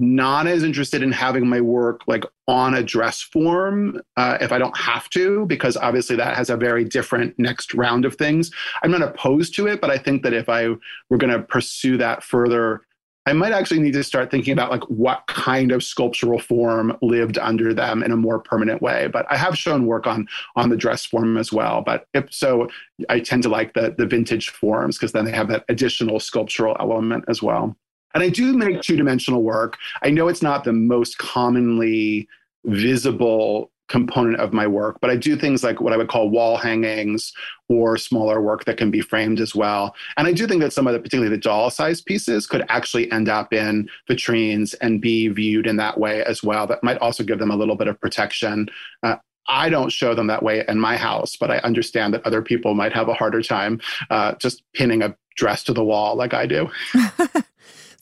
not 0.00 0.46
as 0.46 0.64
interested 0.64 1.02
in 1.02 1.12
having 1.12 1.48
my 1.48 1.60
work 1.60 2.02
like 2.06 2.24
on 2.48 2.74
a 2.74 2.82
dress 2.82 3.20
form 3.20 4.00
uh, 4.16 4.38
if 4.40 4.52
I 4.52 4.58
don't 4.58 4.76
have 4.76 5.08
to, 5.10 5.46
because 5.46 5.76
obviously 5.76 6.16
that 6.16 6.36
has 6.36 6.50
a 6.50 6.56
very 6.56 6.84
different 6.84 7.38
next 7.38 7.74
round 7.74 8.04
of 8.04 8.16
things. 8.16 8.50
I'm 8.82 8.90
not 8.90 9.02
opposed 9.02 9.54
to 9.56 9.66
it, 9.66 9.80
but 9.80 9.90
I 9.90 9.98
think 9.98 10.22
that 10.22 10.32
if 10.32 10.48
I 10.48 10.68
were 11.10 11.18
going 11.18 11.32
to 11.32 11.40
pursue 11.40 11.96
that 11.98 12.22
further, 12.22 12.82
I 13.26 13.32
might 13.32 13.52
actually 13.52 13.80
need 13.80 13.94
to 13.94 14.04
start 14.04 14.30
thinking 14.30 14.52
about 14.52 14.70
like 14.70 14.82
what 14.84 15.26
kind 15.28 15.72
of 15.72 15.82
sculptural 15.82 16.38
form 16.38 16.96
lived 17.00 17.38
under 17.38 17.72
them 17.72 18.02
in 18.02 18.12
a 18.12 18.16
more 18.16 18.38
permanent 18.38 18.82
way. 18.82 19.06
But 19.06 19.24
I 19.30 19.36
have 19.36 19.56
shown 19.56 19.86
work 19.86 20.06
on 20.06 20.28
on 20.56 20.68
the 20.68 20.76
dress 20.76 21.06
form 21.06 21.38
as 21.38 21.50
well. 21.50 21.80
But 21.80 22.06
if 22.12 22.32
so, 22.34 22.68
I 23.08 23.20
tend 23.20 23.42
to 23.44 23.48
like 23.48 23.72
the 23.72 23.94
the 23.96 24.06
vintage 24.06 24.50
forms 24.50 24.98
because 24.98 25.12
then 25.12 25.24
they 25.24 25.32
have 25.32 25.48
that 25.48 25.64
additional 25.70 26.20
sculptural 26.20 26.76
element 26.78 27.24
as 27.26 27.42
well. 27.42 27.76
And 28.14 28.22
I 28.22 28.28
do 28.28 28.52
make 28.52 28.80
two 28.80 28.96
dimensional 28.96 29.42
work. 29.42 29.76
I 30.02 30.10
know 30.10 30.28
it's 30.28 30.42
not 30.42 30.64
the 30.64 30.72
most 30.72 31.18
commonly 31.18 32.28
visible 32.64 33.70
component 33.88 34.40
of 34.40 34.52
my 34.52 34.66
work, 34.66 34.98
but 35.00 35.10
I 35.10 35.16
do 35.16 35.36
things 35.36 35.62
like 35.62 35.80
what 35.80 35.92
I 35.92 35.96
would 35.96 36.08
call 36.08 36.30
wall 36.30 36.56
hangings 36.56 37.32
or 37.68 37.98
smaller 37.98 38.40
work 38.40 38.64
that 38.64 38.78
can 38.78 38.90
be 38.90 39.02
framed 39.02 39.40
as 39.40 39.54
well. 39.54 39.94
And 40.16 40.26
I 40.26 40.32
do 40.32 40.46
think 40.46 40.62
that 40.62 40.72
some 40.72 40.86
of 40.86 40.94
the, 40.94 41.00
particularly 41.00 41.34
the 41.34 41.40
doll 41.40 41.70
sized 41.70 42.06
pieces, 42.06 42.46
could 42.46 42.64
actually 42.68 43.10
end 43.12 43.28
up 43.28 43.52
in 43.52 43.88
vitrines 44.08 44.74
and 44.80 45.00
be 45.00 45.28
viewed 45.28 45.66
in 45.66 45.76
that 45.76 45.98
way 45.98 46.24
as 46.24 46.42
well. 46.42 46.66
That 46.66 46.82
might 46.82 46.98
also 46.98 47.22
give 47.22 47.38
them 47.38 47.50
a 47.50 47.56
little 47.56 47.76
bit 47.76 47.88
of 47.88 48.00
protection. 48.00 48.68
Uh, 49.02 49.16
I 49.46 49.68
don't 49.68 49.92
show 49.92 50.14
them 50.14 50.28
that 50.28 50.42
way 50.42 50.64
in 50.66 50.80
my 50.80 50.96
house, 50.96 51.36
but 51.36 51.50
I 51.50 51.58
understand 51.58 52.14
that 52.14 52.26
other 52.26 52.40
people 52.40 52.74
might 52.74 52.94
have 52.94 53.08
a 53.08 53.14
harder 53.14 53.42
time 53.42 53.80
uh, 54.08 54.34
just 54.36 54.62
pinning 54.72 55.02
a 55.02 55.14
dress 55.36 55.62
to 55.64 55.74
the 55.74 55.84
wall 55.84 56.16
like 56.16 56.32
I 56.32 56.46
do. 56.46 56.70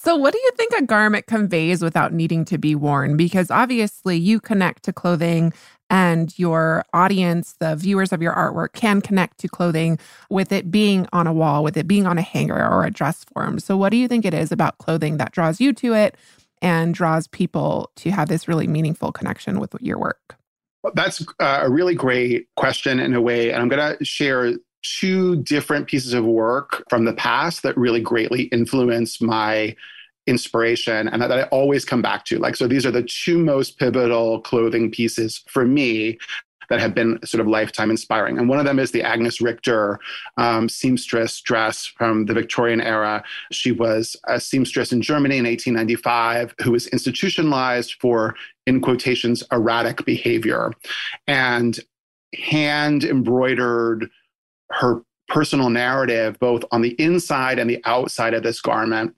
so, 0.04 0.16
what 0.16 0.32
do 0.32 0.40
you 0.40 0.50
think 0.56 0.72
a 0.72 0.82
garment 0.82 1.26
conveys 1.26 1.80
without 1.80 2.12
needing 2.12 2.44
to 2.46 2.58
be 2.58 2.74
worn? 2.74 3.16
Because 3.16 3.52
obviously, 3.52 4.16
you 4.16 4.40
connect 4.40 4.82
to 4.82 4.92
clothing 4.92 5.52
and 5.88 6.36
your 6.36 6.84
audience, 6.92 7.54
the 7.60 7.76
viewers 7.76 8.12
of 8.12 8.20
your 8.20 8.34
artwork, 8.34 8.72
can 8.72 9.00
connect 9.00 9.38
to 9.38 9.48
clothing 9.48 10.00
with 10.28 10.50
it 10.50 10.72
being 10.72 11.06
on 11.12 11.28
a 11.28 11.32
wall, 11.32 11.62
with 11.62 11.76
it 11.76 11.86
being 11.86 12.04
on 12.04 12.18
a 12.18 12.22
hanger 12.22 12.68
or 12.68 12.84
a 12.84 12.90
dress 12.90 13.22
form. 13.32 13.60
So, 13.60 13.76
what 13.76 13.90
do 13.90 13.96
you 13.96 14.08
think 14.08 14.24
it 14.24 14.34
is 14.34 14.50
about 14.50 14.78
clothing 14.78 15.18
that 15.18 15.30
draws 15.30 15.60
you 15.60 15.72
to 15.74 15.94
it 15.94 16.16
and 16.60 16.92
draws 16.92 17.28
people 17.28 17.92
to 17.96 18.10
have 18.10 18.28
this 18.28 18.48
really 18.48 18.66
meaningful 18.66 19.12
connection 19.12 19.60
with 19.60 19.72
your 19.80 19.98
work? 19.98 20.36
That's 20.94 21.24
uh, 21.38 21.60
a 21.62 21.70
really 21.70 21.94
great 21.94 22.48
question 22.56 22.98
in 22.98 23.14
a 23.14 23.20
way. 23.20 23.52
And 23.52 23.62
I'm 23.62 23.68
going 23.68 23.96
to 23.96 24.04
share 24.04 24.54
two 24.82 25.36
different 25.42 25.86
pieces 25.86 26.12
of 26.12 26.24
work 26.24 26.84
from 26.90 27.04
the 27.04 27.14
past 27.14 27.62
that 27.62 27.76
really 27.76 28.00
greatly 28.00 28.44
influenced 28.44 29.22
my 29.22 29.74
inspiration 30.26 31.08
and 31.08 31.20
that 31.20 31.32
I 31.32 31.44
always 31.44 31.84
come 31.84 32.02
back 32.02 32.24
to. 32.26 32.38
Like, 32.38 32.56
so 32.56 32.68
these 32.68 32.86
are 32.86 32.90
the 32.90 33.02
two 33.02 33.38
most 33.38 33.78
pivotal 33.78 34.40
clothing 34.40 34.90
pieces 34.90 35.42
for 35.48 35.64
me 35.64 36.18
that 36.70 36.80
have 36.80 36.94
been 36.94 37.18
sort 37.24 37.40
of 37.40 37.46
lifetime 37.46 37.90
inspiring. 37.90 38.38
And 38.38 38.48
one 38.48 38.58
of 38.58 38.64
them 38.64 38.78
is 38.78 38.92
the 38.92 39.02
Agnes 39.02 39.40
Richter 39.40 39.98
um, 40.38 40.68
seamstress 40.68 41.40
dress 41.40 41.84
from 41.84 42.24
the 42.24 42.34
Victorian 42.34 42.80
era. 42.80 43.22
She 43.50 43.72
was 43.72 44.16
a 44.26 44.40
seamstress 44.40 44.92
in 44.92 45.02
Germany 45.02 45.36
in 45.36 45.44
1895 45.44 46.54
who 46.62 46.72
was 46.72 46.86
institutionalized 46.88 47.96
for, 48.00 48.34
in 48.66 48.80
quotations, 48.80 49.42
erratic 49.52 50.04
behavior 50.06 50.72
and 51.26 51.78
hand 52.34 53.04
embroidered 53.04 54.08
her 54.72 55.02
personal 55.28 55.70
narrative 55.70 56.38
both 56.38 56.64
on 56.72 56.82
the 56.82 56.94
inside 57.00 57.58
and 57.58 57.68
the 57.68 57.80
outside 57.84 58.34
of 58.34 58.42
this 58.42 58.60
garment 58.60 59.14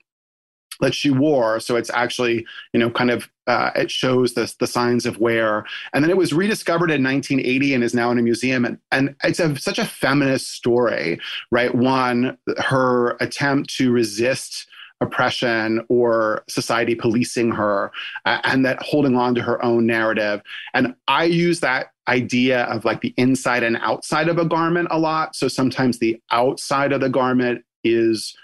that 0.81 0.93
she 0.93 1.09
wore. 1.09 1.59
So 1.59 1.75
it's 1.75 1.89
actually, 1.93 2.45
you 2.73 2.79
know, 2.79 2.89
kind 2.89 3.11
of 3.11 3.29
uh, 3.47 3.71
it 3.75 3.91
shows 3.91 4.33
this 4.33 4.55
the 4.55 4.67
signs 4.67 5.05
of 5.05 5.17
wear. 5.19 5.65
And 5.93 6.03
then 6.03 6.11
it 6.11 6.17
was 6.17 6.33
rediscovered 6.33 6.91
in 6.91 7.03
1980 7.03 7.73
and 7.73 7.83
is 7.83 7.93
now 7.93 8.11
in 8.11 8.19
a 8.19 8.21
museum. 8.21 8.65
And, 8.65 8.77
and 8.91 9.15
it's 9.23 9.39
a, 9.39 9.57
such 9.57 9.79
a 9.79 9.85
feminist 9.85 10.51
story, 10.51 11.19
right? 11.51 11.73
One, 11.73 12.37
her 12.57 13.15
attempt 13.19 13.75
to 13.77 13.91
resist 13.91 14.67
oppression 15.01 15.85
or 15.89 16.43
society 16.47 16.95
policing 16.95 17.51
her 17.51 17.91
uh, 18.25 18.39
and 18.43 18.65
that 18.65 18.81
holding 18.81 19.15
on 19.15 19.35
to 19.35 19.41
her 19.41 19.63
own 19.63 19.85
narrative. 19.85 20.41
And 20.73 20.95
I 21.07 21.25
use 21.25 21.59
that 21.59 21.91
idea 22.07 22.63
of 22.63 22.85
like 22.85 23.01
the 23.01 23.13
inside 23.17 23.63
and 23.63 23.77
outside 23.77 24.29
of 24.29 24.37
a 24.37 24.45
garment 24.45 24.87
a 24.91 24.99
lot. 24.99 25.35
So 25.35 25.47
sometimes 25.47 25.99
the 25.99 26.21
outside 26.31 26.91
of 26.91 27.01
the 27.01 27.09
garment 27.09 27.63
is 27.83 28.35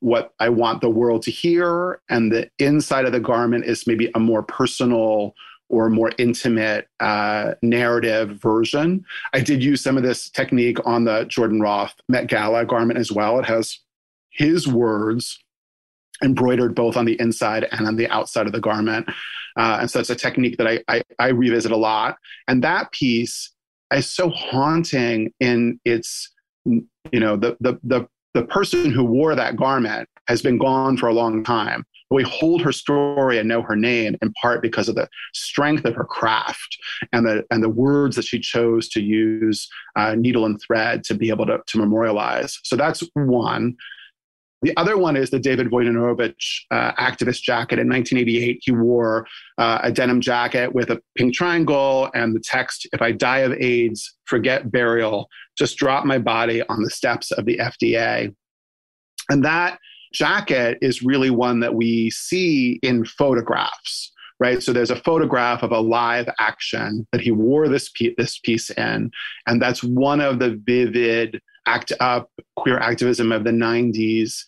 what 0.00 0.32
I 0.40 0.48
want 0.48 0.80
the 0.80 0.90
world 0.90 1.22
to 1.22 1.30
hear, 1.30 2.00
and 2.08 2.32
the 2.32 2.50
inside 2.58 3.04
of 3.04 3.12
the 3.12 3.20
garment 3.20 3.66
is 3.66 3.86
maybe 3.86 4.10
a 4.14 4.18
more 4.18 4.42
personal 4.42 5.34
or 5.68 5.88
more 5.88 6.10
intimate 6.18 6.88
uh, 6.98 7.52
narrative 7.62 8.30
version. 8.40 9.04
I 9.32 9.40
did 9.40 9.62
use 9.62 9.82
some 9.82 9.96
of 9.96 10.02
this 10.02 10.28
technique 10.28 10.78
on 10.84 11.04
the 11.04 11.24
Jordan 11.28 11.60
Roth 11.60 11.94
Met 12.08 12.26
Gala 12.26 12.64
garment 12.64 12.98
as 12.98 13.12
well. 13.12 13.38
It 13.38 13.44
has 13.44 13.78
his 14.30 14.66
words 14.66 15.38
embroidered 16.22 16.74
both 16.74 16.96
on 16.96 17.04
the 17.04 17.18
inside 17.20 17.66
and 17.70 17.86
on 17.86 17.96
the 17.96 18.08
outside 18.08 18.46
of 18.46 18.52
the 18.52 18.60
garment. 18.60 19.08
Uh, 19.56 19.78
and 19.80 19.90
so 19.90 20.00
it's 20.00 20.10
a 20.10 20.14
technique 20.14 20.56
that 20.58 20.66
I, 20.66 20.80
I, 20.88 21.02
I 21.18 21.28
revisit 21.28 21.72
a 21.72 21.76
lot. 21.76 22.16
And 22.48 22.62
that 22.64 22.92
piece 22.92 23.52
is 23.92 24.06
so 24.06 24.30
haunting 24.30 25.32
in 25.40 25.80
its, 25.84 26.32
you 26.64 27.20
know, 27.20 27.36
the, 27.36 27.56
the, 27.60 27.78
the 27.82 28.08
the 28.34 28.44
person 28.44 28.90
who 28.90 29.04
wore 29.04 29.34
that 29.34 29.56
garment 29.56 30.08
has 30.28 30.40
been 30.42 30.58
gone 30.58 30.96
for 30.96 31.08
a 31.08 31.12
long 31.12 31.42
time. 31.42 31.84
We 32.10 32.22
hold 32.22 32.62
her 32.62 32.72
story 32.72 33.38
and 33.38 33.48
know 33.48 33.62
her 33.62 33.76
name 33.76 34.16
in 34.20 34.32
part 34.40 34.62
because 34.62 34.88
of 34.88 34.94
the 34.94 35.08
strength 35.32 35.84
of 35.84 35.94
her 35.94 36.04
craft 36.04 36.76
and 37.12 37.26
the 37.26 37.44
and 37.50 37.62
the 37.62 37.68
words 37.68 38.16
that 38.16 38.24
she 38.24 38.40
chose 38.40 38.88
to 38.90 39.00
use, 39.00 39.68
uh, 39.96 40.14
needle 40.16 40.46
and 40.46 40.60
thread, 40.60 41.04
to 41.04 41.14
be 41.14 41.28
able 41.30 41.46
to, 41.46 41.60
to 41.66 41.78
memorialize. 41.78 42.58
So 42.64 42.76
that's 42.76 43.02
one. 43.14 43.76
The 44.62 44.76
other 44.76 44.98
one 44.98 45.16
is 45.16 45.30
the 45.30 45.38
David 45.38 45.70
Wojnarowicz 45.70 46.60
uh, 46.70 46.92
activist 46.92 47.42
jacket. 47.42 47.78
In 47.78 47.88
1988, 47.88 48.60
he 48.62 48.72
wore 48.72 49.26
uh, 49.56 49.80
a 49.82 49.90
denim 49.90 50.20
jacket 50.20 50.74
with 50.74 50.90
a 50.90 51.00
pink 51.16 51.34
triangle 51.34 52.10
and 52.14 52.34
the 52.36 52.40
text, 52.40 52.86
If 52.92 53.00
I 53.00 53.12
die 53.12 53.38
of 53.38 53.52
AIDS, 53.52 54.16
forget 54.26 54.70
burial, 54.70 55.28
just 55.56 55.78
drop 55.78 56.04
my 56.04 56.18
body 56.18 56.62
on 56.68 56.82
the 56.82 56.90
steps 56.90 57.30
of 57.32 57.46
the 57.46 57.58
FDA. 57.58 58.34
And 59.30 59.44
that 59.44 59.78
jacket 60.12 60.78
is 60.82 61.02
really 61.02 61.30
one 61.30 61.60
that 61.60 61.74
we 61.74 62.10
see 62.10 62.78
in 62.82 63.04
photographs 63.06 64.12
right? 64.40 64.62
So 64.62 64.72
there's 64.72 64.90
a 64.90 64.96
photograph 64.96 65.62
of 65.62 65.70
a 65.70 65.80
live 65.80 66.28
action 66.40 67.06
that 67.12 67.20
he 67.20 67.30
wore 67.30 67.68
this 67.68 67.90
piece, 67.90 68.14
this 68.16 68.38
piece 68.38 68.70
in, 68.70 69.10
and 69.46 69.62
that's 69.62 69.84
one 69.84 70.20
of 70.20 70.38
the 70.38 70.60
vivid 70.64 71.40
act 71.66 71.92
up 72.00 72.30
queer 72.56 72.78
activism 72.78 73.32
of 73.32 73.44
the 73.44 73.50
90s 73.50 74.42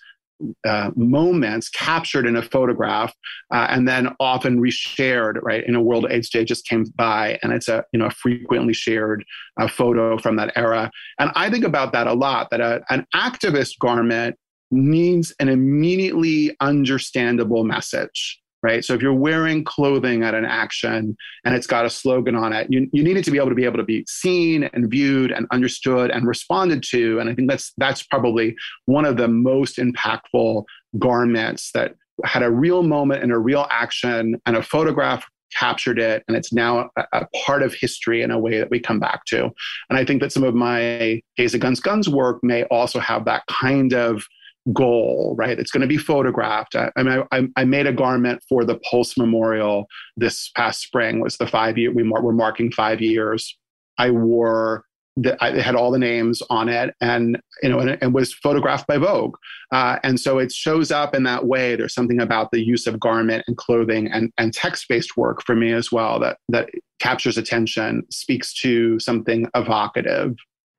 uh, 0.66 0.90
moments 0.96 1.68
captured 1.68 2.26
in 2.26 2.36
a 2.36 2.42
photograph 2.42 3.14
uh, 3.54 3.66
and 3.70 3.86
then 3.86 4.08
often 4.18 4.60
reshared 4.60 5.34
right 5.42 5.64
in 5.66 5.76
a 5.76 5.82
world 5.82 6.06
aids 6.10 6.30
day 6.30 6.44
just 6.44 6.66
came 6.66 6.84
by 6.96 7.38
and 7.42 7.52
it's 7.52 7.68
a 7.68 7.84
you 7.92 7.98
know 7.98 8.06
a 8.06 8.10
frequently 8.10 8.72
shared 8.72 9.24
uh, 9.60 9.68
photo 9.68 10.18
from 10.18 10.34
that 10.34 10.52
era 10.56 10.90
and 11.20 11.30
i 11.36 11.48
think 11.48 11.64
about 11.64 11.92
that 11.92 12.08
a 12.08 12.12
lot 12.12 12.48
that 12.50 12.60
a, 12.60 12.82
an 12.90 13.06
activist 13.14 13.78
garment 13.78 14.36
needs 14.72 15.32
an 15.38 15.48
immediately 15.48 16.56
understandable 16.60 17.62
message 17.62 18.41
right? 18.62 18.84
So 18.84 18.94
if 18.94 19.02
you're 19.02 19.12
wearing 19.12 19.64
clothing 19.64 20.22
at 20.22 20.34
an 20.34 20.44
action 20.44 21.16
and 21.44 21.54
it's 21.54 21.66
got 21.66 21.84
a 21.84 21.90
slogan 21.90 22.36
on 22.36 22.52
it, 22.52 22.68
you, 22.70 22.88
you 22.92 23.02
need 23.02 23.16
it 23.16 23.24
to 23.24 23.30
be 23.30 23.38
able 23.38 23.48
to 23.48 23.54
be 23.54 23.64
able 23.64 23.78
to 23.78 23.84
be 23.84 24.04
seen 24.08 24.64
and 24.72 24.90
viewed 24.90 25.32
and 25.32 25.46
understood 25.50 26.10
and 26.10 26.26
responded 26.26 26.82
to. 26.90 27.18
And 27.18 27.28
I 27.28 27.34
think 27.34 27.50
that's 27.50 27.72
that's 27.76 28.02
probably 28.02 28.54
one 28.86 29.04
of 29.04 29.16
the 29.16 29.28
most 29.28 29.78
impactful 29.78 30.64
garments 30.98 31.70
that 31.74 31.94
had 32.24 32.42
a 32.42 32.50
real 32.50 32.82
moment 32.82 33.22
and 33.22 33.32
a 33.32 33.38
real 33.38 33.66
action 33.70 34.40
and 34.46 34.56
a 34.56 34.62
photograph 34.62 35.26
captured 35.54 35.98
it 35.98 36.24
and 36.28 36.36
it's 36.36 36.52
now 36.52 36.88
a, 36.96 37.04
a, 37.12 37.26
part 37.44 37.62
of 37.62 37.74
history 37.74 38.22
in 38.22 38.30
a 38.30 38.38
way 38.38 38.58
that 38.58 38.70
we 38.70 38.80
come 38.80 38.98
back 38.98 39.22
to 39.26 39.44
and 39.90 39.98
i 39.98 40.04
think 40.04 40.22
that 40.22 40.32
some 40.32 40.44
of 40.44 40.54
my 40.54 41.20
Gays 41.36 41.52
Against 41.52 41.82
Guns 41.82 42.08
work 42.08 42.38
may 42.42 42.64
also 42.64 42.98
have 42.98 43.26
that 43.26 43.42
kind 43.50 43.92
of 43.92 44.24
goal, 44.72 45.34
right? 45.36 45.58
It's 45.58 45.70
going 45.70 45.80
to 45.80 45.86
be 45.86 45.96
photographed. 45.96 46.76
I, 46.76 46.90
I 46.96 47.02
mean, 47.02 47.24
I, 47.32 47.48
I, 47.56 47.64
made 47.64 47.86
a 47.86 47.92
garment 47.92 48.42
for 48.48 48.64
the 48.64 48.78
Pulse 48.78 49.18
Memorial 49.18 49.86
this 50.16 50.50
past 50.50 50.80
spring. 50.82 51.20
Was 51.20 51.36
the 51.36 51.46
five 51.46 51.76
year 51.76 51.92
we 51.92 52.04
mar- 52.04 52.22
were 52.22 52.32
marking 52.32 52.70
five 52.70 53.00
years. 53.00 53.56
I 53.98 54.10
wore 54.10 54.84
that 55.16 55.36
I 55.42 55.60
had 55.60 55.74
all 55.74 55.90
the 55.90 55.98
names 55.98 56.42
on 56.48 56.68
it, 56.68 56.94
and 57.00 57.40
you 57.62 57.68
know, 57.68 57.80
and 57.80 57.90
it, 57.90 58.12
was 58.12 58.32
photographed 58.32 58.86
by 58.86 58.98
Vogue. 58.98 59.36
Uh, 59.72 59.98
and 60.04 60.18
so 60.18 60.38
it 60.38 60.52
shows 60.52 60.90
up 60.90 61.14
in 61.14 61.24
that 61.24 61.46
way. 61.46 61.76
There's 61.76 61.94
something 61.94 62.20
about 62.20 62.50
the 62.52 62.64
use 62.64 62.86
of 62.86 63.00
garment 63.00 63.44
and 63.46 63.56
clothing 63.56 64.10
and 64.10 64.32
and 64.38 64.54
text 64.54 64.86
based 64.88 65.16
work 65.16 65.42
for 65.42 65.56
me 65.56 65.72
as 65.72 65.90
well 65.90 66.20
that 66.20 66.38
that 66.50 66.70
captures 67.00 67.36
attention, 67.36 68.04
speaks 68.10 68.54
to 68.60 68.98
something 69.00 69.48
evocative. 69.54 70.36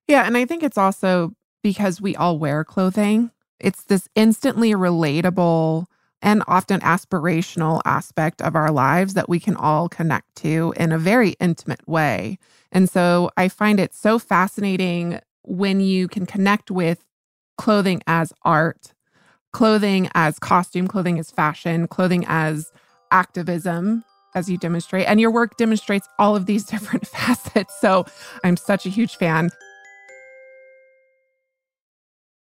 Yeah, 0.08 0.26
and 0.26 0.38
I 0.38 0.46
think 0.46 0.64
it's 0.64 0.78
also 0.78 1.34
because 1.62 2.02
we 2.02 2.16
all 2.16 2.40
wear 2.40 2.64
clothing 2.64 3.32
it's 3.60 3.84
this 3.84 4.08
instantly 4.16 4.72
relatable 4.72 5.86
and 6.22 6.42
often 6.48 6.80
aspirational 6.80 7.82
aspect 7.86 8.42
of 8.42 8.56
our 8.56 8.72
lives 8.72 9.14
that 9.14 9.28
we 9.28 9.40
can 9.40 9.56
all 9.58 9.90
connect 9.90 10.36
to 10.38 10.74
in 10.78 10.92
a 10.92 10.98
very 10.98 11.32
intimate 11.40 11.86
way. 11.88 12.38
And 12.72 12.90
so 12.90 13.30
I 13.36 13.50
find 13.50 13.80
it 13.80 13.94
so 13.94 14.18
fascinating 14.18 15.20
when 15.44 15.82
you 15.82 16.08
can 16.08 16.26
connect 16.26 16.72
with 16.72 17.04
clothing 17.58 18.02
as 18.08 18.32
art, 18.44 18.94
clothing 19.52 20.10
as 20.16 20.40
costume, 20.40 20.88
clothing 20.88 21.20
as 21.20 21.30
fashion, 21.30 21.88
clothing 21.88 22.24
as 22.28 22.72
activism, 23.12 24.04
as 24.34 24.50
you 24.50 24.58
demonstrate. 24.58 25.08
And 25.08 25.20
your 25.20 25.32
work 25.32 25.58
demonstrates 25.58 26.08
all 26.18 26.36
of 26.36 26.46
these 26.46 26.64
different 26.74 27.06
facets. 27.08 27.74
So 27.80 28.06
I'm 28.44 28.58
such 28.58 28.86
a 28.86 28.90
huge 28.90 29.18
fan. 29.18 29.50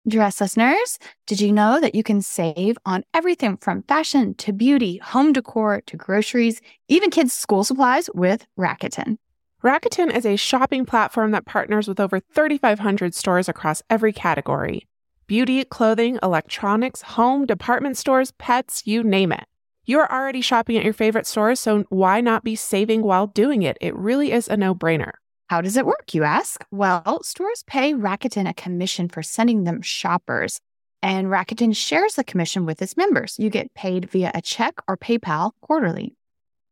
Dress 0.08 0.39
listeners, 0.39 1.00
did 1.26 1.41
you 1.41 1.52
know 1.52 1.82
that 1.82 1.93
you 1.93 2.02
can 2.02 2.22
save 2.22 2.78
on 2.86 3.04
everything 3.13 3.58
from 3.58 3.84
fashion 3.84 4.36
to 4.36 4.54
beauty, 4.54 5.00
home 5.00 5.34
decor 5.34 5.82
to 5.86 5.98
groceries, 5.98 6.62
even 6.88 7.10
kids' 7.10 7.34
school 7.34 7.65
supplies 7.65 8.10
with 8.13 8.46
Rakuten? 8.58 9.17
Rakuten 9.62 10.15
is 10.15 10.26
a 10.26 10.38
shopping 10.38 10.86
platform 10.86 11.32
that 11.32 11.46
partners 11.46 11.89
with 11.89 12.00
over 12.00 12.22
3,500 12.22 13.13
stores 13.13 13.50
across 13.50 13.84
every 13.89 14.13
category 14.13 14.88
beauty, 15.28 15.65
clothing, 15.65 16.17
electronics, 16.24 17.02
home, 17.02 17.46
department 17.46 17.98
stores, 17.98 18.32
pets, 18.38 18.84
you 18.86 19.04
name 19.04 19.34
it. 19.34 19.43
You're 19.84 20.10
already 20.10 20.39
shopping 20.39 20.78
at 20.78 20.86
your 20.86 20.93
favorite 20.93 21.28
stores, 21.28 21.60
so 21.60 21.84
why 21.89 22.22
not 22.22 22.46
be 22.46 22.56
saving 22.56 23.02
while 23.02 23.28
doing 23.28 23.62
it? 23.63 23.78
It 23.82 23.93
really 23.93 24.32
is 24.32 24.48
a 24.48 24.56
no 24.56 24.74
brainer. 24.74 25.12
How 25.47 25.62
does 25.62 25.77
it 25.77 25.86
work, 25.86 26.13
you 26.13 26.23
ask? 26.23 26.65
Well, 26.71 27.23
stores 27.23 27.63
pay 27.65 27.93
Rakuten 27.93 28.49
a 28.49 28.53
commission 28.53 29.07
for 29.07 29.23
sending 29.23 29.63
them 29.63 29.81
shoppers, 29.81 30.60
and 31.01 31.27
Rakuten 31.27 31.73
shares 31.73 32.15
the 32.15 32.25
commission 32.25 32.65
with 32.65 32.81
its 32.81 32.97
members. 32.97 33.39
You 33.39 33.49
get 33.49 33.73
paid 33.73 34.10
via 34.10 34.31
a 34.36 34.41
check 34.41 34.75
or 34.89 34.97
PayPal 34.97 35.51
quarterly. 35.62 36.15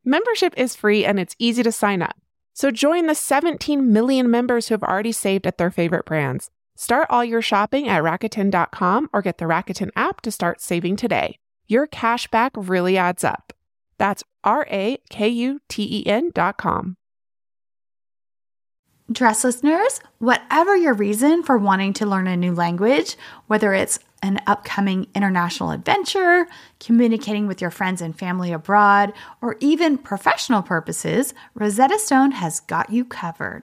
Membership 0.03 0.53
is 0.57 0.75
free 0.75 1.05
and 1.05 1.19
it's 1.19 1.37
easy 1.39 1.63
to 1.63 1.71
sign 1.71 2.01
up. 2.01 2.17
So 2.53 2.69
join 2.69 3.07
the 3.07 3.15
17 3.15 3.93
million 3.93 4.29
members 4.29 4.67
who 4.67 4.73
have 4.73 4.83
already 4.83 5.13
saved 5.13 5.47
at 5.47 5.57
their 5.57 5.71
favorite 5.71 6.05
brands. 6.05 6.49
Start 6.75 7.07
all 7.09 7.23
your 7.23 7.41
shopping 7.41 7.87
at 7.87 8.03
Rakuten.com 8.03 9.09
or 9.13 9.21
get 9.21 9.37
the 9.37 9.45
Rakuten 9.45 9.89
app 9.95 10.19
to 10.21 10.31
start 10.31 10.59
saving 10.59 10.97
today. 10.97 11.39
Your 11.67 11.87
cash 11.87 12.27
back 12.27 12.51
really 12.55 12.97
adds 12.97 13.23
up. 13.23 13.53
That's 13.97 14.23
R 14.43 14.67
A 14.69 14.97
K 15.09 15.29
U 15.29 15.61
T 15.69 15.83
E 15.83 16.07
N.com. 16.09 16.97
Dress 19.11 19.43
listeners, 19.43 19.99
whatever 20.17 20.75
your 20.75 20.95
reason 20.95 21.43
for 21.43 21.59
wanting 21.59 21.93
to 21.93 22.07
learn 22.07 22.25
a 22.25 22.35
new 22.35 22.55
language, 22.55 23.15
whether 23.45 23.71
it's 23.71 23.99
an 24.23 24.41
upcoming 24.47 25.05
international 25.13 25.69
adventure, 25.69 26.47
communicating 26.79 27.45
with 27.45 27.61
your 27.61 27.69
friends 27.69 28.01
and 28.01 28.17
family 28.17 28.51
abroad, 28.51 29.13
or 29.41 29.57
even 29.59 29.99
professional 29.99 30.63
purposes, 30.63 31.35
Rosetta 31.53 31.99
Stone 31.99 32.31
has 32.31 32.59
got 32.61 32.89
you 32.89 33.05
covered. 33.05 33.61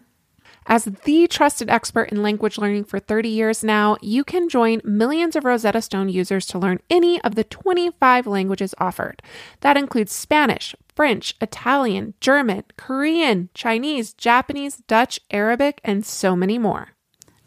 As 0.72 0.86
the 0.86 1.26
trusted 1.26 1.68
expert 1.68 2.10
in 2.10 2.22
language 2.22 2.56
learning 2.56 2.84
for 2.84 2.98
30 2.98 3.28
years 3.28 3.62
now, 3.62 3.98
you 4.00 4.24
can 4.24 4.48
join 4.48 4.80
millions 4.82 5.36
of 5.36 5.44
Rosetta 5.44 5.82
Stone 5.82 6.08
users 6.08 6.46
to 6.46 6.58
learn 6.58 6.80
any 6.88 7.20
of 7.20 7.34
the 7.34 7.44
25 7.44 8.26
languages 8.26 8.74
offered. 8.78 9.20
That 9.60 9.76
includes 9.76 10.12
Spanish, 10.12 10.74
French, 10.96 11.34
Italian, 11.42 12.14
German, 12.22 12.64
Korean, 12.78 13.50
Chinese, 13.52 14.14
Japanese, 14.14 14.76
Dutch, 14.88 15.20
Arabic, 15.30 15.78
and 15.84 16.06
so 16.06 16.34
many 16.34 16.56
more. 16.56 16.92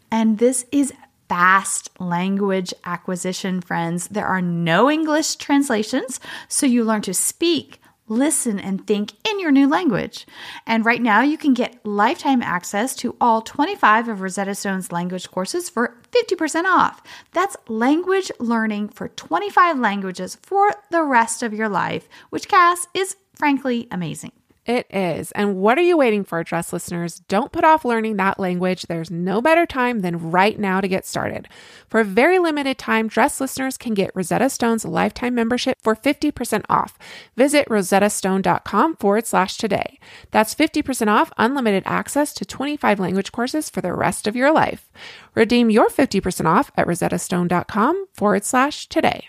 And 0.08 0.38
this 0.38 0.64
is 0.70 0.92
fast 1.28 1.90
language 1.98 2.72
acquisition, 2.84 3.60
friends. 3.60 4.06
There 4.06 4.28
are 4.28 4.40
no 4.40 4.88
English 4.88 5.34
translations, 5.34 6.20
so 6.46 6.64
you 6.64 6.84
learn 6.84 7.02
to 7.02 7.12
speak, 7.12 7.80
listen, 8.08 8.58
and 8.58 8.86
think 8.86 9.12
in 9.28 9.40
your 9.40 9.50
new 9.50 9.68
language. 9.68 10.26
And 10.66 10.84
right 10.84 11.02
now, 11.02 11.22
you 11.22 11.38
can 11.38 11.54
get 11.54 11.84
lifetime 11.84 12.42
access 12.42 12.94
to 12.96 13.16
all 13.20 13.42
25 13.42 14.08
of 14.08 14.20
Rosetta 14.20 14.54
Stone's 14.54 14.92
language 14.92 15.30
courses 15.30 15.68
for 15.68 15.96
50% 16.10 16.64
off. 16.64 17.02
That's 17.32 17.56
language 17.68 18.30
learning 18.38 18.88
for 18.90 19.08
25 19.08 19.78
languages 19.78 20.38
for 20.42 20.70
the 20.90 21.02
rest 21.02 21.42
of 21.42 21.52
your 21.52 21.68
life, 21.68 22.08
which, 22.30 22.48
Cass, 22.48 22.86
is 22.94 23.16
frankly 23.34 23.88
amazing. 23.90 24.32
It 24.66 24.86
is. 24.90 25.30
And 25.30 25.58
what 25.58 25.78
are 25.78 25.82
you 25.82 25.96
waiting 25.96 26.24
for, 26.24 26.42
dress 26.42 26.72
listeners? 26.72 27.20
Don't 27.28 27.52
put 27.52 27.62
off 27.62 27.84
learning 27.84 28.16
that 28.16 28.40
language. 28.40 28.82
There's 28.82 29.12
no 29.12 29.40
better 29.40 29.64
time 29.64 30.00
than 30.00 30.32
right 30.32 30.58
now 30.58 30.80
to 30.80 30.88
get 30.88 31.06
started. 31.06 31.46
For 31.88 32.00
a 32.00 32.04
very 32.04 32.40
limited 32.40 32.76
time, 32.76 33.06
dress 33.06 33.40
listeners 33.40 33.78
can 33.78 33.94
get 33.94 34.10
Rosetta 34.16 34.50
Stone's 34.50 34.84
lifetime 34.84 35.36
membership 35.36 35.78
for 35.80 35.94
50% 35.94 36.64
off. 36.68 36.98
Visit 37.36 37.68
rosettastone.com 37.68 38.96
forward 38.96 39.26
slash 39.28 39.56
today. 39.56 40.00
That's 40.32 40.52
50% 40.52 41.06
off 41.06 41.32
unlimited 41.38 41.84
access 41.86 42.34
to 42.34 42.44
25 42.44 42.98
language 42.98 43.30
courses 43.30 43.70
for 43.70 43.80
the 43.80 43.92
rest 43.92 44.26
of 44.26 44.34
your 44.34 44.50
life. 44.50 44.90
Redeem 45.36 45.70
your 45.70 45.88
50% 45.88 46.44
off 46.44 46.72
at 46.76 46.88
rosettastone.com 46.88 48.06
forward 48.12 48.44
slash 48.44 48.88
today. 48.88 49.28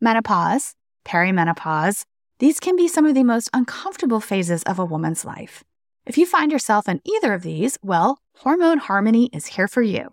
Menopause, 0.00 0.74
perimenopause, 1.04 2.04
these 2.38 2.60
can 2.60 2.76
be 2.76 2.88
some 2.88 3.06
of 3.06 3.14
the 3.14 3.24
most 3.24 3.48
uncomfortable 3.52 4.20
phases 4.20 4.62
of 4.64 4.78
a 4.78 4.84
woman's 4.84 5.24
life. 5.24 5.62
If 6.06 6.18
you 6.18 6.26
find 6.26 6.50
yourself 6.50 6.88
in 6.88 7.00
either 7.04 7.32
of 7.32 7.42
these, 7.42 7.78
well, 7.82 8.18
Hormone 8.38 8.78
Harmony 8.78 9.30
is 9.32 9.46
here 9.46 9.68
for 9.68 9.82
you. 9.82 10.12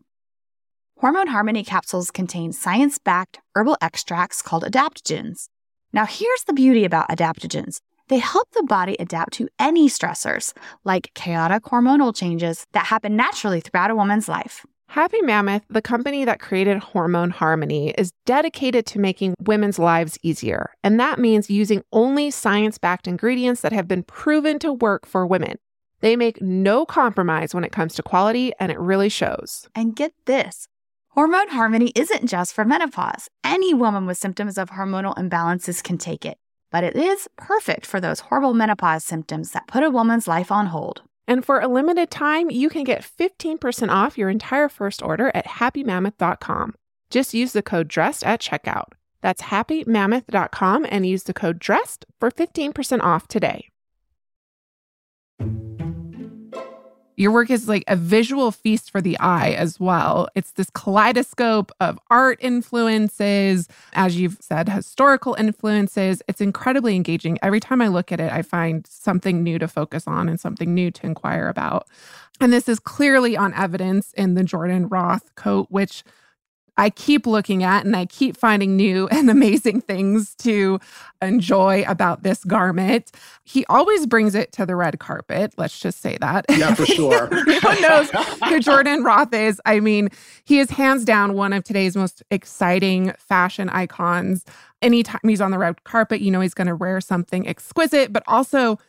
Hormone 1.00 1.28
Harmony 1.28 1.64
capsules 1.64 2.12
contain 2.12 2.52
science 2.52 2.98
backed 2.98 3.40
herbal 3.56 3.78
extracts 3.82 4.42
called 4.42 4.64
adaptogens. 4.64 5.48
Now, 5.92 6.06
here's 6.06 6.44
the 6.44 6.54
beauty 6.54 6.86
about 6.86 7.10
adaptogens 7.10 7.80
they 8.10 8.18
help 8.18 8.50
the 8.52 8.64
body 8.64 8.96
adapt 9.00 9.34
to 9.34 9.48
any 9.60 9.88
stressors, 9.88 10.54
like 10.84 11.12
chaotic 11.14 11.64
hormonal 11.64 12.16
changes 12.16 12.66
that 12.74 12.88
happen 12.88 13.16
naturally 13.16 13.62
throughout 13.62 13.92
a 13.92 13.96
woman's 13.96 14.28
life. 14.28 14.66
Happy 14.94 15.22
Mammoth, 15.22 15.62
the 15.70 15.84
company 15.84 16.26
that 16.26 16.40
created 16.40 16.80
Hormone 16.80 17.30
Harmony, 17.30 17.92
is 17.92 18.12
dedicated 18.26 18.88
to 18.88 19.00
making 19.00 19.36
women's 19.40 19.78
lives 19.78 20.18
easier. 20.24 20.72
And 20.84 21.00
that 21.00 21.20
means 21.20 21.48
using 21.48 21.84
only 21.92 22.32
science 22.32 22.80
backed 22.80 23.08
ingredients 23.08 23.62
that 23.62 23.72
have 23.72 23.88
been 23.88 24.02
proven 24.02 24.58
to 24.60 24.74
work 24.74 25.06
for 25.06 25.28
women. 25.28 25.60
They 26.00 26.16
make 26.16 26.42
no 26.42 26.88
compromise 26.88 27.54
when 27.54 27.64
it 27.64 27.72
comes 27.72 27.94
to 27.96 28.04
quality, 28.04 28.52
and 28.60 28.72
it 28.72 28.80
really 28.80 29.10
shows. 29.10 29.68
And 29.76 29.96
get 29.96 30.12
this 30.26 30.68
Hormone 31.10 31.50
Harmony 31.50 31.92
isn't 31.94 32.26
just 32.26 32.56
for 32.56 32.66
menopause. 32.66 33.30
Any 33.44 33.76
woman 33.76 34.08
with 34.08 34.18
symptoms 34.18 34.58
of 34.58 34.72
hormonal 34.72 35.16
imbalances 35.18 35.84
can 35.84 36.00
take 36.00 36.26
it, 36.26 36.40
but 36.72 36.84
it 36.84 36.96
is 36.96 37.28
perfect 37.38 37.86
for 37.86 38.02
those 38.02 38.22
horrible 38.22 38.56
menopause 38.56 39.06
symptoms 39.06 39.52
that 39.52 39.68
put 39.68 39.84
a 39.84 39.92
woman's 39.92 40.28
life 40.28 40.52
on 40.52 40.66
hold. 40.66 41.04
And 41.30 41.46
for 41.46 41.60
a 41.60 41.68
limited 41.68 42.10
time, 42.10 42.50
you 42.50 42.70
can 42.70 42.84
get 42.84 43.04
15% 43.04 43.90
off 43.90 44.18
your 44.18 44.32
entire 44.32 44.68
first 44.68 45.04
order 45.04 45.32
at 45.36 45.46
happymammoth.com. 45.46 46.74
Just 47.12 47.36
use 47.36 47.54
the 47.54 47.62
code 47.62 47.88
DRESSED 47.88 48.26
at 48.26 48.42
checkout. 48.42 48.94
That's 49.22 49.44
happymammoth.com 49.44 50.88
and 50.90 51.06
use 51.06 51.24
the 51.24 51.36
code 51.36 51.60
DRESSED 51.60 52.06
for 52.20 52.32
15% 52.32 53.02
off 53.02 53.28
today. 53.28 53.70
Your 57.20 57.34
work 57.34 57.50
is 57.50 57.68
like 57.68 57.84
a 57.90 57.98
visual 57.98 58.50
feast 58.50 58.92
for 58.92 59.02
the 59.02 59.20
eye 59.20 59.52
as 59.52 59.78
well. 59.78 60.30
It's 60.36 60.52
this 60.52 60.70
kaleidoscope 60.70 61.70
of 61.82 62.00
art 62.10 62.38
influences, 62.40 63.68
as 63.92 64.16
you've 64.16 64.38
said, 64.40 64.70
historical 64.70 65.34
influences. 65.34 66.24
It's 66.30 66.40
incredibly 66.40 66.96
engaging. 66.96 67.38
Every 67.42 67.60
time 67.60 67.82
I 67.82 67.90
look 67.90 68.14
at 68.14 68.22
it, 68.22 68.32
I 68.32 68.42
find 68.42 68.88
something 68.88 69.44
new 69.44 69.60
to 69.60 69.68
focus 69.68 70.08
on 70.08 70.30
and 70.30 70.40
something 70.40 70.74
new 70.74 70.92
to 70.92 71.06
inquire 71.06 71.50
about. 71.50 71.90
And 72.40 72.54
this 72.54 72.70
is 72.70 72.80
clearly 72.80 73.36
on 73.36 73.54
evidence 73.54 74.14
in 74.14 74.36
the 74.36 74.44
Jordan 74.46 74.88
Roth 74.88 75.36
coat, 75.36 75.68
which 75.70 76.06
I 76.80 76.90
keep 76.90 77.28
looking 77.28 77.62
at 77.62 77.86
and 77.86 77.94
I 77.94 78.06
keep 78.06 78.38
finding 78.38 78.78
new 78.78 79.08
and 79.12 79.30
amazing 79.30 79.82
things 79.82 80.34
to 80.36 80.80
enjoy 81.22 81.84
about 81.88 82.24
this 82.24 82.44
garment. 82.46 83.12
He 83.44 83.66
always 83.66 84.06
brings 84.08 84.34
it 84.34 84.54
to 84.54 84.66
the 84.66 84.78
red 84.78 85.00
carpet. 85.00 85.54
Let's 85.58 85.78
just 85.78 86.02
say 86.02 86.18
that. 86.22 86.46
Yeah, 86.50 86.74
for 86.74 86.86
sure. 86.86 87.26
Everyone 87.34 87.82
knows 87.82 88.10
who 88.46 88.60
Jordan 88.62 89.04
Roth 89.04 89.34
is. 89.34 89.62
I 89.66 89.82
mean, 89.82 90.10
he 90.46 90.60
is 90.60 90.70
hands 90.70 91.04
down 91.04 91.34
one 91.34 91.52
of 91.52 91.66
today's 91.66 91.98
most 91.98 92.24
exciting 92.32 93.12
fashion 93.18 93.68
icons. 93.70 94.46
Anytime 94.82 95.20
he's 95.24 95.42
on 95.42 95.52
the 95.52 95.58
red 95.58 95.84
carpet, 95.84 96.22
you 96.22 96.32
know 96.32 96.40
he's 96.40 96.54
going 96.54 96.68
to 96.68 96.76
wear 96.76 97.02
something 97.02 97.46
exquisite, 97.46 98.14
but 98.14 98.24
also 98.26 98.80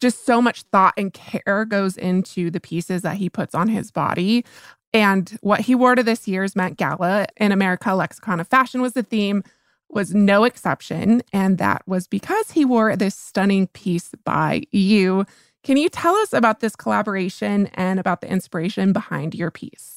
just 0.00 0.26
so 0.26 0.42
much 0.42 0.62
thought 0.72 0.94
and 0.98 1.12
care 1.12 1.64
goes 1.64 1.96
into 1.96 2.50
the 2.50 2.60
pieces 2.60 3.02
that 3.02 3.16
he 3.16 3.30
puts 3.30 3.54
on 3.54 3.68
his 3.68 3.90
body. 3.92 4.44
And 4.92 5.36
what 5.40 5.60
he 5.60 5.74
wore 5.74 5.94
to 5.94 6.02
this 6.02 6.26
year's 6.26 6.56
Met 6.56 6.76
Gala 6.76 7.26
in 7.36 7.52
America 7.52 7.94
Lexicon 7.94 8.40
of 8.40 8.48
Fashion 8.48 8.80
was 8.80 8.94
the 8.94 9.02
theme, 9.02 9.42
was 9.88 10.14
no 10.14 10.44
exception. 10.44 11.22
And 11.32 11.58
that 11.58 11.82
was 11.86 12.06
because 12.06 12.52
he 12.52 12.64
wore 12.64 12.96
this 12.96 13.14
stunning 13.14 13.66
piece 13.68 14.10
by 14.24 14.62
you. 14.70 15.26
Can 15.62 15.76
you 15.76 15.88
tell 15.88 16.14
us 16.16 16.32
about 16.32 16.60
this 16.60 16.76
collaboration 16.76 17.66
and 17.74 17.98
about 17.98 18.20
the 18.20 18.30
inspiration 18.30 18.92
behind 18.92 19.34
your 19.34 19.50
piece? 19.50 19.95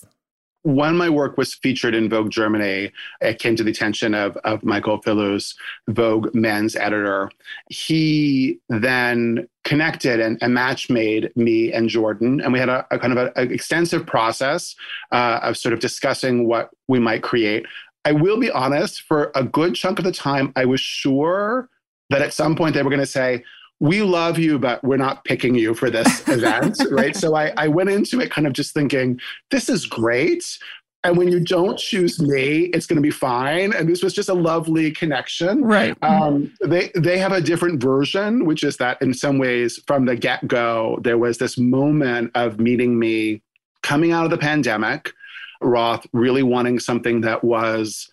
When 0.63 0.97
my 0.97 1.09
work 1.09 1.37
was 1.37 1.53
featured 1.53 1.95
in 1.95 2.09
Vogue 2.09 2.31
Germany, 2.31 2.91
it 3.21 3.39
came 3.39 3.55
to 3.55 3.63
the 3.63 3.71
attention 3.71 4.13
of, 4.13 4.35
of 4.43 4.63
Michael 4.63 5.01
Philouze, 5.01 5.55
Vogue 5.87 6.33
men's 6.33 6.75
editor. 6.75 7.31
He 7.69 8.59
then 8.67 9.47
connected 9.63 10.19
and, 10.19 10.37
and 10.41 10.53
match 10.53 10.89
made 10.89 11.31
me 11.35 11.71
and 11.71 11.87
Jordan. 11.87 12.41
And 12.41 12.51
we 12.51 12.59
had 12.59 12.69
a, 12.69 12.85
a 12.91 12.99
kind 12.99 13.17
of 13.17 13.31
an 13.35 13.51
extensive 13.51 14.05
process 14.05 14.75
uh, 15.11 15.39
of 15.41 15.57
sort 15.57 15.73
of 15.73 15.79
discussing 15.79 16.47
what 16.47 16.71
we 16.87 16.99
might 16.99 17.23
create. 17.23 17.65
I 18.03 18.11
will 18.11 18.39
be 18.39 18.51
honest, 18.51 19.01
for 19.03 19.31
a 19.35 19.43
good 19.43 19.75
chunk 19.75 19.99
of 19.99 20.05
the 20.05 20.11
time, 20.11 20.51
I 20.55 20.65
was 20.65 20.81
sure 20.81 21.69
that 22.09 22.21
at 22.21 22.33
some 22.33 22.55
point 22.55 22.73
they 22.73 22.83
were 22.83 22.89
going 22.89 22.99
to 22.99 23.05
say, 23.05 23.43
we 23.79 24.01
love 24.01 24.37
you, 24.37 24.59
but 24.59 24.83
we're 24.83 24.97
not 24.97 25.23
picking 25.23 25.55
you 25.55 25.73
for 25.73 25.89
this 25.89 26.21
event, 26.27 26.77
right? 26.91 27.15
So 27.15 27.35
I, 27.35 27.53
I 27.57 27.67
went 27.67 27.89
into 27.89 28.19
it 28.19 28.31
kind 28.31 28.45
of 28.45 28.53
just 28.53 28.73
thinking, 28.73 29.19
this 29.51 29.69
is 29.69 29.85
great. 29.85 30.57
and 31.05 31.17
when 31.17 31.29
you 31.29 31.39
don't 31.39 31.79
choose 31.79 32.21
me, 32.21 32.65
it's 32.73 32.85
going 32.85 32.97
to 32.97 33.01
be 33.01 33.11
fine. 33.11 33.73
And 33.73 33.87
this 33.87 34.03
was 34.03 34.13
just 34.13 34.27
a 34.27 34.33
lovely 34.33 34.91
connection. 34.91 35.63
Right. 35.63 35.95
Um, 36.03 36.53
they 36.61 36.91
they 36.93 37.17
have 37.17 37.31
a 37.31 37.39
different 37.39 37.81
version, 37.81 38.45
which 38.45 38.63
is 38.65 38.77
that 38.77 39.01
in 39.01 39.13
some 39.13 39.37
ways, 39.37 39.79
from 39.87 40.05
the 40.05 40.17
get 40.17 40.45
go, 40.47 40.99
there 41.01 41.17
was 41.17 41.37
this 41.37 41.57
moment 41.57 42.31
of 42.35 42.59
meeting 42.59 42.99
me 42.99 43.41
coming 43.81 44.11
out 44.11 44.25
of 44.25 44.31
the 44.31 44.37
pandemic. 44.37 45.13
Roth 45.61 46.05
really 46.13 46.43
wanting 46.43 46.79
something 46.79 47.21
that 47.21 47.43
was 47.43 48.11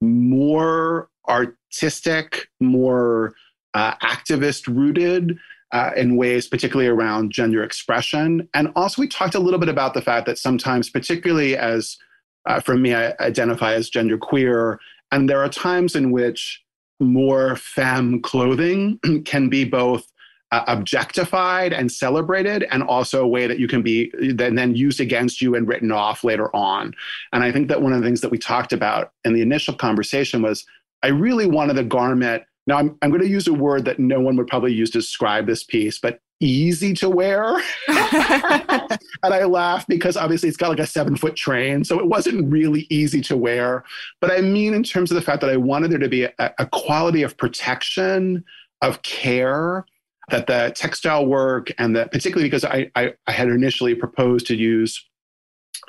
more 0.00 1.08
artistic, 1.28 2.48
more 2.60 3.34
uh, 3.74 3.94
activist 3.96 4.66
rooted. 4.66 5.38
Uh, 5.72 5.92
in 5.96 6.16
ways, 6.16 6.48
particularly 6.48 6.88
around 6.88 7.30
gender 7.30 7.62
expression. 7.62 8.48
And 8.54 8.72
also, 8.74 9.00
we 9.00 9.06
talked 9.06 9.36
a 9.36 9.38
little 9.38 9.60
bit 9.60 9.68
about 9.68 9.94
the 9.94 10.02
fact 10.02 10.26
that 10.26 10.36
sometimes, 10.36 10.90
particularly 10.90 11.56
as 11.56 11.96
uh, 12.46 12.60
for 12.60 12.76
me, 12.76 12.94
I 12.94 13.14
identify 13.20 13.74
as 13.74 13.88
gender 13.88 14.18
queer, 14.18 14.80
And 15.12 15.28
there 15.28 15.42
are 15.42 15.48
times 15.48 15.94
in 15.94 16.10
which 16.10 16.62
more 17.00 17.56
femme 17.56 18.20
clothing 18.22 18.98
can 19.24 19.48
be 19.48 19.64
both 19.64 20.06
uh, 20.52 20.64
objectified 20.66 21.72
and 21.72 21.92
celebrated, 21.92 22.64
and 22.70 22.82
also 22.82 23.22
a 23.22 23.28
way 23.28 23.46
that 23.46 23.60
you 23.60 23.68
can 23.68 23.82
be 23.82 24.12
then, 24.32 24.56
then 24.56 24.74
used 24.74 25.00
against 25.00 25.40
you 25.40 25.54
and 25.54 25.68
written 25.68 25.92
off 25.92 26.24
later 26.24 26.54
on. 26.54 26.92
And 27.32 27.44
I 27.44 27.52
think 27.52 27.68
that 27.68 27.82
one 27.82 27.92
of 27.92 28.00
the 28.00 28.06
things 28.06 28.20
that 28.22 28.30
we 28.30 28.38
talked 28.38 28.72
about 28.72 29.12
in 29.24 29.32
the 29.32 29.42
initial 29.42 29.74
conversation 29.74 30.42
was 30.42 30.66
I 31.02 31.08
really 31.08 31.46
wanted 31.46 31.74
the 31.74 31.84
garment. 31.84 32.42
Now, 32.70 32.78
I'm, 32.78 32.96
I'm 33.02 33.10
going 33.10 33.20
to 33.20 33.28
use 33.28 33.48
a 33.48 33.52
word 33.52 33.84
that 33.86 33.98
no 33.98 34.20
one 34.20 34.36
would 34.36 34.46
probably 34.46 34.72
use 34.72 34.90
to 34.90 34.98
describe 34.98 35.44
this 35.44 35.64
piece, 35.64 35.98
but 35.98 36.20
easy 36.38 36.94
to 36.94 37.10
wear. 37.10 37.56
and 37.88 39.00
I 39.24 39.42
laugh 39.42 39.84
because 39.88 40.16
obviously 40.16 40.48
it's 40.48 40.56
got 40.56 40.68
like 40.68 40.78
a 40.78 40.86
seven 40.86 41.16
foot 41.16 41.34
train. 41.34 41.82
So 41.82 41.98
it 41.98 42.06
wasn't 42.06 42.48
really 42.48 42.86
easy 42.88 43.22
to 43.22 43.36
wear. 43.36 43.82
But 44.20 44.30
I 44.30 44.40
mean, 44.40 44.72
in 44.72 44.84
terms 44.84 45.10
of 45.10 45.16
the 45.16 45.20
fact 45.20 45.40
that 45.40 45.50
I 45.50 45.56
wanted 45.56 45.90
there 45.90 45.98
to 45.98 46.08
be 46.08 46.22
a, 46.22 46.32
a 46.38 46.66
quality 46.66 47.24
of 47.24 47.36
protection, 47.36 48.44
of 48.82 49.02
care, 49.02 49.84
that 50.30 50.46
the 50.46 50.72
textile 50.76 51.26
work 51.26 51.72
and 51.76 51.96
that 51.96 52.12
particularly 52.12 52.48
because 52.48 52.64
I, 52.64 52.88
I, 52.94 53.14
I 53.26 53.32
had 53.32 53.48
initially 53.48 53.96
proposed 53.96 54.46
to 54.46 54.54
use 54.54 55.09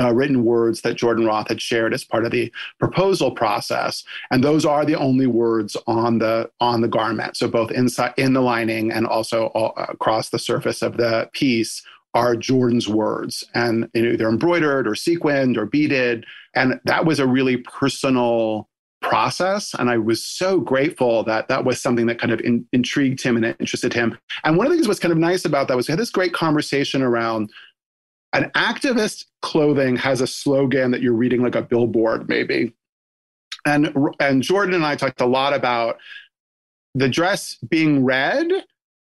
uh, 0.01 0.11
written 0.13 0.43
words 0.43 0.81
that 0.81 0.95
Jordan 0.95 1.25
Roth 1.25 1.47
had 1.47 1.61
shared 1.61 1.93
as 1.93 2.03
part 2.03 2.25
of 2.25 2.31
the 2.31 2.51
proposal 2.79 3.31
process, 3.31 4.03
and 4.31 4.43
those 4.43 4.65
are 4.65 4.85
the 4.85 4.97
only 4.97 5.27
words 5.27 5.77
on 5.87 6.19
the 6.19 6.49
on 6.59 6.81
the 6.81 6.87
garment. 6.87 7.37
So 7.37 7.47
both 7.47 7.71
inside 7.71 8.13
in 8.17 8.33
the 8.33 8.41
lining 8.41 8.91
and 8.91 9.05
also 9.05 9.47
all, 9.47 9.73
across 9.77 10.29
the 10.29 10.39
surface 10.39 10.81
of 10.81 10.97
the 10.97 11.29
piece 11.33 11.83
are 12.13 12.35
Jordan's 12.35 12.89
words, 12.89 13.43
and 13.53 13.89
you 13.93 14.01
know, 14.01 14.17
they're 14.17 14.29
embroidered 14.29 14.87
or 14.87 14.95
sequined 14.95 15.57
or 15.57 15.65
beaded, 15.65 16.25
and 16.55 16.79
that 16.85 17.05
was 17.05 17.19
a 17.19 17.27
really 17.27 17.57
personal 17.57 18.67
process. 19.01 19.73
And 19.77 19.89
i 19.89 19.97
was 19.97 20.23
so 20.23 20.59
grateful 20.59 21.23
that 21.23 21.47
that 21.47 21.65
was 21.65 21.81
something 21.81 22.05
that 22.05 22.19
kind 22.19 22.31
of 22.31 22.39
in, 22.41 22.65
intrigued 22.71 23.21
him 23.21 23.35
and 23.35 23.55
interested 23.59 23.93
him. 23.93 24.17
And 24.43 24.57
one 24.57 24.67
of 24.67 24.71
the 24.71 24.75
things 24.75 24.85
that 24.85 24.89
was 24.89 24.99
kind 24.99 25.11
of 25.11 25.17
nice 25.17 25.43
about 25.43 25.67
that 25.67 25.75
was 25.75 25.87
we 25.87 25.91
had 25.91 25.99
this 25.99 26.11
great 26.11 26.33
conversation 26.33 27.01
around 27.01 27.51
an 28.33 28.49
activist 28.55 29.25
clothing 29.41 29.95
has 29.97 30.21
a 30.21 30.27
slogan 30.27 30.91
that 30.91 31.01
you're 31.01 31.13
reading 31.13 31.41
like 31.41 31.55
a 31.55 31.61
billboard 31.61 32.29
maybe. 32.29 32.73
And 33.65 33.95
and 34.19 34.41
jordan 34.41 34.73
and 34.73 34.85
i 34.85 34.95
talked 34.95 35.21
a 35.21 35.25
lot 35.25 35.53
about 35.53 35.97
the 36.95 37.07
dress 37.07 37.55
being 37.69 38.03
red 38.03 38.47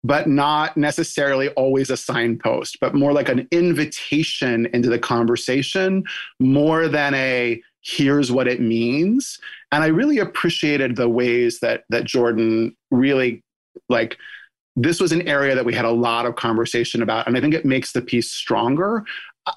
but 0.04 0.28
not 0.28 0.76
necessarily 0.76 1.48
always 1.50 1.90
a 1.90 1.96
signpost 1.96 2.78
but 2.82 2.94
more 2.94 3.14
like 3.14 3.30
an 3.30 3.48
invitation 3.52 4.66
into 4.74 4.90
the 4.90 5.00
conversation 5.00 6.04
more 6.40 6.90
than 6.90 7.14
a 7.14 7.62
here's 7.82 8.32
what 8.32 8.48
it 8.48 8.60
means. 8.60 9.40
And 9.72 9.84
i 9.84 9.88
really 9.88 10.18
appreciated 10.18 10.98
the 10.98 11.08
ways 11.08 11.62
that 11.62 11.86
that 11.90 12.04
jordan 12.04 12.76
really 12.92 13.42
like 13.88 14.18
this 14.84 15.02
was 15.02 15.12
an 15.12 15.28
area 15.28 15.56
that 15.56 15.66
we 15.66 15.74
had 15.74 15.86
a 15.86 15.92
lot 15.92 16.26
of 16.26 16.36
conversation 16.36 17.02
about. 17.02 17.28
And 17.28 17.38
I 17.38 17.42
think 17.42 17.54
it 17.54 17.66
makes 17.66 17.92
the 17.92 18.02
piece 18.02 18.32
stronger. 18.32 19.04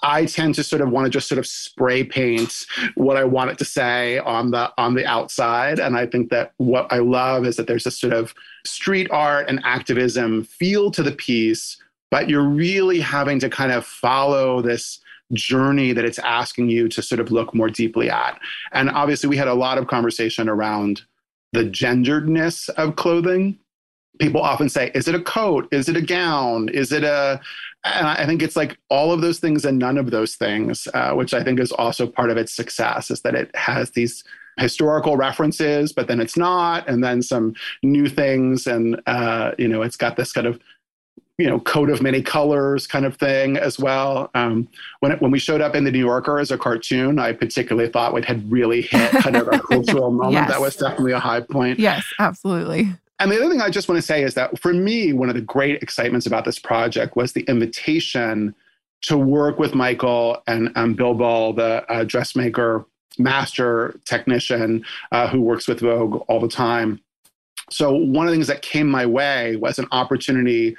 I 0.03 0.25
tend 0.25 0.55
to 0.57 0.65
sort 0.65 0.83
of 0.83 0.91
want 0.91 1.05
to 1.05 1.11
just 1.11 1.29
sort 1.29 1.39
of 1.39 1.47
spray 1.47 2.03
paint 2.03 2.67
what 2.95 3.17
I 3.17 3.25
want 3.25 3.51
it 3.51 3.59
to 3.59 3.65
say 3.65 4.19
on 4.19 4.51
the 4.51 4.73
on 4.79 4.95
the 4.95 5.07
outside. 5.07 5.79
And 5.79 5.97
I 5.97 6.07
think 6.07 6.31
that 6.31 6.53
what 6.57 6.93
I 6.93 6.99
love 6.99 7.47
is 7.47 7.57
that 7.57 7.67
there's 7.67 7.87
a 7.87 7.91
sort 7.91 8.13
of 8.13 8.35
street 8.65 9.11
art 9.11 9.49
and 9.49 9.61
activism 9.65 10.45
feel 10.45 10.91
to 10.93 11.03
the 11.03 11.13
piece, 11.13 11.77
but 12.11 12.29
you're 12.29 12.49
really 12.49 13.01
having 13.01 13.39
to 13.41 13.51
kind 13.51 13.71
of 13.71 13.87
follow 13.87 14.61
this 14.61 14.99
journey 15.35 15.93
that 15.93 16.05
it's 16.05 16.19
asking 16.19 16.69
you 16.69 16.89
to 16.89 17.03
sort 17.03 17.21
of 17.21 17.31
look 17.31 17.55
more 17.55 17.71
deeply 17.71 18.11
at. 18.11 18.41
And 18.73 18.91
obviously 18.91 19.29
we 19.29 19.37
had 19.37 19.49
a 19.49 19.55
lot 19.55 19.79
of 19.79 19.87
conversation 19.87 20.49
around 20.49 21.03
the 21.53 21.65
genderedness 21.65 22.69
of 22.71 22.97
clothing 22.97 23.59
people 24.21 24.41
often 24.41 24.69
say, 24.69 24.91
is 24.95 25.09
it 25.09 25.15
a 25.15 25.21
coat? 25.21 25.69
Is 25.73 25.89
it 25.89 25.97
a 25.97 26.03
gown? 26.03 26.69
Is 26.69 26.93
it 26.93 27.05
a, 27.05 27.41
and 27.85 28.07
I 28.07 28.25
think 28.27 28.43
it's 28.43 28.57
like 28.57 28.79
all 28.89 29.13
of 29.13 29.21
those 29.21 29.39
things 29.39 29.65
and 29.65 29.79
none 29.79 29.99
of 29.99 30.11
those 30.11 30.37
things, 30.37 30.87
uh, 30.95 31.13
which 31.13 31.35
I 31.35 31.43
think 31.43 31.59
is 31.59 31.73
also 31.73 32.07
part 32.07 32.31
of 32.31 32.37
its 32.37 32.53
success, 32.53 33.11
is 33.11 33.23
that 33.23 33.35
it 33.35 33.55
has 33.57 33.91
these 33.91 34.23
historical 34.59 35.17
references, 35.17 35.93
but 35.93 36.07
then 36.07 36.21
it's 36.21 36.37
not, 36.37 36.89
and 36.89 37.03
then 37.03 37.23
some 37.23 37.55
new 37.83 38.09
things, 38.09 38.67
and 38.67 39.01
uh, 39.07 39.53
you 39.59 39.67
know, 39.67 39.83
it's 39.83 39.97
got 39.97 40.17
this 40.17 40.33
kind 40.33 40.47
of 40.47 40.61
you 41.39 41.49
know 41.49 41.59
coat 41.61 41.91
of 41.91 42.03
many 42.03 42.23
colors 42.23 42.87
kind 42.87 43.05
of 43.05 43.17
thing 43.17 43.57
as 43.57 43.79
well. 43.79 44.31
Um, 44.35 44.69
when 45.01 45.13
it, 45.13 45.21
when 45.21 45.31
we 45.31 45.39
showed 45.39 45.61
up 45.61 45.75
in 45.75 45.85
the 45.85 45.91
New 45.91 45.99
Yorker 45.99 46.39
as 46.39 46.51
a 46.51 46.59
cartoon, 46.59 47.19
I 47.19 47.33
particularly 47.33 47.91
thought 47.91 48.15
we 48.15 48.23
had 48.23 48.51
really 48.51 48.83
hit 48.83 49.11
kind 49.13 49.37
of 49.37 49.49
a 49.49 49.59
cultural 49.71 50.11
moment. 50.11 50.35
yes. 50.35 50.51
That 50.51 50.61
was 50.61 50.77
definitely 50.77 51.13
a 51.13 51.21
high 51.21 51.41
point. 51.41 51.79
Yes, 51.79 52.05
absolutely. 52.19 52.93
And 53.23 53.31
the 53.31 53.37
other 53.37 53.49
thing 53.49 53.61
I 53.61 53.71
just 53.71 53.89
want 53.89 54.01
to 54.01 54.03
say 54.03 54.25
is 54.25 54.35
that 54.35 54.59
for 54.59 54.73
me, 54.73 55.13
one 55.13 55.29
of 55.29 55.37
the 55.37 55.41
great 55.41 55.81
excitements 55.81 56.27
about 56.27 56.45
this 56.45 56.59
project 56.59 57.15
was 57.15 57.33
the 57.33 57.43
invitation 57.43 58.53
to 59.03 59.17
work 59.17 59.61
with 59.61 59.77
Michael 59.77 60.43
and 60.49 60.97
Bill 60.97 61.15
Ball, 61.15 61.53
the 61.53 61.89
uh, 61.89 62.03
dressmaker 62.03 62.85
master 63.19 64.01
technician 64.07 64.85
uh, 65.13 65.29
who 65.29 65.41
works 65.41 65.69
with 65.69 65.79
Vogue 65.79 66.25
all 66.27 66.41
the 66.41 66.49
time. 66.49 67.01
So, 67.71 67.93
one 67.93 68.27
of 68.27 68.33
the 68.33 68.37
things 68.37 68.49
that 68.49 68.63
came 68.63 68.89
my 68.89 69.07
way 69.07 69.55
was 69.55 69.79
an 69.79 69.87
opportunity 69.93 70.77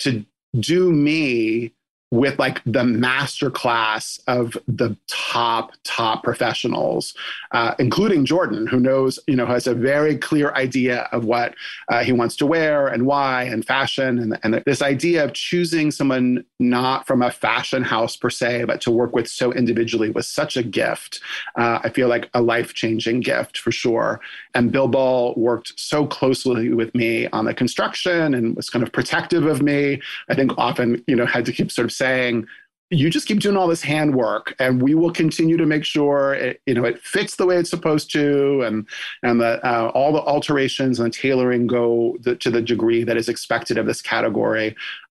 to 0.00 0.26
do 0.58 0.90
me 0.90 1.72
with 2.10 2.38
like 2.38 2.62
the 2.64 2.84
master 2.84 3.50
class 3.50 4.20
of 4.26 4.56
the 4.68 4.96
top 5.08 5.72
top 5.84 6.22
professionals 6.22 7.14
uh, 7.52 7.74
including 7.78 8.24
jordan 8.24 8.66
who 8.66 8.78
knows 8.78 9.18
you 9.26 9.34
know 9.36 9.46
has 9.46 9.66
a 9.66 9.74
very 9.74 10.16
clear 10.16 10.52
idea 10.52 11.08
of 11.12 11.24
what 11.24 11.54
uh, 11.88 12.02
he 12.02 12.12
wants 12.12 12.36
to 12.36 12.46
wear 12.46 12.88
and 12.88 13.06
why 13.06 13.42
and 13.42 13.66
fashion 13.66 14.18
and, 14.18 14.38
and 14.42 14.62
this 14.66 14.82
idea 14.82 15.24
of 15.24 15.32
choosing 15.32 15.90
someone 15.90 16.44
not 16.58 17.06
from 17.06 17.22
a 17.22 17.30
fashion 17.30 17.82
house 17.82 18.16
per 18.16 18.30
se 18.30 18.64
but 18.64 18.80
to 18.80 18.90
work 18.90 19.14
with 19.14 19.28
so 19.28 19.52
individually 19.52 20.10
was 20.10 20.28
such 20.28 20.56
a 20.56 20.62
gift. 20.62 21.20
Uh, 21.56 21.78
i 21.82 21.88
feel 21.88 22.08
like 22.08 22.28
a 22.34 22.40
life-changing 22.40 23.20
gift 23.20 23.58
for 23.58 23.72
sure. 23.72 24.20
And 24.54 24.70
bill 24.70 24.88
ball 24.88 25.34
worked 25.36 25.72
so 25.78 26.06
closely 26.06 26.72
with 26.72 26.94
me 26.94 27.26
on 27.28 27.44
the 27.44 27.54
construction 27.54 28.34
and 28.34 28.56
was 28.56 28.70
kind 28.70 28.82
of 28.82 28.92
protective 28.92 29.44
of 29.46 29.62
me. 29.62 30.00
I 30.28 30.34
think 30.34 30.52
often 30.56 31.02
you 31.06 31.16
know 31.16 31.26
had 31.26 31.44
to 31.46 31.52
keep 31.52 31.70
sort 31.70 31.86
of 31.86 31.92
saying, 31.96 32.46
you 32.90 33.10
just 33.10 33.26
keep 33.26 33.40
doing 33.40 33.56
all 33.56 33.66
this 33.66 33.82
handwork 33.82 34.54
and 34.60 34.80
we 34.80 34.94
will 34.94 35.10
continue 35.10 35.56
to 35.56 35.66
make 35.66 35.84
sure 35.84 36.34
it, 36.34 36.60
you 36.66 36.74
know 36.74 36.84
it 36.84 37.00
fits 37.02 37.36
the 37.36 37.46
way 37.46 37.56
it's 37.56 37.70
supposed 37.70 38.12
to 38.12 38.62
and 38.62 38.86
and 39.22 39.40
that 39.40 39.64
uh, 39.64 39.90
all 39.94 40.12
the 40.12 40.20
alterations 40.20 41.00
and 41.00 41.12
the 41.12 41.16
tailoring 41.16 41.66
go 41.66 42.16
the, 42.20 42.36
to 42.36 42.50
the 42.50 42.62
degree 42.62 43.02
that 43.02 43.16
is 43.16 43.28
expected 43.28 43.76
of 43.76 43.86
this 43.86 44.00
category. 44.00 44.76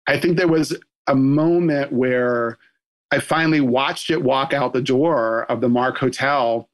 I 0.07 0.21
think 0.21 0.37
there 0.37 0.49
was 0.49 0.77
a 1.09 1.15
moment 1.15 1.93
where 1.93 2.59
i 3.11 3.19
finally 3.19 3.61
watched 3.61 4.11
it 4.11 4.23
walk 4.23 4.53
out 4.53 4.73
the 4.73 4.83
door 4.83 5.51
of 5.51 5.61
the 5.61 5.69
mark 5.69 5.99
hotel 5.99 6.69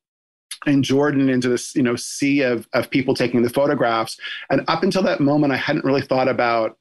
and 0.67 0.85
jordan 0.85 1.29
into 1.29 1.49
this 1.49 1.75
you 1.75 1.83
know 1.83 1.97
sea 1.97 2.43
of, 2.43 2.69
of 2.75 2.91
people 2.91 3.15
taking 3.15 3.43
the 3.43 3.51
photographs. 3.51 4.19
And 4.51 4.63
up 4.69 4.83
until 4.83 5.03
that 5.05 5.21
moment 5.21 5.55
i 5.55 5.57
hadn't 5.57 5.87
really 5.87 6.03
thought 6.03 6.29
about 6.29 6.77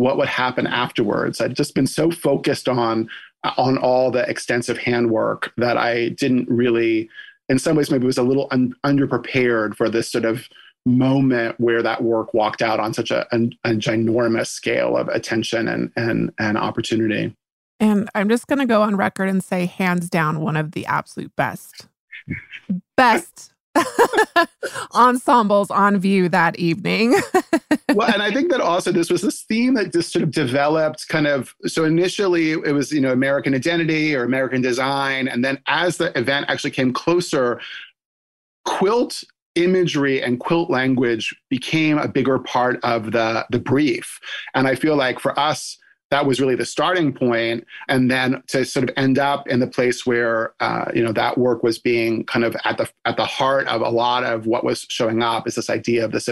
what 0.00 0.16
would 0.16 0.28
happen 0.28 0.66
afterwards. 0.66 1.42
I'd 1.42 1.54
just 1.54 1.74
been 1.74 1.86
so 1.86 2.10
focused 2.10 2.70
on 2.70 3.10
on 3.58 3.76
all 3.76 4.10
the 4.10 4.26
extensive 4.30 4.78
handwork 4.78 5.52
that 5.58 5.76
I 5.76 6.08
didn't 6.10 6.48
really, 6.48 7.10
in 7.50 7.58
some 7.58 7.76
ways, 7.76 7.90
maybe 7.90 8.06
was 8.06 8.16
a 8.16 8.22
little 8.22 8.48
un- 8.50 8.74
underprepared 8.84 9.74
for 9.74 9.90
this 9.90 10.10
sort 10.10 10.24
of 10.24 10.48
moment 10.86 11.60
where 11.60 11.82
that 11.82 12.02
work 12.02 12.32
walked 12.32 12.62
out 12.62 12.80
on 12.80 12.94
such 12.94 13.10
a, 13.10 13.26
a, 13.30 13.36
a 13.64 13.70
ginormous 13.74 14.46
scale 14.46 14.96
of 14.96 15.08
attention 15.08 15.68
and 15.68 15.92
and 15.96 16.32
and 16.38 16.56
opportunity. 16.56 17.36
And 17.78 18.08
I'm 18.14 18.30
just 18.30 18.46
going 18.46 18.58
to 18.58 18.66
go 18.66 18.80
on 18.80 18.96
record 18.96 19.28
and 19.28 19.44
say, 19.44 19.66
hands 19.66 20.08
down, 20.08 20.40
one 20.40 20.56
of 20.56 20.72
the 20.72 20.86
absolute 20.86 21.36
best, 21.36 21.88
best 22.96 23.52
ensembles 24.94 25.70
on 25.70 25.98
view 25.98 26.28
that 26.28 26.58
evening. 26.58 27.12
well, 27.94 28.12
and 28.12 28.22
I 28.22 28.32
think 28.32 28.50
that 28.50 28.60
also 28.60 28.92
this 28.92 29.10
was 29.10 29.22
this 29.22 29.42
theme 29.42 29.74
that 29.74 29.92
just 29.92 30.12
sort 30.12 30.22
of 30.22 30.30
developed 30.30 31.08
kind 31.08 31.26
of. 31.26 31.54
So 31.66 31.84
initially 31.84 32.52
it 32.52 32.72
was, 32.72 32.92
you 32.92 33.00
know, 33.00 33.12
American 33.12 33.54
identity 33.54 34.14
or 34.14 34.24
American 34.24 34.60
design. 34.60 35.28
And 35.28 35.44
then 35.44 35.58
as 35.66 35.96
the 35.96 36.16
event 36.18 36.46
actually 36.48 36.72
came 36.72 36.92
closer, 36.92 37.60
quilt 38.64 39.22
imagery 39.56 40.22
and 40.22 40.38
quilt 40.38 40.70
language 40.70 41.34
became 41.48 41.98
a 41.98 42.08
bigger 42.08 42.38
part 42.38 42.78
of 42.84 43.12
the, 43.12 43.44
the 43.50 43.58
brief. 43.58 44.20
And 44.54 44.68
I 44.68 44.74
feel 44.74 44.96
like 44.96 45.18
for 45.18 45.38
us, 45.38 45.76
that 46.10 46.26
was 46.26 46.40
really 46.40 46.56
the 46.56 46.66
starting 46.66 47.12
point 47.12 47.64
and 47.88 48.10
then 48.10 48.42
to 48.48 48.64
sort 48.64 48.88
of 48.88 48.94
end 48.96 49.18
up 49.18 49.46
in 49.48 49.60
the 49.60 49.66
place 49.66 50.04
where 50.04 50.52
uh, 50.60 50.90
you 50.94 51.02
know 51.02 51.12
that 51.12 51.38
work 51.38 51.62
was 51.62 51.78
being 51.78 52.24
kind 52.24 52.44
of 52.44 52.56
at 52.64 52.76
the 52.76 52.88
at 53.04 53.16
the 53.16 53.24
heart 53.24 53.66
of 53.68 53.80
a 53.80 53.88
lot 53.88 54.24
of 54.24 54.46
what 54.46 54.64
was 54.64 54.86
showing 54.88 55.22
up 55.22 55.46
is 55.46 55.54
this 55.54 55.70
idea 55.70 56.04
of 56.04 56.12
this 56.12 56.28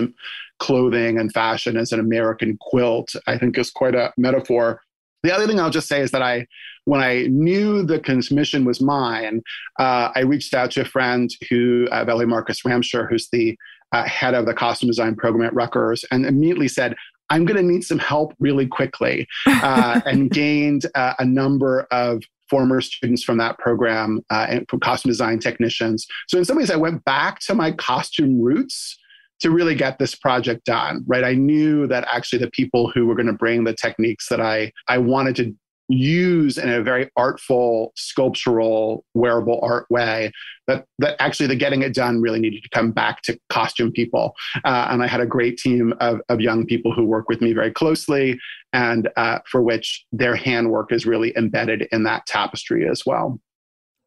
clothing 0.59 1.19
and 1.19 1.33
fashion 1.33 1.77
as 1.77 1.93
an 1.93 2.01
american 2.01 2.57
quilt 2.61 3.15
i 3.27 3.39
think 3.39 3.57
is 3.57 3.71
quite 3.71 3.95
a 3.95 4.13
metaphor. 4.17 4.81
The 5.23 5.35
other 5.35 5.47
thing 5.47 5.59
i'll 5.59 5.71
just 5.71 5.89
say 5.89 6.01
is 6.01 6.11
that 6.13 6.23
i 6.23 6.47
when 6.85 7.01
i 7.01 7.27
knew 7.29 7.85
the 7.85 8.01
commission 8.01 8.65
was 8.65 8.81
mine 8.81 9.43
uh, 9.79 10.11
i 10.15 10.21
reached 10.21 10.55
out 10.55 10.71
to 10.73 10.83
a 10.83 10.85
friend 10.85 11.31
who 11.49 11.89
uh, 11.91 12.05
Valerie 12.05 12.27
marcus 12.27 12.63
Ramshur 12.63 13.09
who's 13.09 13.29
the 13.31 13.57
uh, 13.93 14.05
head 14.05 14.35
of 14.35 14.47
the 14.47 14.55
costume 14.55 14.89
design 14.89 15.17
program 15.17 15.47
at 15.47 15.55
Rutgers, 15.55 16.05
and 16.11 16.27
immediately 16.27 16.69
said, 16.69 16.95
I'm 17.31 17.45
going 17.45 17.57
to 17.57 17.73
need 17.73 17.85
some 17.85 17.99
help 17.99 18.35
really 18.39 18.67
quickly, 18.67 19.27
uh, 19.47 20.01
and 20.07 20.31
gained 20.31 20.87
uh, 20.95 21.15
a 21.19 21.25
number 21.25 21.87
of 21.91 22.23
former 22.49 22.81
students 22.81 23.23
from 23.23 23.39
that 23.39 23.59
program 23.59 24.21
uh, 24.31 24.47
and 24.49 24.67
from 24.69 24.81
costume 24.81 25.11
design 25.11 25.39
technicians. 25.39 26.07
So 26.29 26.39
in 26.39 26.45
some 26.45 26.57
ways, 26.57 26.71
I 26.71 26.77
went 26.77 27.05
back 27.05 27.41
to 27.41 27.55
my 27.55 27.73
costume 27.73 28.41
roots 28.41 28.99
to 29.41 29.51
really 29.51 29.75
get 29.75 29.99
this 29.99 30.15
project 30.15 30.65
done. 30.65 31.05
Right, 31.07 31.25
I 31.25 31.35
knew 31.35 31.87
that 31.87 32.07
actually 32.11 32.41
the 32.41 32.51
people 32.51 32.91
who 32.91 33.07
were 33.07 33.15
going 33.15 33.27
to 33.27 33.33
bring 33.33 33.65
the 33.65 33.75
techniques 33.75 34.29
that 34.29 34.41
I 34.41 34.73
I 34.89 34.99
wanted 34.99 35.37
to 35.37 35.55
use 35.89 36.59
in 36.59 36.69
a 36.69 36.83
very 36.83 37.11
artful, 37.17 37.93
sculptural, 37.97 39.05
wearable 39.15 39.59
art 39.63 39.87
way. 39.91 40.33
That 40.67 40.85
that 40.99 41.17
actually 41.21 41.47
the 41.47 41.57
getting 41.57 41.83
it 41.83 41.95
done 41.95 42.21
really 42.21 42.39
needed 42.39 42.63
to 42.63 42.69
come 42.71 42.93
back 42.93 43.23
to 43.23 43.39
costume 43.49 43.91
people. 43.93 44.35
Uh, 44.65 44.89
and 44.91 45.03
I 45.03 45.07
had 45.07 45.21
a 45.21 45.27
great 45.27 45.59
team 45.59 45.95
of, 46.01 46.21
of 46.29 46.41
young 46.41 46.67
people 46.67 46.93
who 46.93 47.05
work 47.05 47.29
with 47.29 47.41
me 47.41 47.53
very 47.53 47.73
closely, 47.73 48.39
and 48.73 49.09
uh, 49.17 49.39
for 49.51 49.63
which 49.63 50.05
their 50.13 50.37
handwork 50.37 50.93
is 50.93 51.07
really 51.07 51.33
embedded 51.37 51.89
in 51.91 52.03
that 52.05 52.27
tapestry 52.27 52.89
as 52.89 53.05
well. 53.07 53.41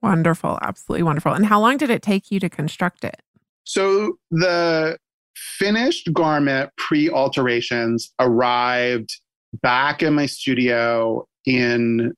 Wonderful, 0.02 0.58
absolutely 0.62 1.04
wonderful. 1.04 1.34
And 1.34 1.46
how 1.46 1.60
long 1.60 1.78
did 1.78 1.90
it 1.90 2.02
take 2.02 2.32
you 2.32 2.40
to 2.40 2.50
construct 2.50 3.04
it? 3.04 3.22
So 3.64 4.18
the 4.32 4.98
finished 5.36 6.12
garment 6.14 6.72
pre 6.78 7.10
alterations 7.10 8.14
arrived 8.20 9.20
back 9.62 10.02
in 10.02 10.14
my 10.14 10.26
studio 10.26 11.28
in 11.46 12.14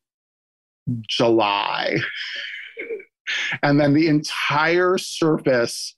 July. 1.07 1.97
and 3.63 3.79
then 3.79 3.93
the 3.93 4.07
entire 4.07 4.97
surface 4.97 5.95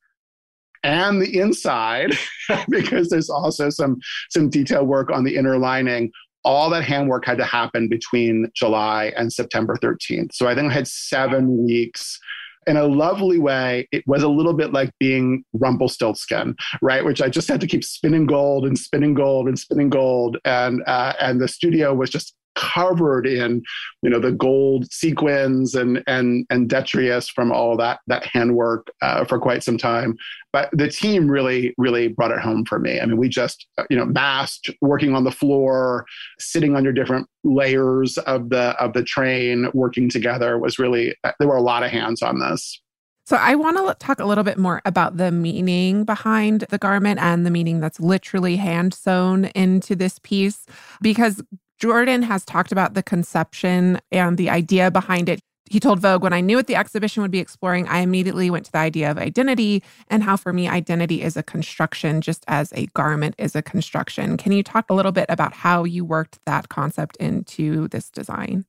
and 0.84 1.22
the 1.22 1.40
inside, 1.40 2.12
because 2.70 3.10
there's 3.10 3.30
also 3.30 3.70
some, 3.70 3.98
some 4.30 4.50
detail 4.50 4.86
work 4.86 5.10
on 5.12 5.24
the 5.24 5.36
inner 5.36 5.58
lining, 5.58 6.12
all 6.44 6.70
that 6.70 6.84
handwork 6.84 7.26
had 7.26 7.40
to 7.40 7.46
happen 7.46 7.88
between 7.90 8.52
July 8.56 9.12
and 9.18 9.34
September 9.34 9.76
13th. 9.78 10.32
So 10.34 10.48
I 10.48 10.54
think 10.54 10.72
I 10.72 10.76
had 10.76 10.88
seven 10.88 11.66
weeks 11.66 12.20
in 12.68 12.78
a 12.78 12.86
lovely 12.86 13.38
way, 13.38 13.88
it 13.92 14.04
was 14.08 14.24
a 14.24 14.28
little 14.28 14.54
bit 14.54 14.74
like 14.74 14.92
being 15.00 15.44
Rumpelstiltskin, 15.54 16.56
right? 16.82 17.06
Which 17.06 17.22
I 17.22 17.30
just 17.30 17.48
had 17.48 17.62
to 17.62 17.68
keep 17.68 17.84
spinning 17.84 18.26
gold 18.26 18.66
and 18.66 18.78
spinning 18.78 19.14
gold 19.14 19.48
and 19.48 19.58
spinning 19.58 19.90
gold, 19.90 20.38
and 20.46 20.82
uh, 20.88 21.14
and 21.20 21.40
the 21.40 21.48
studio 21.48 21.94
was 21.94 22.10
just 22.10 22.36
covered 22.56 23.28
in 23.28 23.62
you 24.02 24.10
know 24.10 24.20
the 24.20 24.32
gold 24.32 24.92
sequins 24.92 25.76
and 25.76 26.04
and 26.08 26.46
and 26.50 26.70
detrius 26.70 27.30
from 27.30 27.52
all 27.52 27.78
that 27.78 28.00
that 28.08 28.26
handwork 28.26 28.88
uh, 29.02 29.26
for 29.26 29.40
quite 29.40 29.64
some 29.64 29.78
time. 29.78 30.16
But 30.52 30.70
the 30.72 30.90
team 30.90 31.30
really 31.30 31.74
really 31.78 32.08
brought 32.08 32.32
it 32.32 32.40
home 32.40 32.66
for 32.66 32.80
me. 32.80 33.00
I 33.00 33.06
mean 33.06 33.18
we 33.18 33.30
just 33.30 33.68
uh, 33.78 33.84
you 33.90 33.98
know 33.98 34.06
masked 34.06 34.70
working 34.82 35.16
on 35.16 35.24
the 35.24 35.32
floor 35.32 36.06
sitting 36.40 36.76
under 36.76 36.92
different 36.92 37.28
layers 37.44 38.18
of 38.20 38.50
the 38.50 38.76
of 38.82 38.94
the 38.94 39.04
train 39.04 39.70
working 39.74 40.10
together 40.10 40.58
was 40.58 40.80
really 40.80 41.16
uh, 41.24 41.32
there 41.40 41.48
were 41.48 41.58
a 41.58 41.62
lot 41.62 41.84
of 41.84 41.92
hands 41.92 42.22
on 42.22 42.40
this. 42.40 42.82
So, 43.28 43.38
I 43.38 43.56
want 43.56 43.78
to 43.78 43.96
talk 43.96 44.20
a 44.20 44.26
little 44.26 44.44
bit 44.44 44.60
more 44.60 44.84
about 44.86 45.18
the 45.18 45.32
meaning 45.32 46.04
behind 46.04 46.62
the 46.70 46.78
garment 46.78 47.20
and 47.20 47.44
the 47.44 47.50
meaning 47.50 47.80
that's 47.80 48.00
literally 48.00 48.58
hand 48.58 48.94
sewn 48.94 49.46
into 49.56 49.96
this 49.96 50.20
piece, 50.20 50.68
because 51.02 51.42
Jordan 51.80 52.24
has 52.24 52.46
talked 52.46 52.72
about 52.72 52.94
the 52.94 53.04
conception 53.04 54.00
and 54.12 54.38
the 54.38 54.50
idea 54.50 54.90
behind 54.92 55.30
it. 55.30 55.40
He 55.70 55.80
told 55.80 56.00
Vogue, 56.00 56.22
when 56.22 56.32
I 56.32 56.42
knew 56.42 56.58
what 56.58 56.68
the 56.68 56.76
exhibition 56.76 57.24
would 57.24 57.32
be 57.32 57.40
exploring, 57.40 57.88
I 57.88 58.00
immediately 58.00 58.52
went 58.52 58.66
to 58.68 58.72
the 58.72 58.78
idea 58.78 59.10
of 59.10 59.18
identity 59.18 59.82
and 60.10 60.22
how, 60.22 60.38
for 60.38 60.54
me, 60.54 60.68
identity 60.68 61.24
is 61.24 61.36
a 61.36 61.42
construction 61.44 62.22
just 62.22 62.46
as 62.48 62.72
a 62.74 62.86
garment 62.88 63.34
is 63.40 63.56
a 63.56 63.64
construction. 63.64 64.38
Can 64.38 64.52
you 64.52 64.62
talk 64.62 64.86
a 64.90 64.94
little 64.94 65.12
bit 65.12 65.26
about 65.28 65.54
how 65.54 65.84
you 65.84 66.06
worked 66.06 66.38
that 66.46 66.70
concept 66.70 67.18
into 67.18 67.88
this 67.88 68.12
design? 68.12 68.66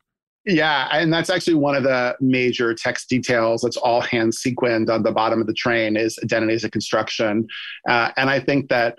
Yeah, 0.46 0.88
and 0.92 1.12
that's 1.12 1.28
actually 1.28 1.54
one 1.54 1.74
of 1.74 1.82
the 1.82 2.16
major 2.20 2.72
text 2.72 3.10
details 3.10 3.62
that's 3.62 3.76
all 3.76 4.00
hand 4.00 4.34
sequined 4.34 4.88
on 4.88 5.02
the 5.02 5.10
bottom 5.12 5.40
of 5.40 5.48
the 5.48 5.52
train 5.52 5.96
is 5.96 6.18
identity 6.22 6.54
as 6.54 6.64
a 6.64 6.70
construction. 6.70 7.46
Uh, 7.86 8.12
and 8.16 8.30
I 8.30 8.40
think 8.40 8.68
that 8.68 8.98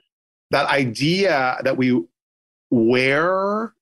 that 0.52 0.68
idea 0.68 1.58
that 1.64 1.78
we 1.78 2.04
wear 2.70 3.74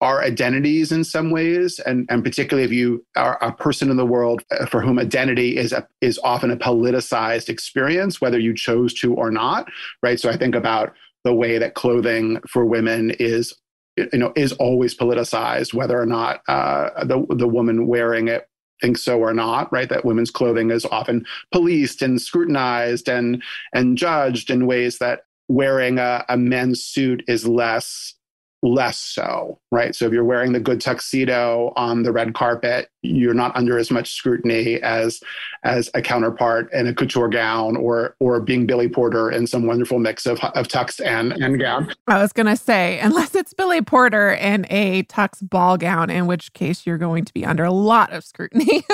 our 0.00 0.22
identities 0.22 0.92
in 0.92 1.04
some 1.04 1.30
ways, 1.30 1.78
and, 1.80 2.06
and 2.10 2.24
particularly 2.24 2.64
if 2.64 2.72
you 2.72 3.04
are 3.16 3.36
a 3.42 3.52
person 3.52 3.90
in 3.90 3.96
the 3.96 4.06
world 4.06 4.42
uh, 4.50 4.66
for 4.66 4.80
whom 4.80 4.98
identity 4.98 5.56
is 5.56 5.72
a, 5.72 5.86
is 6.00 6.18
often 6.24 6.50
a 6.50 6.56
politicized 6.56 7.48
experience, 7.48 8.20
whether 8.20 8.38
you 8.38 8.54
chose 8.54 8.94
to 8.94 9.14
or 9.14 9.30
not, 9.30 9.68
right? 10.02 10.18
So 10.18 10.30
I 10.30 10.36
think 10.36 10.54
about 10.54 10.94
the 11.24 11.34
way 11.34 11.58
that 11.58 11.74
clothing 11.74 12.40
for 12.48 12.64
women 12.64 13.10
is 13.18 13.54
you 13.96 14.18
know 14.18 14.32
is 14.36 14.52
always 14.52 14.96
politicized, 14.96 15.74
whether 15.74 16.00
or 16.00 16.06
not 16.06 16.40
uh, 16.48 17.04
the 17.04 17.26
the 17.30 17.48
woman 17.48 17.86
wearing 17.86 18.28
it 18.28 18.46
thinks 18.80 19.02
so 19.02 19.18
or 19.18 19.34
not 19.34 19.70
right 19.70 19.90
that 19.90 20.06
women's 20.06 20.30
clothing 20.30 20.70
is 20.70 20.86
often 20.86 21.26
policed 21.52 22.00
and 22.00 22.20
scrutinized 22.20 23.10
and 23.10 23.42
and 23.74 23.98
judged 23.98 24.48
in 24.50 24.66
ways 24.66 24.96
that 24.98 25.24
wearing 25.48 25.98
a, 25.98 26.24
a 26.30 26.36
men's 26.38 26.82
suit 26.82 27.22
is 27.28 27.46
less 27.46 28.14
less 28.62 28.98
so, 28.98 29.58
right? 29.70 29.94
So 29.94 30.06
if 30.06 30.12
you're 30.12 30.24
wearing 30.24 30.52
the 30.52 30.60
good 30.60 30.80
tuxedo 30.80 31.72
on 31.76 32.02
the 32.02 32.12
red 32.12 32.34
carpet, 32.34 32.88
you're 33.02 33.34
not 33.34 33.56
under 33.56 33.78
as 33.78 33.90
much 33.90 34.12
scrutiny 34.12 34.80
as 34.82 35.20
as 35.64 35.90
a 35.94 36.02
counterpart 36.02 36.72
in 36.72 36.86
a 36.86 36.94
couture 36.94 37.28
gown 37.28 37.76
or 37.76 38.16
or 38.20 38.40
being 38.40 38.66
Billy 38.66 38.88
Porter 38.88 39.30
in 39.30 39.46
some 39.46 39.66
wonderful 39.66 39.98
mix 39.98 40.26
of 40.26 40.38
of 40.40 40.68
tux 40.68 41.04
and 41.04 41.32
and 41.32 41.58
gown. 41.58 41.92
I 42.06 42.20
was 42.20 42.32
gonna 42.32 42.56
say, 42.56 42.98
unless 43.00 43.34
it's 43.34 43.54
Billy 43.54 43.80
Porter 43.80 44.32
in 44.32 44.66
a 44.68 45.04
tux 45.04 45.48
ball 45.48 45.78
gown, 45.78 46.10
in 46.10 46.26
which 46.26 46.52
case 46.52 46.86
you're 46.86 46.98
going 46.98 47.24
to 47.24 47.32
be 47.32 47.44
under 47.44 47.64
a 47.64 47.72
lot 47.72 48.12
of 48.12 48.24
scrutiny. 48.24 48.84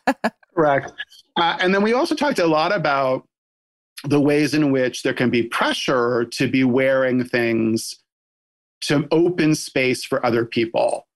Correct. 0.54 0.92
Uh, 1.36 1.56
and 1.60 1.74
then 1.74 1.82
we 1.82 1.92
also 1.92 2.14
talked 2.14 2.38
a 2.38 2.46
lot 2.46 2.74
about 2.74 3.26
the 4.04 4.20
ways 4.20 4.52
in 4.52 4.72
which 4.72 5.02
there 5.02 5.14
can 5.14 5.30
be 5.30 5.44
pressure 5.44 6.24
to 6.24 6.48
be 6.48 6.64
wearing 6.64 7.24
things 7.24 8.01
to 8.82 9.06
open 9.10 9.54
space 9.54 10.04
for 10.04 10.24
other 10.24 10.44
people. 10.44 11.06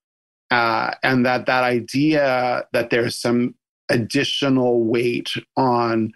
Uh, 0.50 0.92
and 1.02 1.26
that 1.26 1.46
that 1.46 1.64
idea 1.64 2.64
that 2.72 2.90
there's 2.90 3.16
some 3.16 3.54
additional 3.88 4.84
weight 4.84 5.32
on 5.56 6.12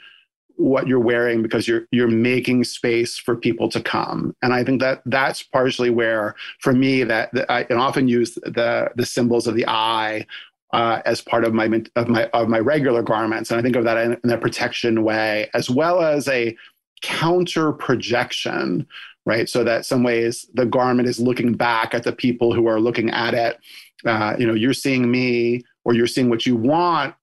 what 0.60 0.86
you're 0.86 1.00
wearing 1.00 1.42
because 1.42 1.66
you're 1.66 1.86
you're 1.90 2.06
making 2.06 2.62
space 2.64 3.16
for 3.16 3.34
people 3.34 3.68
to 3.68 3.80
come 3.80 4.36
and 4.42 4.52
i 4.52 4.62
think 4.62 4.78
that 4.80 5.00
that's 5.06 5.42
partially 5.42 5.88
where 5.88 6.34
for 6.58 6.74
me 6.74 7.02
that, 7.02 7.32
that 7.32 7.50
i 7.50 7.64
often 7.74 8.06
use 8.06 8.34
the 8.34 8.90
the 8.96 9.06
symbols 9.06 9.46
of 9.46 9.54
the 9.54 9.66
eye 9.66 10.24
uh, 10.72 11.00
as 11.06 11.20
part 11.20 11.44
of 11.44 11.54
my 11.54 11.64
of 11.96 12.08
my 12.08 12.26
of 12.34 12.48
my 12.48 12.58
regular 12.58 13.02
garments 13.02 13.50
and 13.50 13.58
i 13.58 13.62
think 13.62 13.74
of 13.74 13.84
that 13.84 13.96
in, 13.96 14.20
in 14.22 14.30
a 14.30 14.36
protection 14.36 15.02
way 15.02 15.48
as 15.54 15.70
well 15.70 16.02
as 16.02 16.28
a 16.28 16.54
counter 17.00 17.72
projection 17.72 18.86
right? 19.30 19.48
So 19.48 19.62
that 19.62 19.86
some 19.86 20.02
ways 20.02 20.46
the 20.54 20.66
garment 20.66 21.08
is 21.08 21.20
looking 21.20 21.52
back 21.54 21.94
at 21.94 22.02
the 22.02 22.12
people 22.12 22.52
who 22.52 22.66
are 22.66 22.80
looking 22.80 23.10
at 23.10 23.32
it. 23.32 23.58
Uh, 24.04 24.34
you 24.36 24.46
know, 24.46 24.54
you're 24.54 24.72
seeing 24.72 25.08
me, 25.08 25.62
or 25.84 25.94
you're 25.94 26.08
seeing 26.08 26.28
what 26.28 26.44
you 26.46 26.56
want 26.56 27.14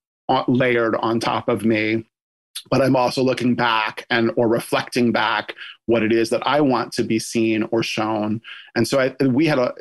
layered 0.46 0.94
on 0.96 1.20
top 1.20 1.48
of 1.48 1.64
me 1.64 2.04
but 2.70 2.82
i'm 2.82 2.96
also 2.96 3.22
looking 3.22 3.54
back 3.54 4.04
and 4.10 4.30
or 4.36 4.48
reflecting 4.48 5.12
back 5.12 5.54
what 5.86 6.02
it 6.02 6.12
is 6.12 6.30
that 6.30 6.46
i 6.46 6.60
want 6.60 6.92
to 6.92 7.02
be 7.02 7.18
seen 7.18 7.62
or 7.70 7.82
shown 7.82 8.40
and 8.74 8.86
so 8.86 9.00
I, 9.00 9.26
we 9.26 9.46
had 9.46 9.58
a, 9.58 9.72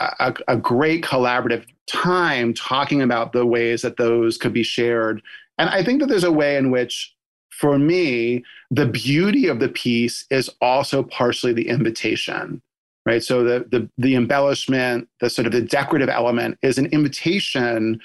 a, 0.00 0.34
a 0.48 0.56
great 0.56 1.04
collaborative 1.04 1.66
time 1.86 2.54
talking 2.54 3.02
about 3.02 3.32
the 3.32 3.46
ways 3.46 3.82
that 3.82 3.96
those 3.96 4.36
could 4.38 4.52
be 4.52 4.64
shared 4.64 5.22
and 5.58 5.70
i 5.70 5.84
think 5.84 6.00
that 6.00 6.08
there's 6.08 6.24
a 6.24 6.32
way 6.32 6.56
in 6.56 6.70
which 6.70 7.14
for 7.52 7.78
me, 7.78 8.42
the 8.70 8.86
beauty 8.86 9.46
of 9.46 9.60
the 9.60 9.68
piece 9.68 10.24
is 10.30 10.50
also 10.60 11.02
partially 11.02 11.52
the 11.52 11.68
invitation, 11.68 12.62
right? 13.06 13.22
So 13.22 13.44
the 13.44 13.66
the 13.70 13.88
the 13.98 14.16
embellishment, 14.16 15.08
the 15.20 15.30
sort 15.30 15.46
of 15.46 15.52
the 15.52 15.60
decorative 15.60 16.08
element 16.08 16.58
is 16.62 16.78
an 16.78 16.86
invitation 16.86 18.00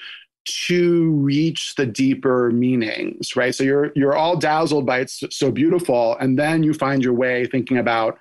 to 0.66 1.10
reach 1.12 1.74
the 1.76 1.86
deeper 1.86 2.50
meanings, 2.50 3.36
right? 3.36 3.54
So 3.54 3.64
you're 3.64 3.90
you're 3.94 4.16
all 4.16 4.36
dazzled 4.36 4.86
by 4.86 5.00
it's 5.00 5.22
so 5.30 5.50
beautiful, 5.50 6.16
and 6.18 6.38
then 6.38 6.62
you 6.62 6.74
find 6.74 7.02
your 7.02 7.14
way 7.14 7.46
thinking 7.46 7.78
about 7.78 8.18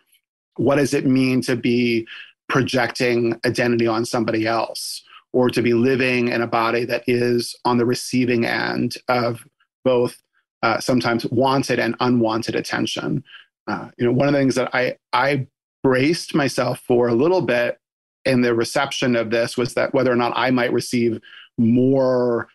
what 0.55 0.77
does 0.77 0.93
it 0.93 1.05
mean 1.05 1.41
to 1.41 1.55
be 1.55 2.07
projecting 2.49 3.39
identity 3.45 3.85
on 3.85 4.05
somebody 4.05 4.47
else, 4.47 5.03
or 5.33 5.49
to 5.49 5.61
be 5.61 5.73
living 5.73 6.29
in 6.29 6.41
a 6.41 6.47
body 6.47 6.85
that 6.85 7.03
is 7.05 7.53
on 7.65 7.77
the 7.77 7.85
receiving 7.85 8.45
end 8.45 8.95
of 9.09 9.45
both 9.83 10.17
uh, 10.63 10.79
sometimes 10.79 11.25
wanted 11.27 11.79
and 11.79 11.95
unwanted 11.99 12.55
attention. 12.55 13.23
Uh, 13.67 13.89
you 13.97 14.05
know, 14.05 14.11
one 14.11 14.27
of 14.27 14.33
the 14.33 14.39
things 14.39 14.55
that 14.55 14.73
I 14.73 14.97
I 15.13 15.47
braced 15.83 16.35
myself 16.35 16.79
for 16.79 17.07
a 17.07 17.13
little 17.13 17.41
bit 17.41 17.79
in 18.25 18.41
the 18.41 18.53
reception 18.53 19.15
of 19.15 19.29
this 19.29 19.57
was 19.57 19.73
that 19.75 19.93
whether 19.93 20.11
or 20.11 20.15
not 20.15 20.33
I 20.35 20.51
might 20.51 20.73
receive 20.73 21.19
more, 21.57 22.49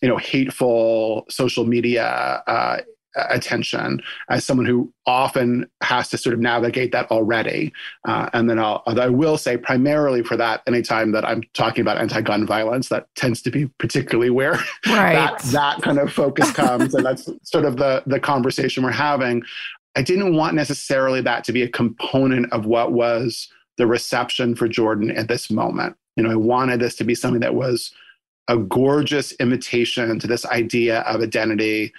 you 0.00 0.08
know, 0.08 0.16
hateful 0.16 1.24
social 1.28 1.64
media 1.64 2.42
uh, 2.46 2.80
attention 3.16 4.00
as 4.28 4.44
someone 4.44 4.66
who 4.66 4.92
often 5.06 5.68
has 5.82 6.08
to 6.08 6.18
sort 6.18 6.32
of 6.34 6.40
navigate 6.40 6.92
that 6.92 7.10
already. 7.10 7.72
Uh, 8.06 8.28
and 8.32 8.48
then 8.48 8.58
I'll, 8.58 8.82
I 8.86 9.08
will 9.08 9.36
say 9.36 9.56
primarily 9.56 10.22
for 10.22 10.36
that, 10.36 10.62
anytime 10.66 11.12
that 11.12 11.24
I'm 11.24 11.42
talking 11.54 11.82
about 11.82 11.98
anti-gun 11.98 12.46
violence, 12.46 12.88
that 12.88 13.06
tends 13.16 13.42
to 13.42 13.50
be 13.50 13.66
particularly 13.78 14.30
where 14.30 14.52
Right. 14.86 15.14
that, 15.14 15.38
that 15.52 15.82
kind 15.82 15.98
of 15.98 16.12
focus 16.12 16.50
comes. 16.62 16.94
and 16.94 17.04
that's 17.04 17.28
sort 17.42 17.64
of 17.64 17.76
the, 17.76 18.02
the 18.06 18.20
conversation 18.20 18.82
we're 18.82 18.92
having. 18.92 19.42
I 19.94 20.02
didn't 20.02 20.34
want 20.36 20.54
necessarily 20.54 21.20
that 21.22 21.44
to 21.44 21.52
be 21.52 21.62
a 21.62 21.68
component 21.68 22.50
of 22.52 22.64
what 22.64 22.92
was 22.92 23.48
the 23.76 23.86
reception 23.86 24.54
for 24.54 24.68
Jordan 24.68 25.10
at 25.10 25.28
this 25.28 25.50
moment. 25.50 25.96
You 26.16 26.22
know, 26.22 26.30
I 26.30 26.36
wanted 26.36 26.80
this 26.80 26.94
to 26.96 27.04
be 27.04 27.14
something 27.14 27.40
that 27.40 27.54
was 27.54 27.92
a 28.48 28.56
gorgeous 28.56 29.32
invitation 29.32 30.18
to 30.18 30.26
this 30.26 30.44
idea 30.46 31.00
of 31.00 31.20
identity, 31.22 31.92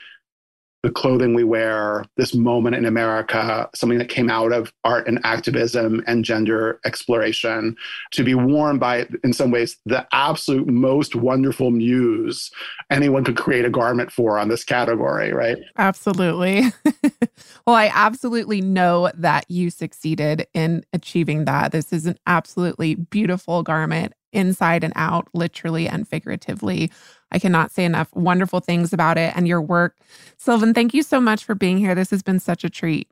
the 0.84 0.92
clothing 0.92 1.34
we 1.34 1.46
wear, 1.46 2.06
this 2.18 2.36
moment 2.36 2.76
in 2.76 2.86
America, 2.86 3.70
something 3.74 3.98
that 3.98 4.10
came 4.10 4.30
out 4.30 4.52
of 4.52 4.72
art 4.84 5.08
and 5.08 5.18
activism 5.24 6.04
and 6.08 6.26
gender 6.26 6.80
exploration, 6.86 7.76
to 8.12 8.24
be 8.24 8.36
worn 8.36 8.78
by, 8.78 9.08
in 9.24 9.32
some 9.32 9.50
ways, 9.50 9.78
the 9.86 10.06
absolute 10.12 10.68
most 10.68 11.16
wonderful 11.16 11.72
muse 11.72 12.52
anyone 12.92 13.24
could 13.24 13.38
create 13.38 13.64
a 13.64 13.70
garment 13.70 14.12
for 14.12 14.38
on 14.38 14.50
this 14.50 14.66
category, 14.66 15.32
right? 15.32 15.58
Absolutely. 15.78 16.64
well, 17.66 17.76
I 17.78 17.90
absolutely 17.94 18.60
know 18.60 19.10
that 19.16 19.50
you 19.50 19.70
succeeded 19.70 20.46
in 20.54 20.84
achieving 20.92 21.46
that. 21.46 21.72
This 21.72 21.94
is 21.94 22.06
an 22.06 22.18
absolutely 22.28 22.96
beautiful 22.96 23.64
garment 23.64 24.14
inside 24.34 24.84
and 24.84 24.94
out, 24.96 25.28
literally 25.34 25.88
and 25.88 26.08
figuratively. 26.08 26.92
I 27.32 27.40
cannot 27.40 27.72
say 27.72 27.86
enough 27.86 28.14
wonderful 28.14 28.60
things 28.60 28.94
about 28.94 29.18
it 29.18 29.36
and 29.36 29.48
your 29.48 29.62
work. 29.62 29.98
Sylvan, 30.38 30.74
thank 30.74 30.94
you 30.94 31.04
so 31.04 31.20
much 31.20 31.44
for 31.44 31.56
being 31.56 31.78
here. 31.78 31.96
This 31.96 32.12
has 32.12 32.22
been 32.22 32.40
such 32.40 32.64
a 32.64 32.70
treat. 32.70 33.10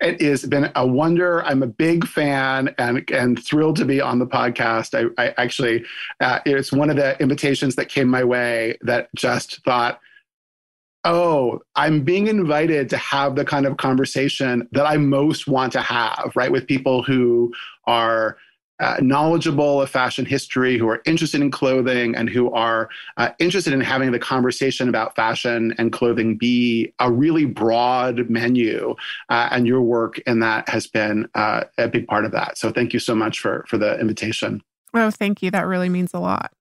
It 0.00 0.20
has 0.22 0.44
been 0.44 0.70
a 0.74 0.86
wonder. 0.86 1.42
I'm 1.44 1.62
a 1.62 1.66
big 1.66 2.06
fan 2.06 2.74
and 2.78 3.08
and 3.10 3.44
thrilled 3.44 3.76
to 3.76 3.84
be 3.84 4.00
on 4.00 4.18
the 4.18 4.26
podcast. 4.26 4.94
I, 4.94 5.22
I 5.22 5.34
actually, 5.36 5.84
uh, 6.20 6.40
it's 6.46 6.72
one 6.72 6.90
of 6.90 6.96
the 6.96 7.20
invitations 7.20 7.74
that 7.76 7.88
came 7.88 8.08
my 8.08 8.24
way 8.24 8.78
that 8.82 9.08
just 9.16 9.64
thought, 9.64 10.00
oh, 11.04 11.60
I'm 11.74 12.02
being 12.02 12.28
invited 12.28 12.88
to 12.90 12.96
have 12.96 13.34
the 13.34 13.44
kind 13.44 13.66
of 13.66 13.76
conversation 13.76 14.68
that 14.72 14.86
I 14.86 14.96
most 14.96 15.46
want 15.46 15.72
to 15.72 15.80
have, 15.80 16.32
right, 16.34 16.52
with 16.52 16.66
people 16.66 17.02
who 17.02 17.52
are 17.86 18.38
uh, 18.84 18.96
knowledgeable 19.00 19.80
of 19.80 19.88
fashion 19.88 20.26
history, 20.26 20.76
who 20.76 20.86
are 20.88 21.00
interested 21.06 21.40
in 21.40 21.50
clothing, 21.50 22.14
and 22.14 22.28
who 22.28 22.52
are 22.52 22.90
uh, 23.16 23.30
interested 23.38 23.72
in 23.72 23.80
having 23.80 24.12
the 24.12 24.18
conversation 24.18 24.88
about 24.88 25.16
fashion 25.16 25.74
and 25.78 25.90
clothing 25.90 26.36
be 26.36 26.92
a 26.98 27.10
really 27.10 27.46
broad 27.46 28.28
menu. 28.28 28.94
Uh, 29.30 29.48
and 29.50 29.66
your 29.66 29.80
work 29.80 30.18
in 30.26 30.40
that 30.40 30.68
has 30.68 30.86
been 30.86 31.26
uh, 31.34 31.64
a 31.78 31.88
big 31.88 32.06
part 32.06 32.26
of 32.26 32.32
that. 32.32 32.58
So 32.58 32.70
thank 32.70 32.92
you 32.92 32.98
so 32.98 33.14
much 33.14 33.40
for 33.40 33.64
for 33.68 33.78
the 33.78 33.98
invitation. 33.98 34.62
Oh, 34.92 35.10
thank 35.10 35.42
you. 35.42 35.50
That 35.50 35.66
really 35.66 35.88
means 35.88 36.12
a 36.12 36.20
lot. 36.20 36.52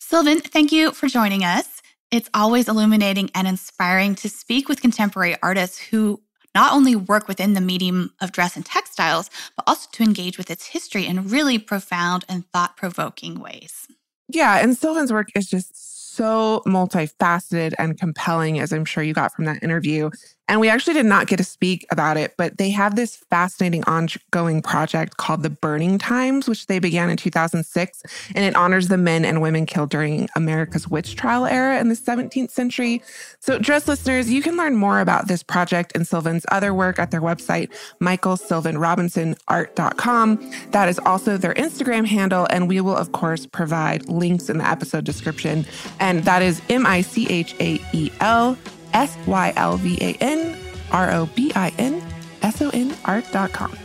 Sylvan, 0.00 0.40
thank 0.40 0.72
you 0.72 0.92
for 0.92 1.08
joining 1.08 1.44
us. 1.44 1.80
It's 2.10 2.28
always 2.34 2.68
illuminating 2.68 3.30
and 3.34 3.48
inspiring 3.48 4.14
to 4.16 4.28
speak 4.28 4.68
with 4.68 4.82
contemporary 4.82 5.36
artists 5.42 5.78
who 5.78 6.20
not 6.54 6.72
only 6.72 6.94
work 6.94 7.28
within 7.28 7.54
the 7.54 7.60
medium 7.60 8.12
of 8.20 8.32
dress 8.32 8.56
and 8.56 8.64
textiles, 8.64 9.30
but 9.56 9.64
also 9.66 9.88
to 9.92 10.02
engage 10.02 10.38
with 10.38 10.50
its 10.50 10.66
history 10.66 11.06
in 11.06 11.28
really 11.28 11.58
profound 11.58 12.24
and 12.28 12.50
thought 12.52 12.76
provoking 12.76 13.40
ways. 13.40 13.88
Yeah, 14.28 14.58
and 14.62 14.76
Sylvan's 14.76 15.12
work 15.12 15.28
is 15.34 15.48
just 15.48 16.14
so 16.14 16.62
multifaceted 16.66 17.74
and 17.78 17.98
compelling, 17.98 18.60
as 18.60 18.72
I'm 18.72 18.84
sure 18.84 19.02
you 19.02 19.12
got 19.12 19.34
from 19.34 19.44
that 19.46 19.62
interview. 19.62 20.10
And 20.46 20.60
we 20.60 20.68
actually 20.68 20.92
did 20.94 21.06
not 21.06 21.26
get 21.26 21.38
to 21.38 21.44
speak 21.44 21.86
about 21.90 22.16
it, 22.16 22.34
but 22.36 22.58
they 22.58 22.70
have 22.70 22.96
this 22.96 23.16
fascinating 23.16 23.82
ongoing 23.84 24.60
project 24.60 25.16
called 25.16 25.42
the 25.42 25.50
Burning 25.50 25.98
Times, 25.98 26.48
which 26.48 26.66
they 26.66 26.78
began 26.78 27.08
in 27.08 27.16
2006. 27.16 28.02
And 28.34 28.44
it 28.44 28.54
honors 28.54 28.88
the 28.88 28.98
men 28.98 29.24
and 29.24 29.40
women 29.40 29.64
killed 29.64 29.88
during 29.90 30.28
America's 30.36 30.86
witch 30.86 31.16
trial 31.16 31.46
era 31.46 31.80
in 31.80 31.88
the 31.88 31.94
17th 31.94 32.50
century. 32.50 33.02
So, 33.40 33.58
dress 33.58 33.88
listeners, 33.88 34.30
you 34.30 34.42
can 34.42 34.56
learn 34.56 34.76
more 34.76 35.00
about 35.00 35.28
this 35.28 35.42
project 35.42 35.92
and 35.94 36.06
Sylvan's 36.06 36.44
other 36.50 36.74
work 36.74 36.98
at 36.98 37.10
their 37.10 37.22
website, 37.22 37.70
michaelsylvanrobinsonart.com. 38.00 40.50
That 40.70 40.88
is 40.88 40.98
also 41.00 41.36
their 41.38 41.54
Instagram 41.54 42.06
handle. 42.06 42.46
And 42.50 42.68
we 42.68 42.82
will, 42.82 42.96
of 42.96 43.12
course, 43.12 43.46
provide 43.46 44.08
links 44.08 44.50
in 44.50 44.58
the 44.58 44.68
episode 44.68 45.04
description. 45.04 45.64
And 46.00 46.24
that 46.24 46.42
is 46.42 46.60
M 46.68 46.84
I 46.84 47.00
C 47.00 47.26
H 47.28 47.54
A 47.60 47.80
E 47.92 48.10
L 48.20 48.58
S 48.94 49.16
Y 49.26 49.52
L 49.56 49.76
V 49.76 49.98
A 50.00 50.16
N 50.20 50.56
R 50.90 51.12
O 51.12 51.26
B 51.34 51.52
I 51.54 51.72
N 51.78 52.02
S 52.42 52.62
O 52.62 52.70
N 52.70 52.96
art.com. 53.04 53.76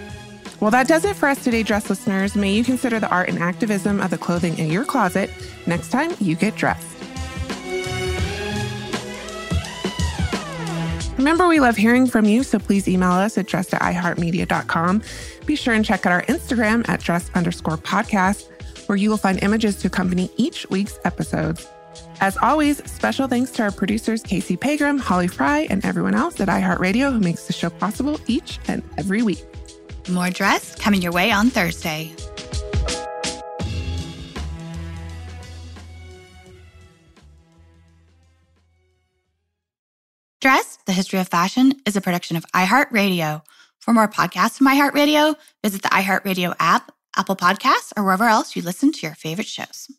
Well, 0.60 0.72
that 0.72 0.88
does 0.88 1.05
it 1.05 1.16
for 1.16 1.30
us 1.30 1.43
today, 1.43 1.64
dress 1.64 1.89
listeners. 1.89 2.36
May 2.36 2.53
you 2.53 2.64
consider 2.64 2.99
the 2.99 3.10
art 3.10 3.30
and 3.30 3.39
activism 3.39 4.01
of 4.01 4.10
the 4.10 4.18
clothing 4.18 4.57
in 4.57 4.70
your 4.70 4.84
closet 4.84 5.30
next 5.66 5.89
time 5.89 6.12
you 6.20 6.36
get 6.36 6.55
dressed. 6.55 6.86
Remember, 11.18 11.47
we 11.47 11.60
love 11.60 11.76
hearing 11.76 12.07
from 12.07 12.26
you, 12.26 12.43
so 12.43 12.60
please 12.60 12.88
email 12.88 13.12
us 13.12 13.38
at 13.38 13.45
dressed 13.45 13.74
at 13.74 13.82
iheartmedia.com. 13.82 15.01
Be 15.45 15.55
sure 15.55 15.74
and 15.74 15.84
check 15.84 16.05
out 16.05 16.14
our 16.14 16.24
Instagram 16.24 16.88
at 16.88 17.01
dress 17.01 17.30
underscore 17.36 17.78
podcast, 17.78 18.49
where 18.88 18.97
you 18.97 19.10
will 19.10 19.18
find 19.18 19.43
images 19.43 19.76
to 19.78 19.88
accompany 19.88 20.30
each 20.38 20.70
week's 20.70 20.97
episodes. 21.03 21.68
As 22.22 22.38
always, 22.41 22.84
special 22.89 23.28
thanks 23.28 23.51
to 23.51 23.63
our 23.63 23.72
producers, 23.72 24.22
Casey 24.22 24.57
Pegram, 24.57 24.97
Holly 24.97 25.28
Fry, 25.28 25.67
and 25.70 25.84
everyone 25.86 26.15
else 26.15 26.39
at 26.41 26.49
iHeartRadio 26.49 27.13
who 27.13 27.20
makes 27.20 27.47
the 27.47 27.53
show 27.53 27.70
possible 27.70 28.20
each 28.28 28.59
and 28.67 28.84
every 28.97 29.22
week. 29.22 29.43
More 30.09 30.30
dress 30.30 30.76
coming 30.76 31.01
your 31.01 31.13
way 31.13 31.32
on 31.32 31.49
Thursday. 31.49 32.13
Dress, 40.41 40.78
the 40.86 40.93
history 40.93 41.20
of 41.20 41.28
fashion, 41.28 41.74
is 41.86 41.95
a 41.95 42.01
production 42.01 42.38
of 42.38 42.45
iHeartRadio. 42.53 43.41
For 43.80 43.93
more 43.93 44.07
podcasts 44.07 44.57
from 44.57 44.67
iHeartRadio, 44.67 45.36
visit 45.63 45.82
the 45.82 45.89
iHeartRadio 45.89 46.55
app, 46.59 46.91
Apple 47.15 47.36
Podcasts, 47.36 47.93
or 47.95 48.03
wherever 48.03 48.26
else 48.26 48.55
you 48.55 48.61
listen 48.61 48.91
to 48.91 49.01
your 49.05 49.15
favorite 49.15 49.47
shows. 49.47 49.89